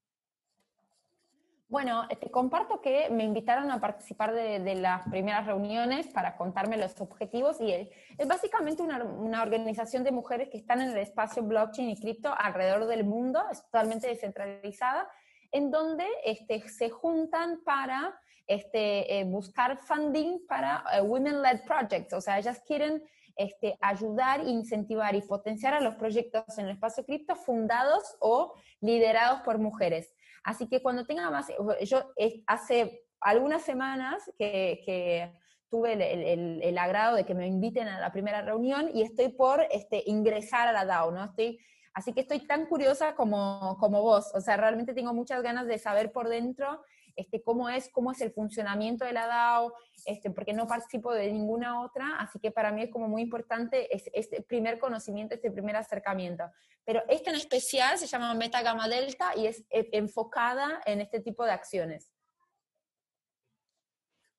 Bueno, 1.69 2.07
te 2.07 2.31
comparto 2.31 2.81
que 2.81 3.09
me 3.11 3.23
invitaron 3.23 3.69
a 3.69 3.79
participar 3.79 4.33
de, 4.33 4.73
las 4.75 5.07
primeras 5.07 5.45
reuniones 5.45 6.07
para 6.07 6.35
contarme 6.35 6.77
los 6.77 6.99
objetivos 6.99 7.61
y 7.61 7.71
es, 7.71 8.27
básicamente 8.27 8.81
una, 8.81 9.03
una, 9.03 9.43
organización 9.43 10.03
de 10.03 10.11
mujeres 10.11 10.49
que 10.49 10.57
están 10.57 10.81
en 10.81 10.89
el 10.89 10.97
espacio 10.97 11.43
blockchain 11.43 11.91
y 11.91 11.99
cripto 11.99 12.33
alrededor 12.35 12.87
del 12.87 13.03
mundo, 13.03 13.43
es 13.51 13.61
totalmente 13.61 14.07
descentralizada, 14.07 15.07
en 15.51 15.69
donde 15.69 16.07
este, 16.25 16.67
se 16.69 16.89
juntan 16.89 17.61
para 17.63 18.19
este, 18.49 19.19
eh, 19.19 19.23
buscar 19.25 19.77
funding 19.77 20.39
para 20.47 20.83
eh, 20.91 21.01
women-led 21.01 21.61
projects. 21.67 22.13
O 22.13 22.19
sea, 22.19 22.39
ellas 22.39 22.59
quieren 22.65 23.03
este, 23.35 23.77
ayudar, 23.79 24.41
incentivar 24.47 25.15
y 25.15 25.21
potenciar 25.21 25.75
a 25.75 25.79
los 25.79 25.95
proyectos 25.95 26.57
en 26.57 26.65
el 26.65 26.71
espacio 26.71 27.05
cripto 27.05 27.35
fundados 27.35 28.17
o 28.19 28.55
liderados 28.81 29.41
por 29.41 29.59
mujeres. 29.59 30.11
Así 30.43 30.67
que 30.67 30.81
cuando 30.81 31.05
tenga 31.05 31.29
más, 31.29 31.47
yo 31.83 32.11
hace 32.47 33.03
algunas 33.21 33.61
semanas 33.61 34.31
que, 34.39 35.31
tuve 35.69 35.93
el, 35.93 36.77
agrado 36.79 37.15
de 37.15 37.25
que 37.25 37.35
me 37.35 37.45
inviten 37.45 37.87
a 37.87 37.99
la 37.99 38.11
primera 38.11 38.41
reunión 38.41 38.89
y 38.91 39.03
estoy 39.03 39.29
por 39.29 39.67
este, 39.69 40.01
ingresar 40.07 40.67
a 40.67 40.71
la 40.71 40.85
DAO, 40.85 41.11
¿no? 41.11 41.23
Estoy, 41.23 41.59
así 41.93 42.13
que 42.13 42.21
estoy 42.21 42.47
tan 42.47 42.65
curiosa 42.65 43.13
como, 43.13 43.77
como 43.79 44.01
vos, 44.01 44.31
o 44.33 44.41
sea, 44.41 44.57
realmente 44.57 44.95
tengo 44.95 45.13
muchas 45.13 45.43
ganas 45.43 45.67
de 45.67 45.77
saber 45.77 46.11
por 46.11 46.27
dentro 46.27 46.81
este, 47.19 47.41
cómo, 47.41 47.69
es, 47.69 47.89
cómo 47.89 48.11
es 48.11 48.21
el 48.21 48.31
funcionamiento 48.31 49.03
de 49.03 49.11
la 49.11 49.27
DAO, 49.27 49.73
este, 50.05 50.31
porque 50.31 50.53
no 50.53 50.67
participo 50.67 51.13
de 51.13 51.31
ninguna 51.31 51.81
otra, 51.81 52.15
así 52.17 52.39
que 52.39 52.49
para 52.49 52.71
mí 52.71 52.83
es 52.83 52.89
como 52.89 53.07
muy 53.07 53.21
importante 53.21 53.87
este 53.93 54.41
primer 54.43 54.79
conocimiento, 54.79 55.35
este 55.35 55.51
primer 55.51 55.75
acercamiento. 55.75 56.45
Pero 56.85 57.03
esta 57.09 57.31
en 57.31 57.35
especial 57.35 57.97
se 57.97 58.07
llama 58.07 58.33
Meta 58.35 58.61
Gamma 58.61 58.87
Delta 58.87 59.33
y 59.35 59.47
es 59.47 59.65
eh, 59.69 59.89
enfocada 59.91 60.81
en 60.85 61.01
este 61.01 61.19
tipo 61.19 61.43
de 61.43 61.51
acciones. 61.51 62.11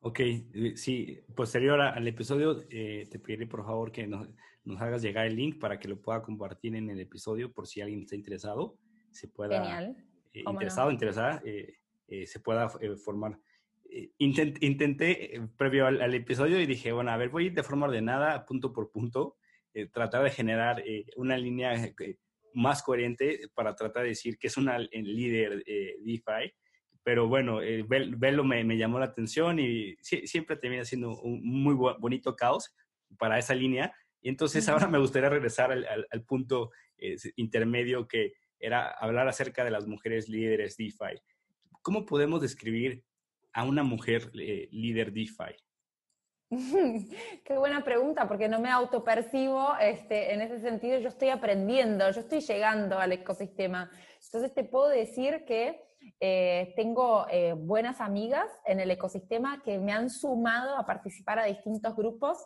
Ok, 0.02 0.20
eh, 0.20 0.72
sí, 0.76 1.20
posterior 1.36 1.78
al 1.78 2.08
episodio, 2.08 2.64
eh, 2.70 3.06
te 3.10 3.18
pediré 3.18 3.46
por 3.46 3.62
favor 3.62 3.92
que 3.92 4.06
nos, 4.06 4.26
nos, 4.64 4.80
hagas 4.80 5.02
llegar 5.02 5.26
el 5.26 5.36
link 5.36 5.58
para 5.58 5.78
que 5.78 5.88
lo 5.88 6.00
pueda 6.00 6.22
compartir 6.22 6.74
en 6.74 6.88
el 6.88 6.98
episodio 7.00 7.52
por 7.52 7.66
si 7.66 7.82
alguien 7.82 8.00
está 8.00 8.16
interesado, 8.16 8.78
se 9.10 9.28
pueda... 9.28 9.62
Genial. 9.62 9.96
interesado, 10.32 10.90
interesada, 10.90 11.42
eh, 11.44 11.79
se 12.26 12.40
pueda 12.40 12.70
eh, 12.80 12.96
formar. 12.96 13.38
Eh, 13.90 14.10
intenté 14.18 15.40
previo 15.56 15.86
al, 15.86 16.14
episodio 16.14 16.60
y 16.60 16.66
dije, 16.66 16.92
bueno, 16.92 17.10
a 17.10 17.16
ver, 17.16 17.28
voy 17.28 17.50
de 17.50 17.62
forma 17.62 17.86
ordenada, 17.86 18.44
punto 18.46 18.72
por 18.72 18.90
punto, 18.90 19.36
tratar 19.92 20.24
de 20.24 20.30
generar 20.30 20.82
una 21.16 21.36
línea 21.36 21.92
más 22.54 22.82
coherente 22.82 23.48
para 23.54 23.74
tratar 23.76 24.02
de 24.02 24.10
decir 24.10 24.36
que 24.36 24.48
es 24.48 24.56
una 24.56 24.78
líder 24.78 25.64
DeFi. 25.64 26.52
Pero 27.02 27.28
bueno, 27.28 27.60
verlo 27.86 28.44
me, 28.44 28.62
me, 28.64 28.76
llamó 28.76 28.98
la 28.98 29.06
atención 29.06 29.58
y 29.58 29.96
siempre 30.00 30.56
termina 30.56 30.84
siendo 30.84 31.20
un 31.20 31.40
muy 31.44 31.74
bonito 31.74 32.34
caos 32.36 32.74
para 33.16 33.38
esa 33.38 33.54
línea. 33.54 33.94
Y 34.20 34.28
entonces 34.28 34.68
ahora 34.68 34.88
me 34.88 34.98
gustaría 34.98 35.30
regresar 35.30 35.72
al, 35.72 35.86
al 36.10 36.24
punto 36.24 36.70
intermedio 37.36 38.06
que 38.06 38.34
era 38.60 38.90
hablar 38.90 39.26
acerca 39.26 39.64
de 39.64 39.70
las 39.70 39.86
mujeres 39.86 40.28
líderes 40.28 40.76
DeFi. 40.76 41.20
¿Cómo 41.82 42.04
podemos 42.04 42.42
describir 42.42 43.02
a 43.54 43.64
una 43.64 43.82
mujer 43.82 44.30
eh, 44.34 44.68
líder 44.70 45.12
DeFi? 45.12 45.56
Qué 47.44 47.56
buena 47.56 47.82
pregunta, 47.82 48.28
porque 48.28 48.48
no 48.48 48.60
me 48.60 48.68
autopercibo 48.68 49.76
este, 49.80 50.34
en 50.34 50.42
ese 50.42 50.60
sentido. 50.60 50.98
Yo 50.98 51.08
estoy 51.08 51.30
aprendiendo, 51.30 52.10
yo 52.10 52.20
estoy 52.20 52.40
llegando 52.40 52.98
al 52.98 53.12
ecosistema. 53.12 53.90
Entonces 54.22 54.52
te 54.52 54.64
puedo 54.64 54.88
decir 54.88 55.44
que 55.46 55.80
eh, 56.18 56.74
tengo 56.76 57.26
eh, 57.30 57.54
buenas 57.54 58.00
amigas 58.00 58.48
en 58.66 58.80
el 58.80 58.90
ecosistema 58.90 59.62
que 59.62 59.78
me 59.78 59.92
han 59.92 60.10
sumado 60.10 60.76
a 60.76 60.84
participar 60.84 61.38
a 61.38 61.44
distintos 61.44 61.96
grupos. 61.96 62.44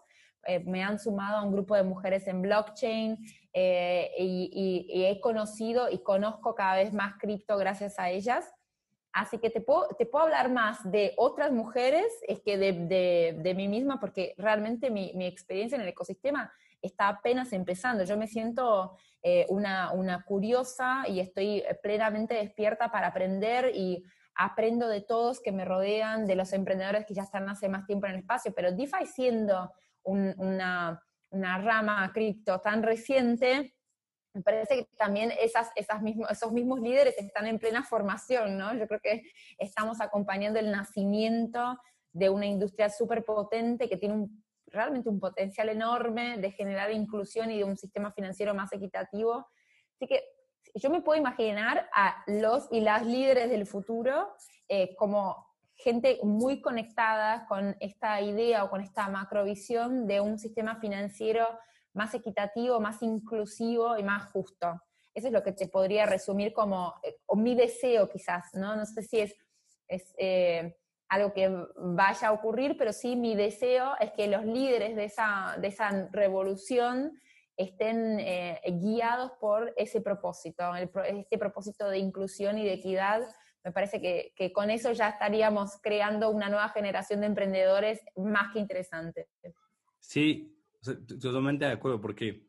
me 0.67 0.83
han 0.85 0.99
sumado 0.99 1.39
a 1.39 1.43
un 1.43 1.53
grupo 1.53 1.75
de 1.75 1.83
mujeres 1.83 2.27
en 2.29 2.43
blockchain 2.43 3.17
y, 3.55 4.85
y 4.93 5.05
he 5.07 5.19
conocido 5.21 5.91
y 5.91 6.03
conozco 6.03 6.55
cada 6.55 6.77
vez 6.77 6.93
más 6.93 7.15
cripto 7.19 7.57
gracias 7.57 7.99
a 7.99 8.11
ellas. 8.11 8.54
Así 9.15 9.39
que 9.39 9.49
te 9.49 9.61
puedo, 9.61 9.87
te 9.97 10.07
puedo 10.07 10.25
hablar 10.25 10.51
más 10.51 10.91
de 10.91 11.15
otras 11.17 11.53
mujeres 11.53 12.05
es 12.27 12.41
que 12.41 12.59
de, 12.59 13.33
de, 13.41 13.55
mí 13.55 13.69
misma, 13.69 14.01
porque 14.01 14.35
realmente 14.37 14.91
mi, 14.91 15.13
mi, 15.15 15.25
experiencia 15.25 15.77
en 15.77 15.83
el 15.83 15.89
ecosistema 15.89 16.53
está 16.83 17.07
apenas 17.07 17.53
empezando. 17.53 18.03
Yo 18.03 18.17
me 18.17 18.27
siento 18.27 18.97
eh, 19.23 19.47
una, 19.51 19.93
una, 19.93 20.25
curiosa 20.25 21.05
y 21.07 21.21
estoy 21.21 21.63
plenamente 21.81 22.35
despierta 22.35 22.91
para 22.91 23.07
aprender 23.07 23.71
y 23.73 24.03
aprendo 24.35 24.89
de 24.89 25.01
todos 25.01 25.41
que 25.41 25.53
me 25.53 25.65
rodean, 25.65 26.27
de 26.27 26.35
los 26.35 26.53
emprendedores 26.53 27.07
que 27.07 27.15
ya 27.15 27.23
están 27.23 27.49
hace 27.49 27.69
más 27.69 27.87
tiempo 27.87 28.07
en 28.07 28.15
el 28.15 28.19
espacio, 28.19 28.53
pero 28.53 28.73
DeFi 28.73 29.07
siendo 29.07 29.71
una, 30.03 31.01
una 31.31 31.59
rama 31.59 32.11
cripto 32.13 32.61
tan 32.61 32.83
reciente, 32.83 33.77
me 34.35 34.43
parece 34.43 34.77
que 34.77 34.89
también 34.97 35.33
esas, 35.41 35.71
esas 35.77 36.03
esos 36.31 36.53
mismos 36.53 36.81
líderes 36.81 37.15
están 37.19 37.47
en 37.47 37.59
plena 37.59 37.85
formación, 37.85 38.59
¿no? 38.59 38.75
Yo 38.75 38.87
creo 38.89 39.01
que 39.01 39.23
estamos 39.59 40.01
acompañando 40.01 40.59
el 40.59 40.73
nacimiento 40.73 41.79
de 42.13 42.29
una 42.29 42.47
industria 42.47 42.91
súper 42.91 43.25
potente 43.25 43.89
que 43.89 43.97
tiene 43.97 44.15
un, 44.15 44.45
realmente 44.67 45.09
un 45.09 45.21
potencial 45.21 45.69
enorme 45.69 46.39
de 46.39 46.51
generar 46.51 46.91
inclusión 46.91 47.51
y 47.51 47.59
de 47.59 47.65
un 47.65 47.77
sistema 47.77 48.13
financiero 48.13 48.55
más 48.55 48.73
equitativo. 48.73 49.47
Así 49.95 50.07
que 50.09 50.25
yo 50.75 50.91
me 50.91 51.01
puedo 51.01 51.19
imaginar 51.19 51.89
a 51.95 52.25
los 52.27 52.69
y 52.73 52.81
las 52.81 53.07
líderes 53.07 53.49
del 53.51 53.67
futuro 53.67 54.35
eh, 54.69 54.97
como 54.97 55.47
gente 55.77 56.19
muy 56.23 56.61
conectada 56.61 57.47
con 57.47 57.77
esta 57.81 58.21
idea 58.21 58.65
o 58.65 58.71
con 58.71 58.81
esta 58.81 59.09
macrovisión 59.09 60.07
de 60.07 60.21
un 60.21 60.39
sistema 60.39 60.77
financiero 60.81 61.47
más 61.95 62.13
equitativo, 62.15 62.81
más 62.81 63.03
inclusivo 63.03 63.97
y 63.97 64.03
más 64.03 64.31
justo. 64.31 64.83
Eso 65.15 65.29
es 65.29 65.33
lo 65.33 65.43
que 65.43 65.53
te 65.53 65.69
podría 65.69 66.07
resumir 66.07 66.53
como, 66.53 66.95
eh, 67.03 67.17
mi 67.37 67.55
deseo 67.55 68.09
quizás, 68.09 68.53
¿no? 68.55 68.77
No 68.77 68.85
sé 68.85 69.03
si 69.03 69.21
es, 69.21 69.35
es 69.87 70.13
eh, 70.19 70.77
algo 71.09 71.33
que 71.33 71.51
vaya 71.77 72.29
a 72.29 72.33
ocurrir, 72.33 72.77
pero 72.77 72.93
sí 72.93 73.15
mi 73.15 73.37
deseo 73.37 73.93
es 74.01 74.11
que 74.13 74.27
los 74.27 74.45
líderes 74.45 74.97
de 74.97 75.05
esa, 75.05 75.57
de 75.61 75.69
esa 75.69 76.09
revolución 76.11 77.13
estén 77.57 78.19
eh, 78.19 78.61
guiados 78.67 79.31
por 79.41 79.73
ese 79.77 80.01
propósito, 80.01 80.75
este 80.75 81.39
propósito 81.39 81.89
de 81.89 81.99
inclusión 81.99 82.59
y 82.59 82.65
de 82.65 82.73
equidad. 82.73 83.23
Me 83.63 83.71
parece 83.71 84.01
que, 84.01 84.33
que, 84.35 84.53
con 84.53 84.71
eso 84.71 84.91
ya 84.91 85.09
estaríamos 85.09 85.79
creando 85.81 86.31
una 86.31 86.49
nueva 86.49 86.69
generación 86.71 87.21
de 87.21 87.27
emprendedores 87.29 88.01
más 88.17 88.53
que 88.53 88.59
interesante. 88.59 89.29
Sí, 90.01 90.54
totalmente 90.85 91.65
de 91.65 91.73
acuerdo, 91.73 92.01
porque 92.01 92.47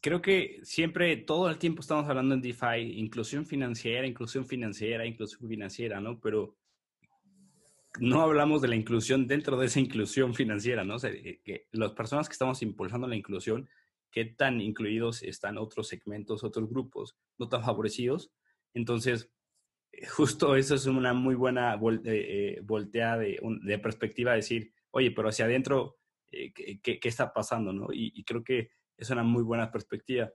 creo 0.00 0.22
que 0.22 0.60
siempre, 0.62 1.16
todo 1.16 1.48
el 1.48 1.58
tiempo 1.58 1.80
estamos 1.80 2.08
hablando 2.08 2.34
en 2.34 2.40
DeFi, 2.40 2.98
inclusión 2.98 3.46
financiera, 3.46 4.06
inclusión 4.06 4.46
financiera, 4.46 5.06
inclusión 5.06 5.48
financiera, 5.48 6.00
¿no? 6.00 6.20
Pero 6.20 6.56
no 8.00 8.20
hablamos 8.20 8.62
de 8.62 8.68
la 8.68 8.76
inclusión 8.76 9.26
dentro 9.26 9.56
de 9.58 9.66
esa 9.66 9.80
inclusión 9.80 10.34
financiera, 10.34 10.84
¿no? 10.84 10.96
O 10.96 10.98
sea, 10.98 11.10
que 11.10 11.66
las 11.72 11.92
personas 11.92 12.28
que 12.28 12.32
estamos 12.32 12.62
impulsando 12.62 13.08
la 13.08 13.16
inclusión, 13.16 13.68
qué 14.10 14.24
tan 14.24 14.60
incluidos 14.60 15.22
están 15.22 15.58
otros 15.58 15.88
segmentos, 15.88 16.44
otros 16.44 16.68
grupos 16.68 17.16
no 17.38 17.48
tan 17.48 17.62
favorecidos. 17.62 18.30
Entonces, 18.74 19.30
justo 20.10 20.56
eso 20.56 20.74
es 20.74 20.86
una 20.86 21.12
muy 21.12 21.34
buena 21.34 21.74
eh, 21.74 22.00
eh, 22.04 22.60
volteada 22.62 23.18
de, 23.18 23.40
de 23.62 23.78
perspectiva, 23.78 24.34
decir, 24.34 24.72
oye, 24.90 25.10
pero 25.10 25.28
hacia 25.28 25.46
adentro 25.46 25.98
eh, 26.30 26.52
qué, 26.82 27.00
está 27.02 27.32
pasando, 27.32 27.72
¿no? 27.72 27.88
Y, 27.92 28.22
creo 28.24 28.44
que 28.44 28.70
es 28.96 29.10
una 29.10 29.22
muy 29.22 29.42
buena 29.42 29.70
perspectiva. 29.70 30.30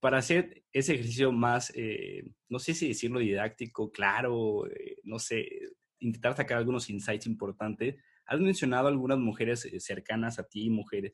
Para 0.00 0.18
hacer 0.18 0.64
ese 0.72 0.94
ejercicio 0.94 1.32
más, 1.32 1.72
eh, 1.74 2.22
no 2.48 2.58
sé 2.58 2.74
si 2.74 2.88
decirlo 2.88 3.18
didáctico, 3.20 3.90
claro, 3.90 4.66
eh, 4.66 4.96
no 5.04 5.18
sé, 5.18 5.48
intentar 5.98 6.36
sacar 6.36 6.58
algunos 6.58 6.88
insights 6.90 7.26
importantes. 7.26 7.96
Has 8.26 8.40
mencionado 8.40 8.88
algunas 8.88 9.18
mujeres 9.18 9.68
cercanas 9.78 10.38
a 10.38 10.44
ti, 10.44 10.70
mujeres 10.70 11.12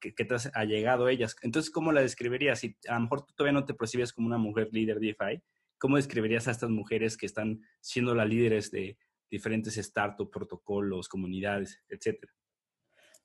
que, 0.00 0.12
te 0.12 0.34
has 0.34 0.52
llegado 0.66 1.06
a 1.06 1.12
ellas. 1.12 1.36
Entonces, 1.42 1.70
¿cómo 1.70 1.92
la 1.92 2.02
describirías? 2.02 2.60
Si 2.60 2.76
a 2.88 2.94
lo 2.94 3.00
mejor 3.00 3.26
tú 3.26 3.34
todavía 3.34 3.58
no 3.60 3.66
te 3.66 3.74
percibes 3.74 4.12
como 4.12 4.26
una 4.26 4.38
mujer 4.38 4.68
líder 4.72 5.00
de 5.00 5.08
DeFi, 5.08 5.42
¿cómo 5.78 5.96
describirías 5.96 6.48
a 6.48 6.52
estas 6.52 6.70
mujeres 6.70 7.16
que 7.16 7.26
están 7.26 7.60
siendo 7.80 8.14
las 8.14 8.28
líderes 8.28 8.70
de 8.70 8.98
diferentes 9.30 9.74
startups, 9.74 10.30
protocolos, 10.30 11.08
comunidades, 11.08 11.82
etcétera? 11.88 12.32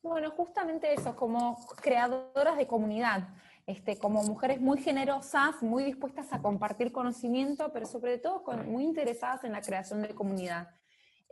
Bueno, 0.02 0.32
justamente 0.32 0.93
eso, 0.93 1.16
como 1.16 1.58
creadoras 1.82 2.58
de 2.58 2.68
comunidad, 2.68 3.28
este, 3.68 3.97
como 3.97 4.24
mujeres 4.24 4.62
muy 4.62 4.82
generosas, 4.82 5.62
muy 5.62 5.84
dispuestas 5.84 6.32
a 6.32 6.41
compartir 6.41 6.93
conocimiento, 6.93 7.72
pero 7.74 7.86
sobre 7.86 8.18
todo 8.18 8.43
muy 8.66 8.86
interesadas 8.86 9.43
en 9.43 9.52
la 9.52 9.62
creación 9.62 10.02
de 10.02 10.16
comunidad. 10.16 10.70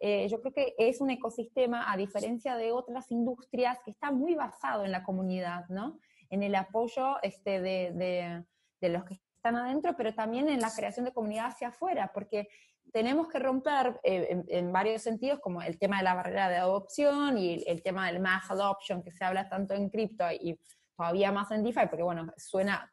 Eh, 0.01 0.27
yo 0.27 0.41
creo 0.41 0.53
que 0.53 0.75
es 0.77 0.99
un 0.99 1.09
ecosistema, 1.09 1.91
a 1.91 1.95
diferencia 1.95 2.57
de 2.57 2.73
otras 2.73 3.09
industrias, 3.09 3.79
que 3.85 3.91
está 3.91 4.11
muy 4.11 4.35
basado 4.35 4.83
en 4.83 4.91
la 4.91 5.03
comunidad, 5.03 5.65
¿no? 5.69 5.97
En 6.29 6.43
el 6.43 6.53
apoyo 6.53 7.21
este, 7.23 7.61
de, 7.61 8.43
de 8.81 8.89
los 8.89 9.05
que 9.05 9.13
están 9.13 9.55
adentro, 9.55 9.95
pero 9.95 10.13
también 10.13 10.49
en 10.49 10.59
la 10.59 10.71
creación 10.75 11.05
de 11.05 11.13
comunidad 11.13 11.47
hacia 11.47 11.69
afuera, 11.69 12.11
porque 12.13 12.49
tenemos 12.91 13.27
que 13.27 13.39
romper 13.39 13.99
eh, 14.03 14.43
en, 14.47 14.71
varios 14.71 15.01
sentidos, 15.01 15.39
como 15.39 15.61
el 15.61 15.77
tema 15.77 15.97
de 15.97 16.03
la 16.03 16.15
barrera 16.15 16.49
de 16.49 16.57
adopción 16.57 17.37
y 17.37 17.63
el, 17.65 17.81
tema 17.81 18.07
del 18.07 18.19
mass 18.19 18.49
adoption, 18.49 19.03
que 19.03 19.11
se 19.11 19.23
habla 19.23 19.49
tanto 19.49 19.73
en 19.73 19.89
cripto 19.89 20.25
y 20.31 20.59
todavía 20.95 21.31
más 21.31 21.51
en 21.51 21.63
DeFi, 21.63 21.87
porque 21.87 22.03
bueno, 22.03 22.31
suena 22.37 22.91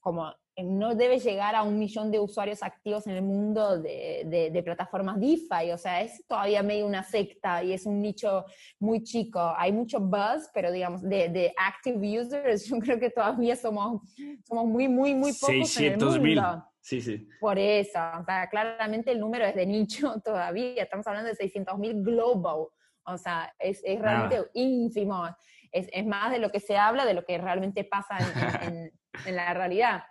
como 0.00 0.32
no 0.62 0.94
debe 0.94 1.18
llegar 1.18 1.56
a 1.56 1.64
un 1.64 1.78
millón 1.78 2.12
de 2.12 2.20
usuarios 2.20 2.62
activos 2.62 3.06
en 3.06 3.14
el 3.14 3.22
mundo 3.22 3.78
de, 3.80 4.50
de, 4.52 4.62
plataformas 4.62 5.18
DeFi, 5.18 5.72
o 5.72 5.78
sea, 5.78 6.02
es 6.02 6.24
todavía 6.28 6.62
medio 6.62 6.86
una 6.86 7.02
secta 7.02 7.64
y 7.64 7.72
es 7.72 7.86
un 7.86 8.00
nicho 8.00 8.44
muy 8.78 9.02
chico. 9.02 9.52
Hay 9.56 9.72
mucho 9.72 9.98
buzz, 9.98 10.48
pero 10.54 10.70
digamos, 10.70 11.02
de, 11.02 11.28
de 11.28 11.52
active 11.56 12.20
users, 12.20 12.64
yo 12.68 12.78
creo 12.78 13.00
que 13.00 13.10
todavía 13.10 13.56
somos, 13.56 14.02
somos 14.46 14.66
muy, 14.66 14.86
muy, 14.86 15.14
muy 15.14 15.32
pocos 15.32 15.76
en 15.78 15.92
el 15.94 15.98
mundo. 15.98 16.64
Sí, 16.84 17.00
sí. 17.00 17.26
Por 17.40 17.58
eso, 17.58 17.98
o 18.20 18.24
sea, 18.26 18.46
claramente 18.50 19.10
el 19.10 19.18
número 19.18 19.46
es 19.46 19.54
de 19.54 19.64
nicho 19.64 20.20
todavía, 20.24 20.82
estamos 20.82 21.06
hablando 21.06 21.30
de 21.30 21.36
600.000 21.36 22.04
global, 22.04 22.66
o 23.06 23.16
sea, 23.16 23.54
es, 23.58 23.80
es 23.82 23.98
realmente 23.98 24.50
ínfimo, 24.52 25.26
es, 25.72 25.88
es, 25.90 26.04
más 26.04 26.30
de 26.30 26.38
lo 26.38 26.50
que 26.50 26.60
se 26.60 26.76
habla, 26.76 27.06
de 27.06 27.14
lo 27.14 27.24
que 27.24 27.38
realmente 27.38 27.84
pasa 27.84 28.18
en, 28.68 28.92
en, 29.24 29.36
la 29.36 29.54
realidad. 29.54 30.02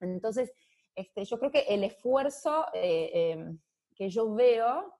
Entonces, 0.00 0.52
este, 0.96 1.24
yo 1.24 1.38
creo 1.38 1.52
que 1.52 1.66
el 1.68 1.84
esfuerzo 1.84 2.66
eh, 2.74 3.10
em, 3.30 3.60
que 3.94 4.08
yo 4.08 4.34
veo 4.34 4.98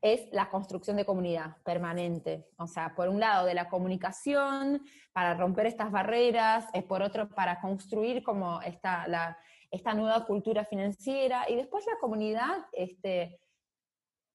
es 0.00 0.28
la 0.30 0.48
construcción 0.50 0.96
de 0.96 1.04
comunidad 1.04 1.56
permanente. 1.64 2.46
O 2.58 2.68
sea, 2.68 2.94
por 2.94 3.08
un 3.08 3.18
lado 3.18 3.44
de 3.44 3.54
la 3.54 3.68
comunicación, 3.68 4.84
para 5.12 5.34
romper 5.34 5.66
estas 5.66 5.90
barreras, 5.90 6.66
es 6.72 6.84
por 6.84 7.02
otro 7.02 7.28
para 7.28 7.60
construir 7.60 8.22
como 8.22 8.62
esta, 8.62 9.08
la, 9.08 9.36
esta 9.70 9.94
nueva 9.94 10.24
cultura 10.24 10.64
financiera 10.64 11.44
y 11.48 11.56
después 11.56 11.84
la 11.86 11.98
comunidad, 12.00 12.66
este, 12.72 13.40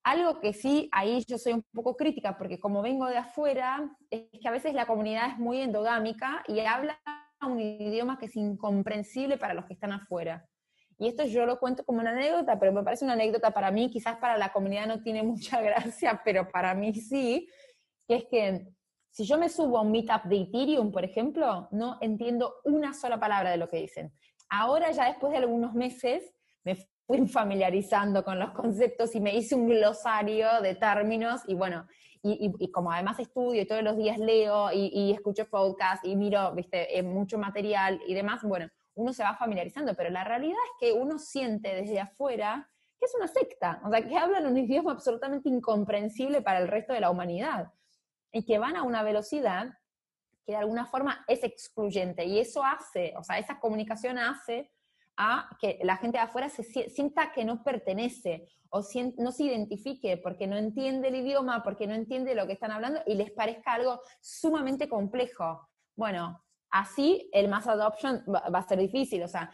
algo 0.04 0.40
que 0.40 0.54
sí, 0.54 0.90
ahí 0.92 1.24
yo 1.28 1.38
soy 1.38 1.54
un 1.54 1.64
poco 1.74 1.96
crítica 1.96 2.38
porque 2.38 2.60
como 2.60 2.82
vengo 2.82 3.08
de 3.08 3.18
afuera, 3.18 3.90
es 4.10 4.28
que 4.40 4.48
a 4.48 4.52
veces 4.52 4.74
la 4.74 4.86
comunidad 4.86 5.30
es 5.32 5.38
muy 5.38 5.62
endogámica 5.62 6.44
y 6.48 6.60
habla 6.60 7.00
un 7.46 7.60
idioma 7.60 8.18
que 8.18 8.28
es 8.28 8.36
incomprensible 8.36 9.38
para 9.38 9.54
los 9.54 9.66
que 9.66 9.74
están 9.74 9.92
afuera. 9.92 10.48
Y 10.98 11.08
esto 11.08 11.26
yo 11.26 11.46
lo 11.46 11.60
cuento 11.60 11.84
como 11.84 12.00
una 12.00 12.12
anécdota, 12.12 12.60
pero 12.60 12.72
me 12.72 12.84
parece 12.84 13.04
una 13.04 13.14
anécdota 13.14 13.52
para 13.52 13.72
mí, 13.72 13.90
quizás 13.90 14.18
para 14.18 14.38
la 14.38 14.54
comunidad 14.54 14.88
no 14.88 15.02
tiene 15.02 15.24
mucha 15.24 15.62
gracia, 15.62 16.22
pero 16.24 16.50
para 16.50 16.74
mí 16.76 16.94
sí, 16.94 17.48
es 18.08 18.26
que 18.30 18.68
si 19.12 19.26
yo 19.26 19.38
me 19.38 19.50
subo 19.50 19.78
a 19.78 19.82
un 19.82 19.92
meetup 19.92 20.24
de 20.24 20.42
Ethereum, 20.42 20.92
por 20.92 21.04
ejemplo, 21.04 21.68
no 21.72 21.98
entiendo 22.02 22.56
una 22.64 22.94
sola 22.94 23.20
palabra 23.20 23.52
de 23.52 23.58
lo 23.58 23.68
que 23.68 23.78
dicen. 23.78 24.12
Ahora 24.56 24.92
ya 24.92 25.06
después 25.06 25.32
de 25.32 25.40
algunos 25.40 25.74
meses 25.74 26.32
me 26.64 26.76
fui 27.08 27.28
familiarizando 27.28 28.24
con 28.24 28.38
los 28.38 28.52
conceptos 28.52 29.16
y 29.16 29.20
me 29.20 29.36
hice 29.36 29.56
un 29.56 29.68
glosario 29.68 30.62
de 30.62 30.76
términos 30.76 31.42
y 31.48 31.56
bueno, 31.56 31.88
y, 32.22 32.72
como 32.72 32.92
además 32.92 33.20
estudio 33.20 33.64
y 33.64 33.66
todos 33.66 33.82
los 33.82 33.98
días 33.98 34.20
leo 34.20 34.70
y, 34.72 35.12
escucho 35.12 35.50
podcast 35.50 36.06
y 36.06 36.16
miro, 36.16 36.54
viste, 36.54 36.96
eh, 36.96 37.02
mucho 37.02 37.40
material 37.40 38.00
y 38.08 38.14
demás, 38.14 38.44
bueno, 38.44 38.70
uno 38.94 39.12
se 39.12 39.24
va 39.24 39.36
familiarizando, 39.36 39.96
pero 39.96 40.12
la 40.12 40.24
realidad 40.24 40.60
es 40.66 40.72
que 40.80 40.94
uno 40.94 41.18
siente 41.18 41.74
desde 41.74 42.00
afuera 42.00 42.70
que 43.00 43.08
es 43.08 43.16
una 43.16 43.28
secta, 43.28 43.82
o 43.84 43.90
sea, 43.90 44.08
que 44.08 44.16
hablan 44.16 44.46
un 44.46 44.56
idioma 44.56 44.92
absolutamente 44.92 45.50
incomprensible 45.50 46.44
para 46.44 46.60
el 46.60 46.68
resto 46.68 46.94
de 46.94 47.00
la 47.00 47.10
humanidad 47.10 47.74
y 48.32 48.46
que 48.46 48.60
van 48.60 48.76
a 48.76 48.84
una 48.84 49.02
velocidad 49.02 49.74
que 50.46 50.54
de 50.54 50.58
alguna 50.58 50.86
forma 50.86 51.24
es 51.28 51.44
excluyente. 51.44 52.26
Y 52.26 52.40
eso 52.40 52.64
hace, 52.64 53.14
o 53.18 53.24
sea, 53.24 53.40
esa 53.40 53.60
comunicación 53.60 54.18
hace 54.18 54.72
a 55.18 55.50
que 55.60 55.80
la 55.84 55.98
gente 55.98 56.18
de 56.18 56.24
afuera 56.24 56.50
se 56.50 56.64
sienta 56.64 57.32
que 57.32 57.46
no 57.46 57.64
pertenece 57.64 58.48
o 58.70 58.82
no 59.18 59.32
se 59.32 59.44
identifique 59.44 60.18
porque 60.18 60.48
no 60.48 60.58
entiende 60.58 61.10
el 61.10 61.16
idioma, 61.16 61.64
porque 61.64 61.86
no 61.86 61.94
entiende 61.94 62.34
lo 62.34 62.48
que 62.48 62.54
están 62.54 62.72
hablando 62.72 63.02
y 63.06 63.16
les 63.16 63.32
parezca 63.32 63.74
algo 63.74 64.02
sumamente 64.20 64.90
complejo. 64.90 65.70
Bueno, 65.96 66.44
así 66.72 67.30
el 67.32 67.48
mass 67.48 67.68
adoption 67.68 68.24
va, 68.28 68.40
a 68.40 68.68
ser 68.68 68.80
difícil, 68.80 69.22
o 69.22 69.28
sea, 69.28 69.52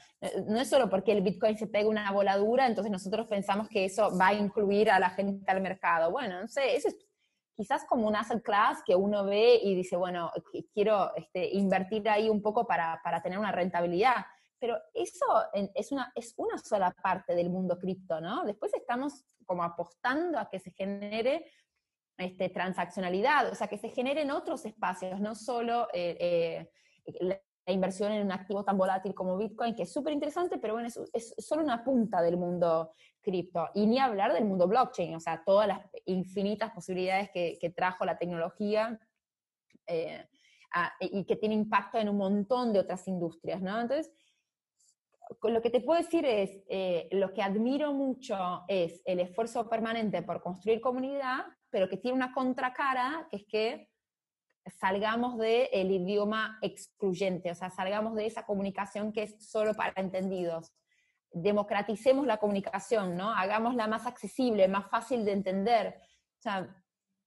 no 0.48 0.58
es 0.58 0.70
solo 0.70 0.90
porque 0.90 1.12
el 1.12 1.22
Bitcoin 1.22 1.58
se 1.58 1.68
pega 1.68 1.90
una 1.90 2.10
voladura, 2.14 2.66
entonces 2.66 2.90
nosotros 2.90 3.28
pensamos 3.28 3.68
que 3.68 3.84
eso 3.84 4.18
va 4.18 4.28
a 4.28 4.34
incluir 4.34 4.90
a 4.90 5.00
la 5.00 5.10
gente 5.10 5.52
al 5.52 5.62
mercado. 5.62 6.12
Bueno, 6.12 6.40
no 6.40 6.48
sé, 6.48 6.78
eso 6.78 6.88
es 6.88 6.96
quizás 7.60 7.84
como 7.84 8.08
un 8.08 8.16
asset 8.16 8.42
class 8.42 8.82
que 8.86 8.96
uno 8.96 9.26
ve 9.26 9.60
y 9.62 9.76
dice, 9.76 9.98
bueno, 9.98 10.32
quiero 10.74 11.14
este, 11.18 11.46
invertir 11.50 12.08
ahí 12.08 12.30
un 12.30 12.42
poco 12.42 12.66
para, 12.66 13.02
para, 13.04 13.22
tener 13.22 13.38
una 13.38 13.52
rentabilidad. 13.52 14.26
Pero 14.58 14.78
eso 14.94 15.26
es 15.76 15.92
una, 15.92 16.10
es 16.16 16.34
una 16.38 16.58
sola 16.58 16.92
parte 16.92 17.36
del 17.36 17.50
mundo 17.50 17.78
cripto, 17.78 18.22
¿no? 18.22 18.46
Después 18.46 18.74
estamos 18.74 19.26
como 19.46 19.62
apostando 19.62 20.40
a 20.40 20.50
que 20.50 20.60
se 20.60 20.72
genere 20.72 21.52
este, 22.18 22.48
transaccionalidad, 22.48 23.52
o 23.52 23.56
sea, 23.56 23.68
que 23.68 23.78
se 23.78 23.90
generen 23.90 24.32
otros 24.32 24.66
espacios, 24.66 25.20
no 25.20 25.36
solo 25.36 25.90
eh, 25.94 26.72
eh, 27.12 27.42
inversión 27.72 28.12
en 28.12 28.26
un 28.26 28.32
activo 28.32 28.64
tan 28.64 28.78
volátil 28.78 29.14
como 29.14 29.38
Bitcoin, 29.38 29.76
que 29.76 29.84
es 29.84 29.94
súper 29.94 30.14
interesante, 30.14 30.58
pero 30.58 30.74
bueno, 30.74 30.88
es, 30.88 31.36
solo 31.38 31.64
una 31.64 31.84
punta 31.84 32.22
del 32.22 32.38
mundo 32.38 32.94
cripto. 33.22 33.70
Y 33.74 33.86
ni 33.88 34.00
hablar 34.00 34.34
del 34.34 34.46
mundo 34.46 34.68
blockchain, 34.68 35.16
o 35.16 35.20
sea, 35.20 35.44
todas 35.46 35.68
las 35.68 35.82
infinitas 36.06 36.72
posibilidades 36.72 37.30
que, 37.32 37.58
que 37.60 37.70
trajo 37.70 38.06
la 38.06 38.18
tecnología 38.18 39.00
eh, 39.88 40.26
y 41.00 41.26
que 41.26 41.36
tiene 41.36 41.56
impacto 41.56 41.98
en 41.98 42.10
un 42.10 42.18
montón 42.18 42.72
de 42.72 42.80
otras 42.80 43.08
industrias, 43.08 43.62
¿no? 43.62 43.82
Entonces, 43.82 44.12
lo 45.44 45.62
que 45.62 45.70
te 45.70 45.82
puedo 45.82 46.00
decir 46.00 46.26
es, 46.26 46.52
eh, 46.70 47.08
lo 47.12 47.34
que 47.34 47.42
admiro 47.42 47.94
mucho 47.94 48.64
es 48.68 49.02
el 49.06 49.20
esfuerzo 49.20 49.68
permanente 49.70 50.22
por 50.22 50.42
construir 50.42 50.82
comunidad, 50.82 51.46
pero 51.70 51.90
que 51.90 51.98
tiene 51.98 52.16
una 52.16 52.34
contracara, 52.34 53.28
que 53.30 53.38
es 53.38 53.46
que 53.46 53.90
salgamos 54.70 55.38
del 55.38 55.92
idioma 55.92 56.58
excluyente, 56.62 57.52
o 57.52 57.56
sea, 57.56 57.70
salgamos 57.70 58.16
de 58.16 58.26
esa 58.26 58.46
comunicación 58.46 59.12
que 59.12 59.24
es 59.24 59.36
solo 59.40 59.74
para 59.74 59.94
entendidos. 60.02 60.74
Democraticemos 61.32 62.26
la 62.26 62.38
comunicación, 62.38 63.16
¿no? 63.16 63.32
Hagámosla 63.32 63.88
más 63.88 64.06
accesible, 64.06 64.68
más 64.68 64.90
fácil 64.90 65.26
de 65.26 65.32
entender. 65.32 65.96
O 66.40 66.42
sea, 66.42 66.76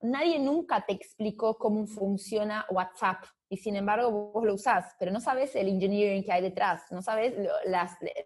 nadie 0.00 0.38
nunca 0.38 0.84
te 0.84 0.92
explicó 0.92 1.56
cómo 1.56 1.86
funciona 1.86 2.66
WhatsApp 2.70 3.24
y 3.48 3.58
sin 3.58 3.76
embargo 3.76 4.10
vos 4.32 4.44
lo 4.44 4.54
usás, 4.54 4.94
pero 4.98 5.12
no 5.12 5.20
sabes 5.20 5.54
el 5.54 5.68
engineering 5.68 6.24
que 6.24 6.32
hay 6.32 6.42
detrás, 6.42 6.90
no 6.90 7.02
sabes 7.02 7.34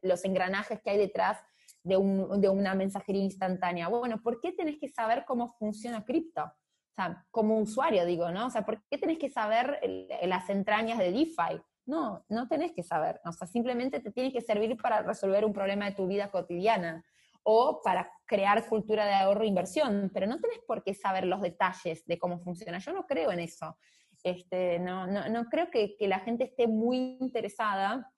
los 0.02 0.24
engranajes 0.24 0.80
que 0.80 0.90
hay 0.90 0.98
detrás 0.98 1.38
de, 1.82 1.96
de 1.96 2.48
una 2.48 2.74
mensajería 2.74 3.24
instantánea. 3.24 3.88
Bueno, 3.88 4.22
¿por 4.22 4.40
qué 4.40 4.52
tenés 4.52 4.78
que 4.78 4.88
saber 4.88 5.24
cómo 5.26 5.48
funciona 5.58 6.04
cripto? 6.04 6.50
Sea, 6.96 7.26
como 7.30 7.58
usuario 7.58 8.06
digo, 8.06 8.30
¿no? 8.30 8.46
O 8.46 8.50
sea, 8.50 8.64
¿por 8.64 8.82
qué 8.88 8.96
tenés 8.96 9.18
que 9.18 9.28
saber 9.28 9.78
las 10.22 10.48
entrañas 10.48 10.98
de 10.98 11.12
DeFi? 11.12 11.60
No, 11.84 12.24
no 12.30 12.48
tenés 12.48 12.72
que 12.72 12.82
saber. 12.82 13.20
O 13.26 13.32
sea, 13.32 13.46
simplemente 13.46 14.00
te 14.00 14.10
tiene 14.10 14.32
que 14.32 14.40
servir 14.40 14.76
para 14.78 15.02
resolver 15.02 15.44
un 15.44 15.52
problema 15.52 15.84
de 15.84 15.94
tu 15.94 16.06
vida 16.06 16.30
cotidiana 16.30 17.04
o 17.42 17.80
para 17.82 18.10
crear 18.24 18.66
cultura 18.66 19.04
de 19.04 19.12
ahorro 19.12 19.44
e 19.44 19.46
inversión, 19.46 20.10
pero 20.12 20.26
no 20.26 20.40
tenés 20.40 20.58
por 20.66 20.82
qué 20.82 20.94
saber 20.94 21.26
los 21.26 21.42
detalles 21.42 22.04
de 22.06 22.18
cómo 22.18 22.40
funciona. 22.40 22.78
Yo 22.78 22.92
no 22.92 23.06
creo 23.06 23.30
en 23.30 23.40
eso. 23.40 23.76
Este, 24.24 24.78
no, 24.80 25.06
no, 25.06 25.28
no 25.28 25.44
creo 25.44 25.70
que, 25.70 25.96
que, 25.96 26.08
la 26.08 26.18
gente 26.20 26.44
esté 26.44 26.66
muy 26.66 27.18
interesada 27.20 28.10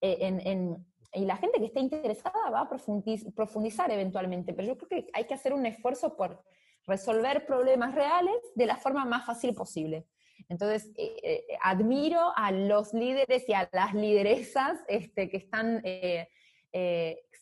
eh, 0.00 0.18
en, 0.20 0.46
en, 0.46 0.86
y 1.14 1.24
la 1.24 1.36
gente 1.36 1.58
que 1.58 1.66
esté 1.66 1.80
interesada 1.80 2.50
va 2.50 2.60
a 2.60 2.68
profundizar 2.68 3.90
eventualmente, 3.90 4.52
pero 4.54 4.68
yo 4.68 4.78
creo 4.78 4.88
que 4.88 5.10
hay 5.12 5.24
que 5.24 5.34
hacer 5.34 5.52
un 5.52 5.66
esfuerzo 5.66 6.16
por 6.16 6.44
resolver 6.86 7.46
problemas 7.46 7.94
reales 7.94 8.36
de 8.54 8.66
la 8.66 8.76
forma 8.76 9.04
más 9.04 9.26
fácil 9.26 9.54
posible. 9.54 10.06
Entonces, 10.48 10.90
eh, 10.96 11.16
eh, 11.22 11.44
admiro 11.62 12.32
a 12.36 12.50
los 12.52 12.92
líderes 12.92 13.48
y 13.48 13.52
a 13.52 13.68
las 13.72 13.94
lideresas 13.94 14.80
este, 14.88 15.28
que 15.28 15.36
están 15.36 15.80
eh, 15.84 16.28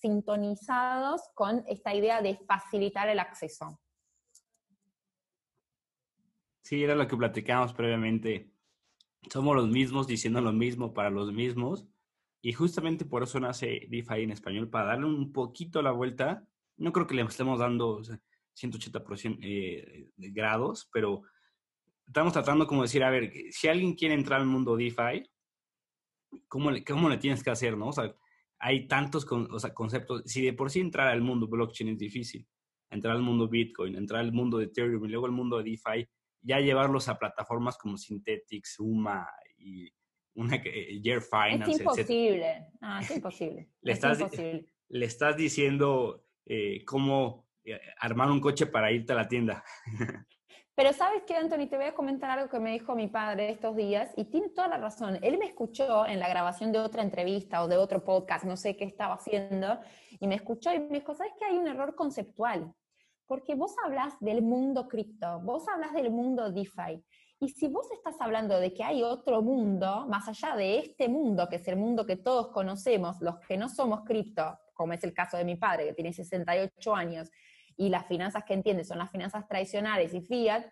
sintonizados 0.01 1.23
con 1.35 1.65
esta 1.67 1.95
idea 1.95 2.21
de 2.23 2.39
facilitar 2.47 3.09
el 3.09 3.19
acceso. 3.19 3.81
Sí, 6.63 6.85
era 6.85 6.95
lo 6.95 7.09
que 7.09 7.17
platicábamos 7.17 7.73
previamente. 7.73 8.53
Somos 9.31 9.57
los 9.57 9.69
mismos 9.69 10.07
diciendo 10.07 10.41
lo 10.41 10.53
mismo 10.53 10.95
para 10.95 11.11
los 11.11 11.33
mismos. 11.33 11.89
Y 12.43 12.53
justamente 12.53 13.05
por 13.05 13.23
eso 13.23 13.39
nace 13.39 13.87
DeFi 13.91 14.23
en 14.23 14.31
español, 14.31 14.71
para 14.71 14.87
darle 14.87 15.07
un 15.07 15.33
poquito 15.33 15.83
la 15.83 15.91
vuelta. 15.91 16.47
No 16.77 16.93
creo 16.93 17.07
que 17.07 17.15
le 17.15 17.23
estemos 17.23 17.59
dando, 17.59 18.01
180 18.55 19.03
eh, 19.43 20.11
grados, 20.17 20.89
pero 20.93 21.23
estamos 22.07 22.33
tratando 22.33 22.67
como 22.67 22.83
decir, 22.83 23.03
a 23.05 23.11
ver, 23.11 23.33
si 23.51 23.69
alguien 23.69 23.95
quiere 23.95 24.15
entrar 24.15 24.41
al 24.41 24.47
mundo 24.47 24.77
DeFi, 24.77 25.29
¿cómo 26.49 26.71
le, 26.71 26.85
cómo 26.85 27.09
le 27.09 27.19
tienes 27.19 27.43
que 27.43 27.51
hacer, 27.51 27.77
no? 27.77 27.89
O 27.89 27.93
sea, 27.93 28.15
hay 28.59 28.87
tantos 28.87 29.25
conceptos. 29.25 30.23
Si 30.27 30.43
de 30.43 30.53
por 30.53 30.71
sí 30.71 30.81
entrar 30.81 31.09
al 31.09 31.23
mundo 31.23 31.49
blockchain 31.49 31.91
es 31.91 31.99
difícil, 31.99 32.47
entrar 32.91 33.17
al 33.17 33.23
mundo 33.23 33.49
Bitcoin, 33.49 33.97
entrar 33.97 34.21
al 34.21 34.33
mundo 34.33 34.59
de 34.59 34.67
Ethereum 34.67 35.05
y 35.05 35.09
luego 35.09 35.27
al 35.27 35.33
mundo 35.33 35.59
de 35.59 35.71
DeFi, 35.71 36.07
ya 36.43 36.59
llevarlos 36.61 37.09
a 37.09 37.19
plataformas 37.19 37.79
como 37.79 37.97
Synthetix, 37.97 38.79
Uma 38.81 39.27
y 39.57 39.89
una 40.35 40.61
que 40.61 41.01
Year 41.01 41.23
Finance, 41.23 41.73
es 41.73 41.81
imposible. 41.81 42.67
Ah, 42.81 43.01
es 43.03 43.11
imposible. 43.11 43.69
le, 43.83 43.93
estás, 43.93 44.19
le 44.89 45.07
estás 45.07 45.37
diciendo 45.37 46.25
eh, 46.47 46.85
cómo 46.85 47.50
armar 47.99 48.31
un 48.31 48.41
coche 48.41 48.67
para 48.67 48.91
irte 48.91 49.13
a 49.13 49.17
la 49.17 49.29
tienda. 49.29 49.65
Pero 50.81 50.95
sabes 50.95 51.25
qué, 51.27 51.37
Anthony, 51.37 51.69
te 51.69 51.77
voy 51.77 51.85
a 51.85 51.95
comentar 51.95 52.31
algo 52.31 52.49
que 52.49 52.59
me 52.59 52.73
dijo 52.73 52.95
mi 52.95 53.07
padre 53.07 53.51
estos 53.51 53.77
días 53.77 54.13
y 54.17 54.25
tiene 54.25 54.49
toda 54.49 54.67
la 54.67 54.79
razón. 54.79 55.19
Él 55.21 55.37
me 55.37 55.45
escuchó 55.45 56.07
en 56.07 56.19
la 56.19 56.27
grabación 56.27 56.73
de 56.73 56.79
otra 56.79 57.03
entrevista 57.03 57.63
o 57.63 57.69
de 57.69 57.77
otro 57.77 58.03
podcast, 58.03 58.45
no 58.47 58.57
sé 58.57 58.77
qué 58.77 58.85
estaba 58.85 59.17
haciendo, 59.17 59.79
y 60.19 60.27
me 60.27 60.37
escuchó 60.37 60.73
y 60.73 60.79
me 60.79 61.01
dijo, 61.01 61.15
¿sabes 61.15 61.35
que 61.39 61.45
hay 61.45 61.59
un 61.59 61.69
error 61.69 61.95
conceptual? 61.95 62.73
Porque 63.27 63.55
vos 63.55 63.75
hablas 63.85 64.15
del 64.21 64.41
mundo 64.41 64.89
cripto, 64.89 65.41
vos 65.41 65.69
hablas 65.69 65.93
del 65.93 66.11
mundo 66.11 66.51
DeFi. 66.51 67.05
Y 67.41 67.49
si 67.51 67.69
vos 67.69 67.87
estás 67.93 68.21
hablando 68.21 68.59
de 68.59 68.73
que 68.73 68.83
hay 68.83 69.03
otro 69.03 69.43
mundo, 69.43 70.07
más 70.09 70.29
allá 70.29 70.57
de 70.57 70.79
este 70.79 71.09
mundo, 71.09 71.47
que 71.49 71.57
es 71.57 71.69
el 71.69 71.77
mundo 71.77 72.07
que 72.07 72.17
todos 72.17 72.49
conocemos, 72.49 73.21
los 73.21 73.39
que 73.41 73.59
no 73.59 73.69
somos 73.69 74.01
cripto, 74.05 74.59
como 74.73 74.95
es 74.95 75.05
el 75.05 75.13
caso 75.13 75.37
de 75.37 75.45
mi 75.45 75.57
padre, 75.57 75.89
que 75.89 75.93
tiene 75.93 76.13
68 76.15 76.95
años, 76.95 77.31
y 77.81 77.89
las 77.89 78.07
finanzas 78.07 78.45
que 78.45 78.53
entiende 78.53 78.85
son 78.85 78.99
las 78.99 79.11
finanzas 79.11 79.49
tradicionales 79.49 80.13
y 80.13 80.21
fiat, 80.21 80.67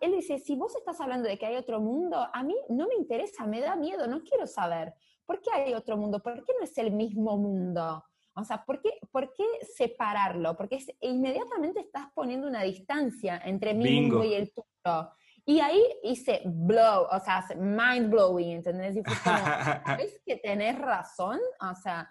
él 0.00 0.12
dice, 0.12 0.38
si 0.38 0.54
vos 0.54 0.74
estás 0.76 1.00
hablando 1.00 1.28
de 1.28 1.36
que 1.36 1.46
hay 1.46 1.56
otro 1.56 1.80
mundo, 1.80 2.28
a 2.32 2.42
mí 2.44 2.54
no 2.68 2.86
me 2.86 2.94
interesa, 2.94 3.44
me 3.44 3.60
da 3.60 3.74
miedo, 3.74 4.06
no 4.06 4.22
quiero 4.22 4.46
saber. 4.46 4.94
¿Por 5.26 5.40
qué 5.40 5.50
hay 5.52 5.74
otro 5.74 5.96
mundo? 5.96 6.22
¿Por 6.22 6.44
qué 6.44 6.52
no 6.56 6.64
es 6.64 6.78
el 6.78 6.92
mismo 6.92 7.36
mundo? 7.36 8.04
O 8.34 8.44
sea, 8.44 8.64
¿por 8.64 8.80
qué, 8.80 9.00
por 9.10 9.32
qué 9.34 9.44
separarlo? 9.74 10.56
Porque 10.56 10.78
inmediatamente 11.00 11.80
estás 11.80 12.06
poniendo 12.14 12.46
una 12.46 12.62
distancia 12.62 13.42
entre 13.44 13.74
mi 13.74 14.00
mundo 14.00 14.22
y 14.22 14.34
el 14.34 14.52
tuyo. 14.52 15.10
Y 15.44 15.58
ahí 15.58 15.82
hice 16.04 16.42
blow, 16.44 17.08
o 17.10 17.18
sea, 17.18 17.44
mind 17.56 18.10
blowing, 18.10 18.58
¿entendés? 18.58 18.96
Y 18.96 19.02
fue 19.02 19.16
como, 19.24 19.36
¿ves 19.98 20.20
que 20.24 20.36
tenés 20.36 20.78
razón? 20.78 21.40
O 21.60 21.74
sea, 21.74 22.08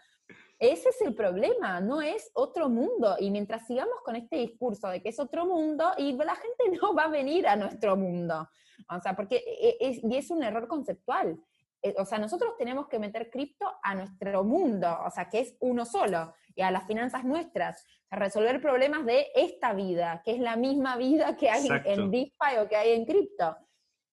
ese 0.59 0.89
es 0.89 1.01
el 1.01 1.13
problema, 1.13 1.79
no 1.79 2.01
es 2.01 2.31
otro 2.33 2.69
mundo. 2.69 3.15
Y 3.19 3.29
mientras 3.29 3.67
sigamos 3.67 3.95
con 4.03 4.15
este 4.15 4.37
discurso 4.37 4.87
de 4.89 5.01
que 5.01 5.09
es 5.09 5.19
otro 5.19 5.45
mundo, 5.45 5.91
y 5.97 6.13
la 6.13 6.35
gente 6.35 6.77
no 6.81 6.93
va 6.93 7.03
a 7.03 7.09
venir 7.09 7.47
a 7.47 7.55
nuestro 7.55 7.95
mundo. 7.95 8.47
O 8.89 9.01
sea, 9.01 9.15
porque 9.15 9.37
e, 9.37 9.69
e, 9.69 9.77
es, 9.89 10.03
y 10.03 10.15
es 10.15 10.29
un 10.31 10.43
error 10.43 10.67
conceptual. 10.67 11.39
Eh, 11.81 11.93
o 11.97 12.05
sea, 12.05 12.17
nosotros 12.17 12.55
tenemos 12.57 12.87
que 12.87 12.97
meter 12.97 13.29
cripto 13.29 13.71
a 13.83 13.93
nuestro 13.93 14.43
mundo, 14.43 14.97
o 15.05 15.11
sea, 15.11 15.29
que 15.29 15.41
es 15.41 15.55
uno 15.59 15.85
solo, 15.85 16.33
y 16.55 16.61
a 16.61 16.71
las 16.71 16.87
finanzas 16.87 17.23
nuestras, 17.23 17.85
a 18.09 18.15
resolver 18.15 18.59
problemas 18.61 19.05
de 19.05 19.27
esta 19.35 19.73
vida, 19.73 20.21
que 20.25 20.31
es 20.31 20.39
la 20.39 20.55
misma 20.55 20.97
vida 20.97 21.37
que 21.37 21.49
hay 21.49 21.67
en 21.85 22.09
DeFi 22.09 22.57
o 22.59 22.67
que 22.67 22.75
hay 22.75 22.93
en 22.93 23.05
cripto. 23.05 23.55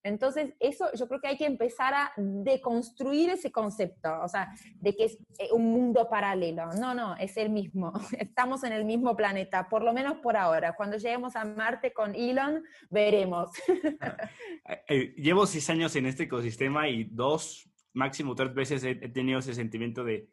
Entonces, 0.05 0.53
eso 0.61 0.91
yo 0.95 1.09
creo 1.09 1.19
que 1.19 1.29
hay 1.29 1.39
que 1.39 1.47
empezar 1.47 1.95
a 1.95 2.13
deconstruir 2.19 3.31
ese 3.31 3.51
concepto, 3.51 4.11
o 4.23 4.29
sea, 4.29 4.55
de 4.75 4.95
que 4.95 5.05
es 5.05 5.19
eh, 5.39 5.49
un 5.51 5.71
mundo 5.71 6.09
paralelo. 6.11 6.67
No, 6.79 6.95
no, 6.95 7.17
es 7.17 7.39
el 7.39 7.49
mismo. 7.49 7.91
Estamos 8.19 8.65
en 8.65 8.75
el 8.75 8.85
mismo 8.85 9.17
planeta, 9.17 9.67
por 9.67 9.83
lo 9.83 9.95
menos 9.95 10.19
por 10.19 10.37
ahora. 10.37 10.77
Cuando 10.77 10.99
lleguemos 10.99 11.37
a 11.37 11.47
Marte 11.47 11.95
con 11.95 12.15
Elon, 12.15 12.63
veremos. 12.91 13.51
Eh, 14.67 14.81
eh, 14.89 15.15
llevo 15.19 15.47
seis 15.47 15.69
años 15.69 15.95
en 15.95 16.07
este 16.07 16.23
ecosistema 16.23 16.89
y 16.89 17.05
dos, 17.05 17.69
máximo 17.93 18.35
tres 18.35 18.55
veces 18.55 18.83
he, 18.83 18.95
tenido 18.95 19.41
ese 19.41 19.53
sentimiento 19.53 20.05
de 20.05 20.27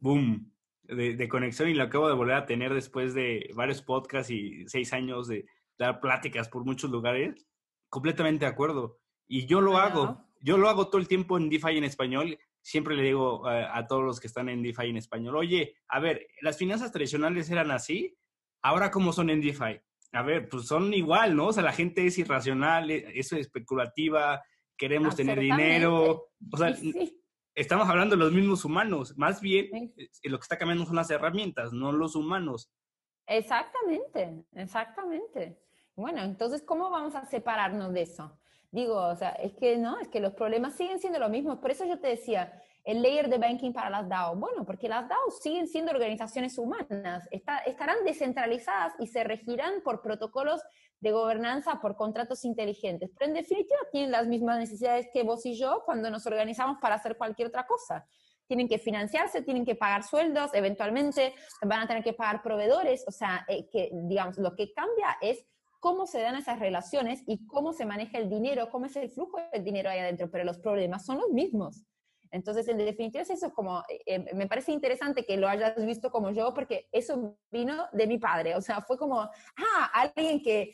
boom, 0.00 0.52
de, 0.82 1.16
de, 1.16 1.28
conexión 1.28 1.70
y 1.70 1.74
lo 1.74 1.84
acabo 1.84 2.06
de 2.08 2.14
volver 2.14 2.36
a 2.36 2.44
tener 2.44 2.74
después 2.74 3.14
de 3.14 3.50
varios 3.54 3.80
podcasts 3.80 4.30
y 4.30 4.66
seis 4.68 4.92
años 4.92 5.28
de 5.28 5.46
dar 5.78 6.00
pláticas 6.00 6.48
por 6.50 6.64
muchos 6.64 6.90
lugares. 6.90 7.46
Completamente 7.88 8.44
de 8.44 8.50
acuerdo 8.50 9.00
y 9.30 9.46
yo 9.46 9.60
lo 9.60 9.78
hago, 9.78 10.26
yo 10.40 10.58
lo 10.58 10.68
hago 10.68 10.88
todo 10.88 11.00
el 11.00 11.06
tiempo 11.06 11.38
en 11.38 11.48
DeFi 11.48 11.78
en 11.78 11.84
español. 11.84 12.36
Siempre 12.62 12.96
le 12.96 13.04
digo 13.04 13.48
eh, 13.48 13.64
a 13.72 13.86
todos 13.86 14.02
los 14.02 14.18
que 14.18 14.26
están 14.26 14.48
en 14.48 14.60
DeFi 14.60 14.88
en 14.88 14.96
español, 14.96 15.36
oye, 15.36 15.76
a 15.86 16.00
ver, 16.00 16.26
las 16.42 16.58
finanzas 16.58 16.90
tradicionales 16.90 17.48
eran 17.48 17.70
así, 17.70 18.18
ahora 18.60 18.90
cómo 18.90 19.12
son 19.12 19.30
en 19.30 19.40
DeFi. 19.40 19.80
A 20.12 20.22
ver, 20.22 20.48
pues 20.48 20.66
son 20.66 20.92
igual, 20.92 21.36
¿no? 21.36 21.46
O 21.46 21.52
sea, 21.52 21.62
la 21.62 21.72
gente 21.72 22.04
es 22.04 22.18
irracional, 22.18 22.90
e, 22.90 23.06
es 23.14 23.32
especulativa, 23.32 24.42
queremos 24.76 25.14
tener 25.14 25.38
dinero. 25.38 26.30
O 26.50 26.56
sea, 26.56 26.74
estamos 27.54 27.88
hablando 27.88 28.16
de 28.16 28.24
los 28.24 28.32
mismos 28.32 28.64
humanos. 28.64 29.16
Más 29.16 29.40
bien, 29.40 29.92
eh, 29.96 30.08
lo 30.24 30.38
que 30.38 30.42
está 30.42 30.58
cambiando 30.58 30.86
son 30.86 30.96
las 30.96 31.10
herramientas, 31.10 31.72
no 31.72 31.92
los 31.92 32.16
humanos. 32.16 32.68
Exactamente, 33.28 34.44
exactamente. 34.54 35.56
Bueno, 35.94 36.20
entonces, 36.22 36.62
¿cómo 36.62 36.90
vamos 36.90 37.14
a 37.14 37.24
separarnos 37.26 37.92
de 37.92 38.02
eso? 38.02 38.39
Digo, 38.72 38.96
o 38.96 39.16
sea, 39.16 39.30
es 39.30 39.52
que 39.54 39.76
no, 39.76 39.98
es 39.98 40.08
que 40.08 40.20
los 40.20 40.34
problemas 40.34 40.76
siguen 40.76 41.00
siendo 41.00 41.18
los 41.18 41.30
mismos. 41.30 41.58
Por 41.58 41.70
eso 41.72 41.84
yo 41.84 41.98
te 41.98 42.08
decía, 42.08 42.52
el 42.84 43.02
layer 43.02 43.28
de 43.28 43.38
banking 43.38 43.72
para 43.72 43.90
las 43.90 44.08
DAO. 44.08 44.36
Bueno, 44.36 44.64
porque 44.64 44.88
las 44.88 45.08
DAO 45.08 45.30
siguen 45.42 45.66
siendo 45.66 45.92
organizaciones 45.92 46.56
humanas, 46.58 47.28
estarán 47.30 48.04
descentralizadas 48.04 48.94
y 48.98 49.06
se 49.06 49.24
regirán 49.24 49.82
por 49.82 50.02
protocolos 50.02 50.62
de 51.00 51.12
gobernanza, 51.12 51.80
por 51.80 51.96
contratos 51.96 52.44
inteligentes. 52.44 53.10
Pero 53.18 53.30
en 53.30 53.34
definitiva 53.34 53.78
tienen 53.90 54.10
las 54.10 54.26
mismas 54.26 54.58
necesidades 54.58 55.08
que 55.12 55.22
vos 55.22 55.44
y 55.46 55.58
yo 55.58 55.82
cuando 55.84 56.10
nos 56.10 56.26
organizamos 56.26 56.78
para 56.80 56.96
hacer 56.96 57.16
cualquier 57.16 57.48
otra 57.48 57.66
cosa. 57.66 58.06
Tienen 58.46 58.68
que 58.68 58.78
financiarse, 58.78 59.42
tienen 59.42 59.64
que 59.64 59.76
pagar 59.76 60.02
sueldos, 60.02 60.50
eventualmente 60.54 61.34
van 61.62 61.80
a 61.80 61.86
tener 61.86 62.02
que 62.02 62.12
pagar 62.12 62.42
proveedores. 62.42 63.04
O 63.06 63.12
sea, 63.12 63.44
eh, 63.48 63.68
que 63.70 63.90
digamos, 63.92 64.38
lo 64.38 64.54
que 64.56 64.72
cambia 64.72 65.16
es 65.20 65.46
cómo 65.80 66.06
se 66.06 66.20
dan 66.20 66.36
esas 66.36 66.58
relaciones 66.58 67.22
y 67.26 67.46
cómo 67.46 67.72
se 67.72 67.86
maneja 67.86 68.18
el 68.18 68.28
dinero, 68.28 68.70
cómo 68.70 68.86
es 68.86 68.96
el 68.96 69.10
flujo 69.10 69.38
del 69.52 69.64
dinero 69.64 69.90
ahí 69.90 69.98
adentro, 69.98 70.30
pero 70.30 70.44
los 70.44 70.58
problemas 70.58 71.04
son 71.04 71.18
los 71.18 71.30
mismos. 71.30 71.84
Entonces, 72.30 72.68
en 72.68 72.78
definitiva, 72.78 73.22
eso 73.22 73.34
es 73.34 73.52
como, 73.52 73.82
eh, 73.88 74.02
eh, 74.06 74.34
me 74.34 74.46
parece 74.46 74.72
interesante 74.72 75.24
que 75.24 75.36
lo 75.36 75.48
hayas 75.48 75.74
visto 75.84 76.10
como 76.10 76.30
yo, 76.30 76.54
porque 76.54 76.88
eso 76.92 77.36
vino 77.50 77.86
de 77.92 78.06
mi 78.06 78.18
padre. 78.18 78.54
O 78.54 78.60
sea, 78.60 78.80
fue 78.82 78.96
como, 78.96 79.20
ah, 79.20 79.90
alguien 79.92 80.40
que, 80.40 80.72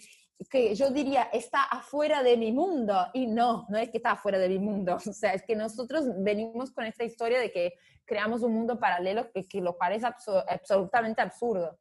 que 0.50 0.74
yo 0.74 0.90
diría 0.90 1.22
está 1.32 1.62
afuera 1.62 2.22
de 2.22 2.36
mi 2.36 2.52
mundo. 2.52 3.06
Y 3.14 3.26
no, 3.26 3.66
no 3.70 3.78
es 3.78 3.90
que 3.90 3.96
está 3.96 4.12
afuera 4.12 4.38
de 4.38 4.48
mi 4.48 4.58
mundo. 4.58 4.96
O 5.08 5.12
sea, 5.12 5.32
es 5.32 5.42
que 5.44 5.56
nosotros 5.56 6.04
venimos 6.18 6.72
con 6.72 6.84
esta 6.84 7.04
historia 7.04 7.40
de 7.40 7.50
que 7.50 7.74
creamos 8.04 8.42
un 8.42 8.52
mundo 8.52 8.78
paralelo, 8.78 9.30
que, 9.32 9.48
que 9.48 9.60
lo 9.60 9.78
parece 9.78 10.06
absolutamente 10.06 11.22
absurdo. 11.22 11.78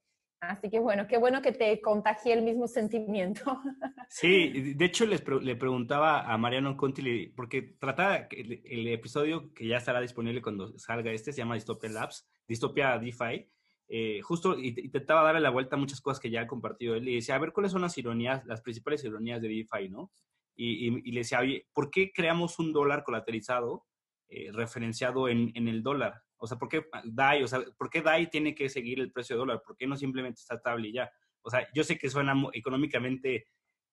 Así 0.49 0.69
que 0.69 0.79
bueno, 0.79 1.07
qué 1.07 1.17
bueno 1.17 1.41
que 1.41 1.51
te 1.51 1.81
contagie 1.81 2.33
el 2.33 2.43
mismo 2.43 2.67
sentimiento. 2.67 3.43
Sí, 4.07 4.73
de 4.75 4.85
hecho 4.85 5.05
les 5.07 5.27
le 5.41 5.55
preguntaba 5.55 6.31
a 6.31 6.37
Mariano 6.37 6.77
Conti, 6.77 7.27
porque 7.35 7.75
trataba 7.79 8.27
el, 8.29 8.61
el, 8.63 8.87
episodio 8.89 9.51
que 9.51 9.67
ya 9.67 9.77
estará 9.77 9.99
disponible 9.99 10.43
cuando 10.43 10.77
salga 10.77 11.11
este, 11.11 11.33
se 11.33 11.39
llama 11.39 11.55
Dystopia 11.55 11.89
Labs, 11.89 12.29
Dystopia 12.47 12.99
DeFi, 12.99 13.49
eh, 13.87 14.21
justo 14.21 14.57
intentaba 14.57 15.23
darle 15.23 15.41
la 15.41 15.51
vuelta 15.51 15.75
a 15.75 15.79
muchas 15.79 16.01
cosas 16.01 16.19
que 16.19 16.29
ya 16.29 16.41
ha 16.41 16.47
compartido 16.47 16.95
él 16.95 17.07
y 17.07 17.15
decía, 17.15 17.35
a 17.35 17.39
ver, 17.39 17.51
¿cuáles 17.51 17.71
son 17.71 17.81
las 17.81 17.97
ironías, 17.97 18.45
las 18.45 18.61
principales 18.61 19.03
ironías 19.03 19.41
de 19.41 19.47
DeFi, 19.49 19.89
no? 19.89 20.11
Y, 20.55 21.11
le 21.11 21.19
decía, 21.19 21.39
oye, 21.39 21.67
¿por 21.73 21.91
qué 21.91 22.11
creamos 22.13 22.59
un 22.59 22.71
dólar 22.71 23.03
colateralizado 23.03 23.85
eh, 24.29 24.51
referenciado 24.53 25.27
en, 25.27 25.51
en 25.53 25.67
el 25.67 25.83
dólar? 25.83 26.21
O 26.37 26.47
sea, 26.47 26.57
¿por 26.57 26.69
qué 26.69 26.85
DAI? 27.03 27.43
O 27.43 27.47
sea, 27.47 27.63
¿por 27.77 27.89
qué 27.89 28.01
DAI 28.01 28.29
tiene 28.29 28.53
que 28.53 28.69
seguir 28.69 28.99
el 28.99 29.11
precio 29.11 29.35
de 29.35 29.39
dólar? 29.39 29.61
¿Por 29.65 29.75
qué 29.77 29.87
no 29.87 29.95
simplemente 29.95 30.41
está 30.41 30.55
estable 30.55 30.89
y 30.89 30.93
ya? 30.93 31.09
O 31.41 31.49
sea, 31.49 31.67
yo 31.73 31.83
sé 31.83 31.97
que 31.97 32.09
suena 32.09 32.33
económicamente 32.53 33.47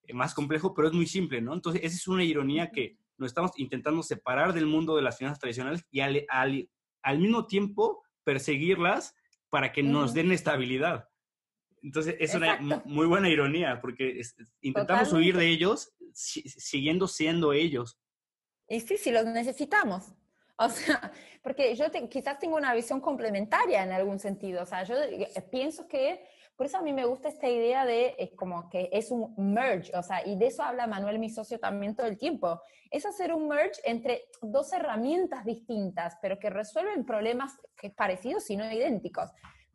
eh, 0.05 0.15
más 0.15 0.35
complejo, 0.35 0.75
pero 0.75 0.89
es 0.89 0.95
muy 0.95 1.07
simple, 1.07 1.41
¿no? 1.41 1.55
Entonces, 1.55 1.83
esa 1.85 1.97
es 1.97 2.09
una 2.09 2.25
ironía 2.25 2.71
que 2.71 2.97
nos 3.19 3.31
estamos 3.31 3.53
intentando 3.57 4.03
separar 4.03 4.53
del 4.53 4.67
mundo 4.67 4.97
de 4.97 5.03
las 5.03 5.19
finanzas 5.19 5.39
tradicionales 5.39 5.85
y 5.91 6.01
al, 6.01 6.27
al, 6.29 7.19
mismo 7.19 7.47
tiempo 7.47 8.03
perseguirlas 8.25 9.15
para 9.49 9.73
que 9.73 9.83
nos 9.83 10.15
den 10.15 10.33
estabilidad. 10.33 11.09
Entonces, 11.83 12.17
es 12.19 12.35
una 12.35 12.59
muy 12.85 13.07
buena 13.07 13.29
ironía, 13.29 13.81
porque 13.81 14.21
intentamos 14.61 15.13
huir 15.13 15.37
de 15.37 15.49
ellos 15.49 15.93
siguiendo 16.15 17.07
siendo 17.07 17.53
ellos. 17.53 17.99
Y 18.69 18.81
sí, 18.81 18.97
sí, 18.97 19.11
los 19.11 19.27
necesitamos. 19.27 20.15
O 20.57 20.69
sea, 20.69 21.13
porque 21.43 21.75
yo 21.75 21.87
quizás 22.09 22.39
tengo 22.39 22.57
una 22.57 22.75
visión 22.75 23.01
complementaria 23.01 23.83
en 23.83 23.93
algún 23.93 24.19
sentido. 24.19 24.63
O 24.63 24.67
sea, 24.67 24.85
yo 24.85 24.97
eh, 24.97 25.29
pienso 25.51 25.87
que, 25.89 26.25
por 26.57 26.67
eso 26.67 26.79
a 26.79 26.83
mí 26.83 26.93
me 26.93 27.05
gusta 27.05 27.29
esta 27.29 27.49
idea 27.49 27.85
de 27.85 28.15
es 28.19 28.33
como 28.37 28.69
que 28.69 28.89
es 28.93 29.11
un 29.11 29.35
merge, 29.37 29.97
o 29.97 30.03
sea, 30.03 30.27
y 30.27 30.37
de 30.37 30.47
eso 30.47 30.63
habla 30.63 30.87
Manuel, 30.87 31.19
mi 31.19 31.31
socio, 31.31 31.59
también 31.59 31.97
todo 31.97 32.07
el 32.07 32.19
tiempo. 32.19 32.61
Es 32.91 33.07
hacer 33.07 33.33
un 33.33 33.49
merge 33.49 33.81
entre 33.85 34.27
dos 34.43 34.73
herramientas 34.73 35.45
distintas, 35.45 36.19
pero 36.21 36.39
que 36.39 36.51
resuelven 36.51 37.07
problemas 37.07 37.57
parecidos 37.97 38.49
y 38.51 38.57
no 38.57 38.71
idénticos 38.71 39.31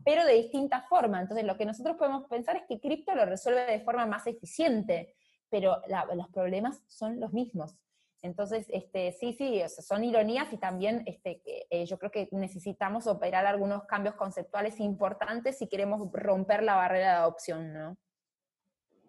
pero 0.08 0.26
de 0.26 0.36
distinta 0.36 0.84
forma. 0.84 1.20
Entonces, 1.20 1.46
lo 1.46 1.58
que 1.58 1.66
nosotros 1.66 1.98
podemos 1.98 2.30
pensar 2.30 2.56
es 2.56 2.64
que 2.66 2.80
cripto 2.80 3.14
lo 3.14 3.26
resuelve 3.26 3.66
de 3.66 3.82
forma 3.82 4.06
más 4.06 4.26
eficiente, 4.26 5.14
pero 5.50 5.82
los 6.16 6.30
problemas 6.30 6.82
son 6.88 7.20
los 7.20 7.34
mismos. 7.34 7.76
Entonces, 8.22 8.66
este, 8.70 9.12
sí, 9.12 9.34
sí, 9.34 9.62
son 9.68 10.04
ironías 10.04 10.52
y 10.52 10.58
también 10.58 11.04
este, 11.06 11.42
eh, 11.70 11.86
yo 11.86 12.00
creo 12.00 12.12
que 12.12 12.28
necesitamos 12.32 13.08
operar 13.08 13.46
algunos 13.46 13.84
cambios 13.86 14.16
conceptuales 14.16 14.80
importantes 14.80 15.58
si 15.58 15.68
queremos 15.68 16.10
romper 16.12 16.64
la 16.64 16.76
barrera 16.76 17.10
de 17.10 17.16
adopción, 17.18 17.74
¿no? 17.74 17.98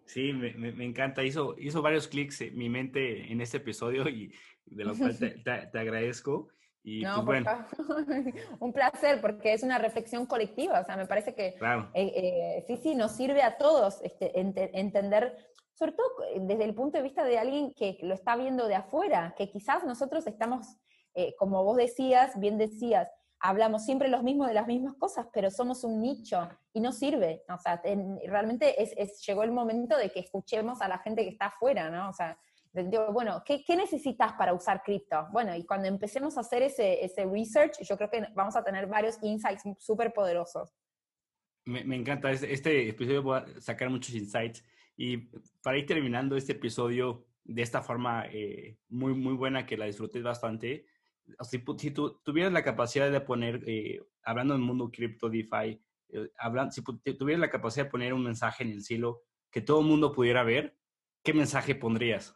Sí, 0.05 0.33
me, 0.33 0.53
me, 0.53 0.85
encanta. 0.85 1.23
Hizo, 1.23 1.55
hizo 1.59 1.83
varios 1.83 2.07
clics 2.07 2.41
en 2.41 2.57
mi 2.57 2.67
mente 2.67 3.31
en 3.31 3.41
este 3.41 3.57
episodio 3.57 4.09
y 4.09 4.33
de 4.65 4.83
lo 4.83 4.97
cual 4.97 5.17
te, 5.17 5.29
te, 5.71 5.79
agradezco. 5.79 6.49
Y 6.83 7.01
no, 7.01 7.23
pues, 7.25 7.43
bueno. 7.43 7.67
un 8.59 8.73
placer 8.73 9.21
porque 9.21 9.53
es 9.53 9.61
una 9.61 9.77
reflexión 9.77 10.25
colectiva. 10.25 10.79
O 10.79 10.83
sea, 10.83 10.97
me 10.97 11.05
parece 11.05 11.35
que 11.35 11.53
claro. 11.55 11.91
Eh, 11.93 12.11
eh, 12.15 12.63
sí, 12.65 12.77
sí, 12.77 12.95
nos 12.95 13.11
sirve 13.11 13.43
a 13.43 13.57
todos 13.57 14.01
este, 14.01 14.31
entender 14.39 15.37
sobre 15.79 15.93
todo 15.93 16.07
desde 16.41 16.65
el 16.65 16.75
punto 16.75 16.97
de 16.97 17.03
vista 17.03 17.23
de 17.23 17.39
alguien 17.39 17.73
que 17.73 17.97
lo 18.01 18.13
está 18.13 18.35
viendo 18.35 18.67
de 18.67 18.75
afuera, 18.75 19.33
que 19.37 19.49
quizás 19.49 19.85
nosotros 19.85 20.27
estamos, 20.27 20.67
como 21.37 21.63
vos 21.63 21.77
decías, 21.77 22.37
bien 22.37 22.57
decías, 22.57 23.09
hablamos 23.39 23.85
siempre 23.85 24.09
los 24.09 24.21
mismos 24.21 24.49
de 24.49 24.55
las 24.55 24.67
mismas 24.67 24.95
cosas, 24.95 25.27
pero 25.33 25.49
somos 25.49 25.85
un 25.85 26.01
nicho 26.01 26.49
y 26.73 26.81
no 26.81 26.91
sirve. 26.91 27.43
O 27.47 27.57
sea, 27.57 27.81
realmente 28.27 28.75
es, 28.81 29.25
llegó 29.25 29.43
el 29.43 29.53
momento 29.53 29.95
de 29.97 30.11
que 30.11 30.19
escuchemos 30.19 30.81
a 30.81 30.89
la 30.89 30.97
gente 30.97 31.23
que 31.23 31.29
está 31.29 31.45
afuera, 31.45 31.89
¿no? 31.89 32.09
O 32.09 32.13
sea, 32.13 32.37
bueno, 33.13 33.41
¿qué, 33.45 33.63
necesitas 33.69 34.33
para 34.33 34.53
usar 34.53 34.83
cripto? 34.83 35.27
Bueno, 35.31 35.55
y 35.55 35.65
cuando 35.65 35.87
empecemos 35.87 36.37
a 36.37 36.41
hacer 36.41 36.61
ese, 36.61 37.05
ese 37.05 37.25
research, 37.25 37.79
yo 37.83 37.95
creo 37.95 38.09
que 38.09 38.27
vamos 38.35 38.57
a 38.57 38.63
tener 38.65 38.85
varios 38.85 39.17
insights 39.23 39.63
súper 39.79 40.11
poderosos. 40.11 40.75
Me, 41.65 41.95
encanta, 41.95 42.31
este, 42.31 42.51
este, 42.51 42.89
episodio 42.89 43.23
voy 43.23 43.39
a 43.39 43.61
sacar 43.61 43.89
muchos 43.89 44.13
insights. 44.15 44.63
Y 45.01 45.29
para 45.63 45.77
ir 45.77 45.85
terminando 45.85 46.35
este 46.35 46.51
episodio 46.51 47.25
de 47.45 47.61
esta 47.61 47.81
forma 47.81 48.25
eh, 48.33 48.77
muy, 48.89 49.13
muy 49.13 49.33
buena, 49.33 49.65
que 49.65 49.77
la 49.77 49.85
disfruté 49.85 50.21
bastante, 50.21 50.87
si, 51.39 51.63
si 51.77 51.91
tú 51.91 52.19
tuvieras 52.21 52.51
la 52.51 52.65
capacidad 52.65 53.09
de 53.09 53.21
poner, 53.21 53.63
eh, 53.65 54.01
hablando 54.23 54.55
del 54.55 54.63
mundo 54.63 54.91
cripto, 54.91 55.29
DeFi, 55.29 55.81
eh, 56.09 56.29
si 56.71 56.83
tuvieras 57.15 57.39
la 57.39 57.49
capacidad 57.49 57.85
de 57.85 57.91
poner 57.91 58.13
un 58.13 58.25
mensaje 58.25 58.63
en 58.63 58.71
el 58.71 58.83
cielo 58.83 59.21
que 59.49 59.61
todo 59.61 59.79
el 59.79 59.87
mundo 59.87 60.11
pudiera 60.11 60.43
ver, 60.43 60.75
¿qué 61.23 61.33
mensaje 61.33 61.75
pondrías? 61.75 62.35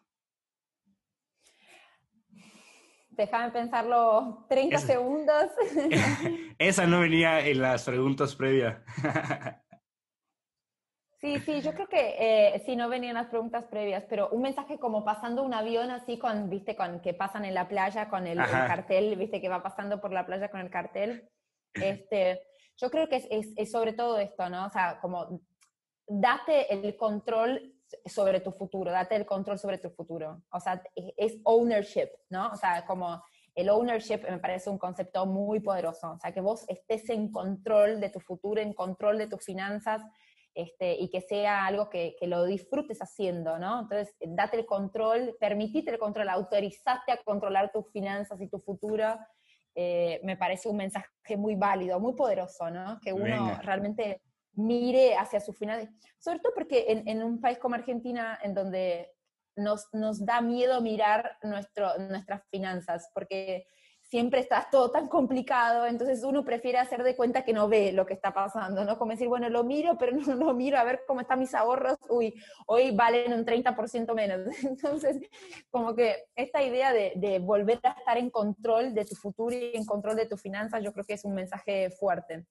Déjame 3.09 3.51
pensarlo 3.51 4.45
30 4.47 4.77
segundos. 4.77 5.51
Esa 6.57 6.87
no 6.87 7.01
venía 7.01 7.45
en 7.45 7.61
las 7.61 7.83
preguntas 7.83 8.37
previas. 8.37 8.81
Sí, 11.23 11.39
sí, 11.39 11.61
yo 11.61 11.73
creo 11.73 11.87
que 11.87 12.15
eh, 12.19 12.61
sí, 12.65 12.75
no 12.75 12.89
venían 12.89 13.13
las 13.13 13.27
preguntas 13.27 13.63
previas, 13.67 14.03
pero 14.09 14.27
un 14.31 14.41
mensaje 14.41 14.77
como 14.77 15.05
pasando 15.05 15.41
un 15.43 15.53
avión 15.53 15.89
así 15.89 16.19
con, 16.19 16.49
viste, 16.49 16.75
con 16.75 16.99
que 16.99 17.13
pasan 17.13 17.45
en 17.45 17.53
la 17.53 17.69
playa 17.69 18.09
con 18.09 18.27
el, 18.27 18.37
cartel, 18.37 19.15
viste, 19.15 19.39
que 19.39 19.47
va 19.47 19.63
pasando 19.63 20.01
por 20.01 20.11
la 20.11 20.25
playa 20.25 20.51
con 20.51 20.59
el 20.59 20.69
cartel. 20.69 21.29
Este, 21.75 22.39
yo 22.77 22.91
creo 22.91 23.07
que 23.07 23.15
es, 23.15 23.47
es, 23.55 23.71
sobre 23.71 23.93
todo 23.93 24.19
esto, 24.19 24.47
¿no? 24.47 24.67
O 24.67 24.69
sea, 24.69 24.99
como 25.01 25.41
date 26.05 26.71
el 26.71 26.95
control 26.97 27.73
sobre 28.05 28.41
tu 28.41 28.51
futuro, 28.51 28.91
date 28.91 29.15
el 29.15 29.25
control 29.25 29.57
sobre 29.57 29.79
tu 29.79 29.89
futuro. 29.89 30.43
O 30.51 30.59
sea, 30.59 30.83
es 31.17 31.37
ownership, 31.45 32.09
¿no? 32.29 32.49
O 32.49 32.55
sea, 32.57 32.85
como 32.85 33.23
el 33.55 33.69
ownership 33.69 34.19
me 34.29 34.37
parece 34.37 34.69
un 34.69 34.77
concepto 34.77 35.25
muy 35.25 35.61
poderoso. 35.61 36.11
O 36.11 36.19
sea, 36.19 36.31
que 36.31 36.41
vos 36.41 36.63
estés 36.67 37.09
en 37.09 37.31
control 37.31 37.99
de 37.99 38.09
tu 38.09 38.19
futuro, 38.19 38.61
en 38.61 38.73
control 38.73 39.17
de 39.17 39.27
tus 39.27 39.43
finanzas, 39.43 40.03
este, 40.55 40.93
y 40.99 41.09
que 41.09 41.21
sea 41.21 41.65
algo 41.65 41.89
que, 41.89 42.15
lo 42.21 42.45
disfrutes 42.45 42.99
haciendo, 43.01 43.57
¿no? 43.57 43.81
Entonces, 43.81 44.15
date 44.21 44.57
el 44.57 44.65
control, 44.65 45.35
permitite 45.39 45.91
el 45.91 45.97
control, 45.97 46.29
autorizate 46.29 47.11
a 47.11 47.17
controlar 47.17 47.71
tus 47.71 47.91
finanzas 47.91 48.39
y 48.39 48.47
tu 48.47 48.59
futuro, 48.59 49.17
eh, 49.75 50.19
me 50.23 50.37
parece 50.37 50.69
un 50.69 50.77
mensaje 50.77 51.09
muy 51.37 51.55
válido, 51.55 51.99
muy 51.99 52.13
poderoso, 52.13 52.69
¿no? 52.69 52.99
Que 53.01 53.13
uno 53.13 53.59
realmente 53.63 54.21
mire 54.53 55.15
hacia 55.15 55.39
su 55.39 55.53
final, 55.53 55.89
sobre 56.19 56.39
todo 56.39 56.53
porque 56.53 56.85
en, 56.87 57.23
un 57.23 57.41
país 57.41 57.57
como 57.57 57.73
Argentina, 57.73 58.37
en 58.43 58.53
donde 58.53 59.11
nos, 59.55 59.87
nos 59.93 60.23
da 60.23 60.41
miedo 60.41 60.79
mirar 60.81 61.37
nuestro, 61.41 61.97
nuestras 61.97 62.43
finanzas, 62.49 63.09
porque 63.15 63.65
siempre 64.13 64.41
está 64.41 64.67
todo 64.71 64.91
tan 64.91 65.07
complicado, 65.07 65.87
entonces 65.87 66.23
uno 66.23 66.45
prefiere 66.45 66.77
hacer 66.77 67.01
de 67.01 67.15
cuenta 67.15 67.43
que 67.43 67.51
no 67.51 67.67
ve 67.67 67.91
lo 67.91 68.05
que 68.05 68.13
está 68.13 68.31
pasando, 68.31 68.85
¿no? 68.85 68.99
Como 68.99 69.09
decir, 69.09 69.27
bueno, 69.27 69.49
lo 69.49 69.63
miro, 69.63 69.97
pero 69.97 70.15
no 70.15 70.35
lo 70.35 70.53
miro 70.53 70.77
a 70.77 70.83
ver 70.83 71.01
cómo 71.07 71.21
están 71.21 71.39
mis 71.39 71.55
ahorros, 71.55 71.97
uy, 72.09 72.31
hoy 72.67 72.95
valen 72.95 73.33
un 73.33 73.43
30% 73.43 74.13
menos. 74.13 74.41
Entonces, 74.63 75.19
como 75.71 75.95
que 75.95 76.25
esta 76.35 76.61
idea 76.61 76.93
de, 76.93 77.13
de, 77.15 77.39
volver 77.39 77.79
a 77.81 77.93
estar 77.93 78.19
en 78.19 78.29
control 78.29 78.93
de 78.93 79.03
tu 79.03 79.15
futuro 79.15 79.55
y 79.55 79.71
en 79.73 79.83
control 79.83 80.15
de 80.15 80.27
tus 80.27 80.39
finanzas, 80.39 80.83
yo 80.83 80.93
creo 80.93 81.05
que 81.05 81.15
es 81.15 81.25
un 81.25 81.33
mensaje 81.33 81.89
fuerte. 81.89 82.45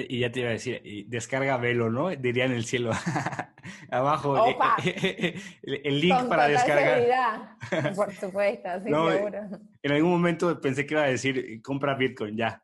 Y, 0.00 0.20
ya 0.20 0.32
te 0.32 0.40
iba 0.40 0.48
a 0.48 0.52
decir, 0.52 1.06
descarga 1.08 1.58
Velo, 1.58 1.90
¿no? 1.90 2.08
Diría 2.10 2.46
en 2.46 2.52
el 2.52 2.64
cielo. 2.64 2.92
Abajo 3.90 4.46
eh, 4.84 5.34
el, 5.62 6.00
link 6.00 6.28
para 6.28 6.48
descargar. 6.48 7.56
Por 7.94 8.12
supuesto, 8.14 8.68
sí, 8.82 8.90
seguro. 8.90 9.38
En 9.82 9.92
algún 9.92 10.10
momento 10.10 10.60
pensé 10.60 10.86
que 10.86 10.94
iba 10.94 11.02
a 11.02 11.08
decir, 11.08 11.60
compra 11.62 11.94
Bitcoin, 11.94 12.36
ya. 12.36 12.62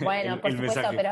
Bueno, 0.00 0.40
por 0.40 0.52
supuesto, 0.52 0.80
pero 0.94 1.10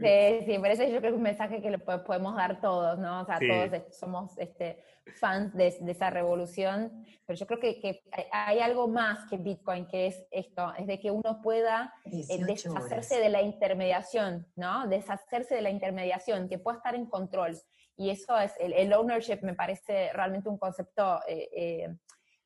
Sí, 0.00 0.44
sí, 0.46 0.58
por 0.58 0.68
eso 0.68 0.82
yo 0.84 0.90
creo 0.90 1.00
que 1.00 1.08
es 1.08 1.14
un 1.14 1.22
mensaje 1.22 1.60
que 1.60 1.70
le 1.70 1.78
podemos 1.78 2.36
dar 2.36 2.60
todos, 2.60 2.98
¿no? 2.98 3.22
O 3.22 3.24
sea, 3.24 3.38
todos 3.38 3.96
somos 3.96 4.36
este, 4.38 4.82
fans 5.18 5.54
de, 5.54 5.66
esa 5.66 6.10
revolución, 6.10 7.04
pero 7.26 7.38
yo 7.38 7.46
creo 7.46 7.58
que, 7.58 8.02
hay 8.32 8.60
algo 8.60 8.88
más 8.88 9.28
que 9.28 9.36
Bitcoin, 9.36 9.86
que 9.86 10.06
es 10.06 10.26
esto, 10.30 10.72
es 10.78 10.86
de 10.86 11.00
que 11.00 11.10
uno 11.10 11.40
pueda 11.42 11.92
eh, 12.04 12.44
deshacerse 12.46 13.18
de 13.18 13.28
la 13.28 13.42
intermediación, 13.42 14.46
¿no? 14.56 14.86
Deshacerse 14.86 15.54
de 15.54 15.62
la 15.62 15.70
intermediación, 15.70 16.48
que 16.48 16.58
pueda 16.58 16.78
estar 16.78 16.94
en 16.94 17.06
control. 17.06 17.56
Y 17.96 18.10
eso 18.10 18.38
es, 18.38 18.52
el, 18.60 18.92
ownership 18.92 19.40
me 19.42 19.54
parece 19.54 20.12
realmente 20.12 20.48
un 20.48 20.58
concepto... 20.58 21.20
Eh, 21.26 21.48
eh, 21.52 21.96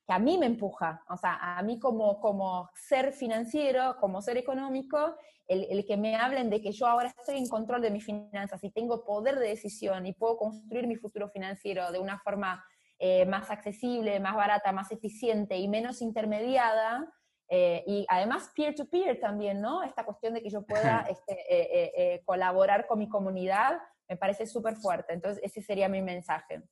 que 0.05 0.13
a 0.13 0.19
mí 0.19 0.37
me 0.37 0.47
empuja, 0.47 1.05
o 1.09 1.17
sea, 1.17 1.57
a 1.57 1.63
mí 1.63 1.79
como, 1.79 2.19
como 2.19 2.69
ser 2.75 3.13
financiero, 3.13 3.97
como 4.01 4.21
ser 4.21 4.37
económico, 4.37 5.17
el, 5.53 5.85
que 5.87 5.97
me 5.97 6.17
hablen 6.17 6.51
de 6.51 6.61
que 6.61 6.73
yo 6.73 6.87
ahora 6.87 7.09
estoy 7.09 7.39
en 7.39 7.49
control 7.49 7.83
de 7.83 7.91
mis 7.91 8.05
finanzas 8.05 8.63
y 8.65 8.71
tengo 8.71 9.05
poder 9.05 9.39
de 9.39 9.49
decisión 9.49 10.07
y 10.07 10.13
puedo 10.13 10.37
construir 10.37 10.87
mi 10.87 10.97
futuro 10.97 11.29
financiero 11.29 11.93
de 11.93 11.99
una 11.99 12.19
forma 12.19 12.65
eh, 12.99 13.27
más 13.27 13.51
accesible, 13.51 14.21
más 14.21 14.35
barata, 14.35 14.73
más 14.73 14.91
eficiente 14.93 15.57
y 15.57 15.69
menos 15.69 16.03
intermediada, 16.03 17.13
eh, 17.49 17.85
y 17.87 18.07
además 18.09 18.51
peer-to-peer 18.57 19.21
también, 19.21 19.61
¿no? 19.61 19.83
Esta 19.83 20.05
cuestión 20.05 20.35
de 20.35 20.43
que 20.43 20.49
yo 20.49 20.63
pueda 20.63 21.05
este, 21.11 22.15
eh, 22.15 22.23
colaborar 22.25 22.87
con 22.87 22.99
mi 22.99 23.09
comunidad 23.09 23.79
me 24.09 24.17
parece 24.17 24.47
súper 24.47 24.77
fuerte. 24.77 25.13
Entonces, 25.13 25.43
ese 25.45 25.61
sería 25.61 25.89
mi 25.89 26.01
mensaje. 26.01 26.63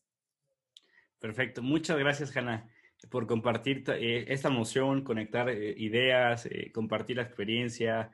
Perfecto. 1.19 1.63
Muchas 1.63 1.99
gracias, 1.99 2.35
Hanna 2.37 2.69
por 3.09 3.27
compartir 3.27 3.85
esta 4.29 4.49
emoción, 4.49 5.03
conectar 5.03 5.49
ideas, 5.51 6.49
compartir 6.75 7.17
la 7.17 7.23
experiencia, 7.23 8.13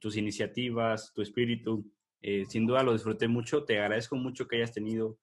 tus 0.00 0.16
iniciativas, 0.16 1.12
tu 1.14 1.22
espíritu. 1.22 1.90
sin 2.48 2.66
duda 2.66 2.82
lo 2.82 2.92
disfruté 2.92 3.28
mucho. 3.28 3.64
Te 3.64 3.78
agradezco 3.78 4.16
mucho 4.16 4.48
que 4.48 4.56
hayas 4.56 4.72
tenido 4.72 5.18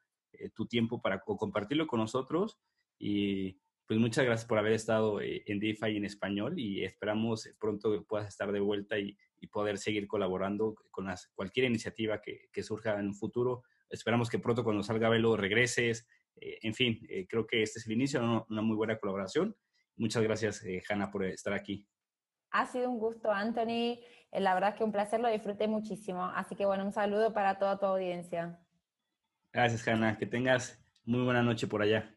tu 0.54 0.68
tiempo 0.68 1.02
para 1.02 1.22
compartirlo 1.22 1.88
con 1.88 2.00
nosotros 2.00 2.60
y 3.00 3.60
pues 3.90 4.00
muchas 4.00 4.24
gracias 4.24 4.48
por 4.48 4.60
haber 4.60 4.74
estado 4.74 5.20
en 5.20 5.60
DeFi 5.60 5.98
en 5.98 6.06
español 6.06 6.60
y 6.60 6.84
esperamos 6.84 7.50
pronto 7.60 7.92
que 7.92 8.02
puedas 8.02 8.28
estar 8.28 8.52
de 8.52 8.60
vuelta 8.60 9.00
y, 9.00 9.18
poder 9.52 9.80
seguir 9.80 10.06
colaborando 10.06 10.76
con 10.92 11.08
cualquier 11.34 11.66
iniciativa 11.66 12.22
que, 12.22 12.62
surja 12.62 13.00
en 13.00 13.08
un 13.08 13.16
futuro. 13.16 13.64
Esperamos 13.90 14.30
que 14.30 14.38
pronto 14.38 14.64
cuando 14.64 14.84
salga 14.84 15.10
Velo 15.10 15.36
regreses, 15.38 16.06
eh, 16.36 16.60
en 16.62 16.76
fin, 16.76 17.00
eh, 17.10 17.26
creo 17.26 17.48
que 17.48 17.64
este 17.64 17.80
es 17.80 17.88
el 17.88 17.94
inicio 17.94 18.20
de 18.20 18.28
una, 18.28 18.62
muy 18.62 18.76
buena 18.76 19.00
colaboración. 19.00 19.56
Muchas 19.96 20.22
gracias, 20.22 20.64
eh, 20.66 20.84
Hanna, 20.88 21.10
por 21.10 21.26
estar 21.26 21.54
aquí. 21.54 21.88
Ha 22.52 22.66
sido 22.66 22.90
un 22.90 23.00
gusto, 23.00 23.32
Anthony. 23.32 24.00
La 24.32 24.54
verdad 24.54 24.72
es 24.72 24.76
que 24.76 24.84
un 24.84 24.92
placer, 24.92 25.20
lo 25.20 25.30
disfruté 25.30 25.68
muchísimo. 25.68 26.24
Así 26.24 26.56
que 26.56 26.66
bueno, 26.66 26.86
un 26.86 26.92
saludo 26.92 27.34
para 27.34 27.58
toda 27.58 27.80
tu 27.80 27.86
audiencia. 27.86 28.60
Gracias, 29.52 29.88
Hanna. 29.88 30.18
Que 30.18 30.26
tengas 30.26 30.80
muy 31.06 31.24
buena 31.24 31.42
noche 31.42 31.68
por 31.68 31.82
allá. 31.82 32.16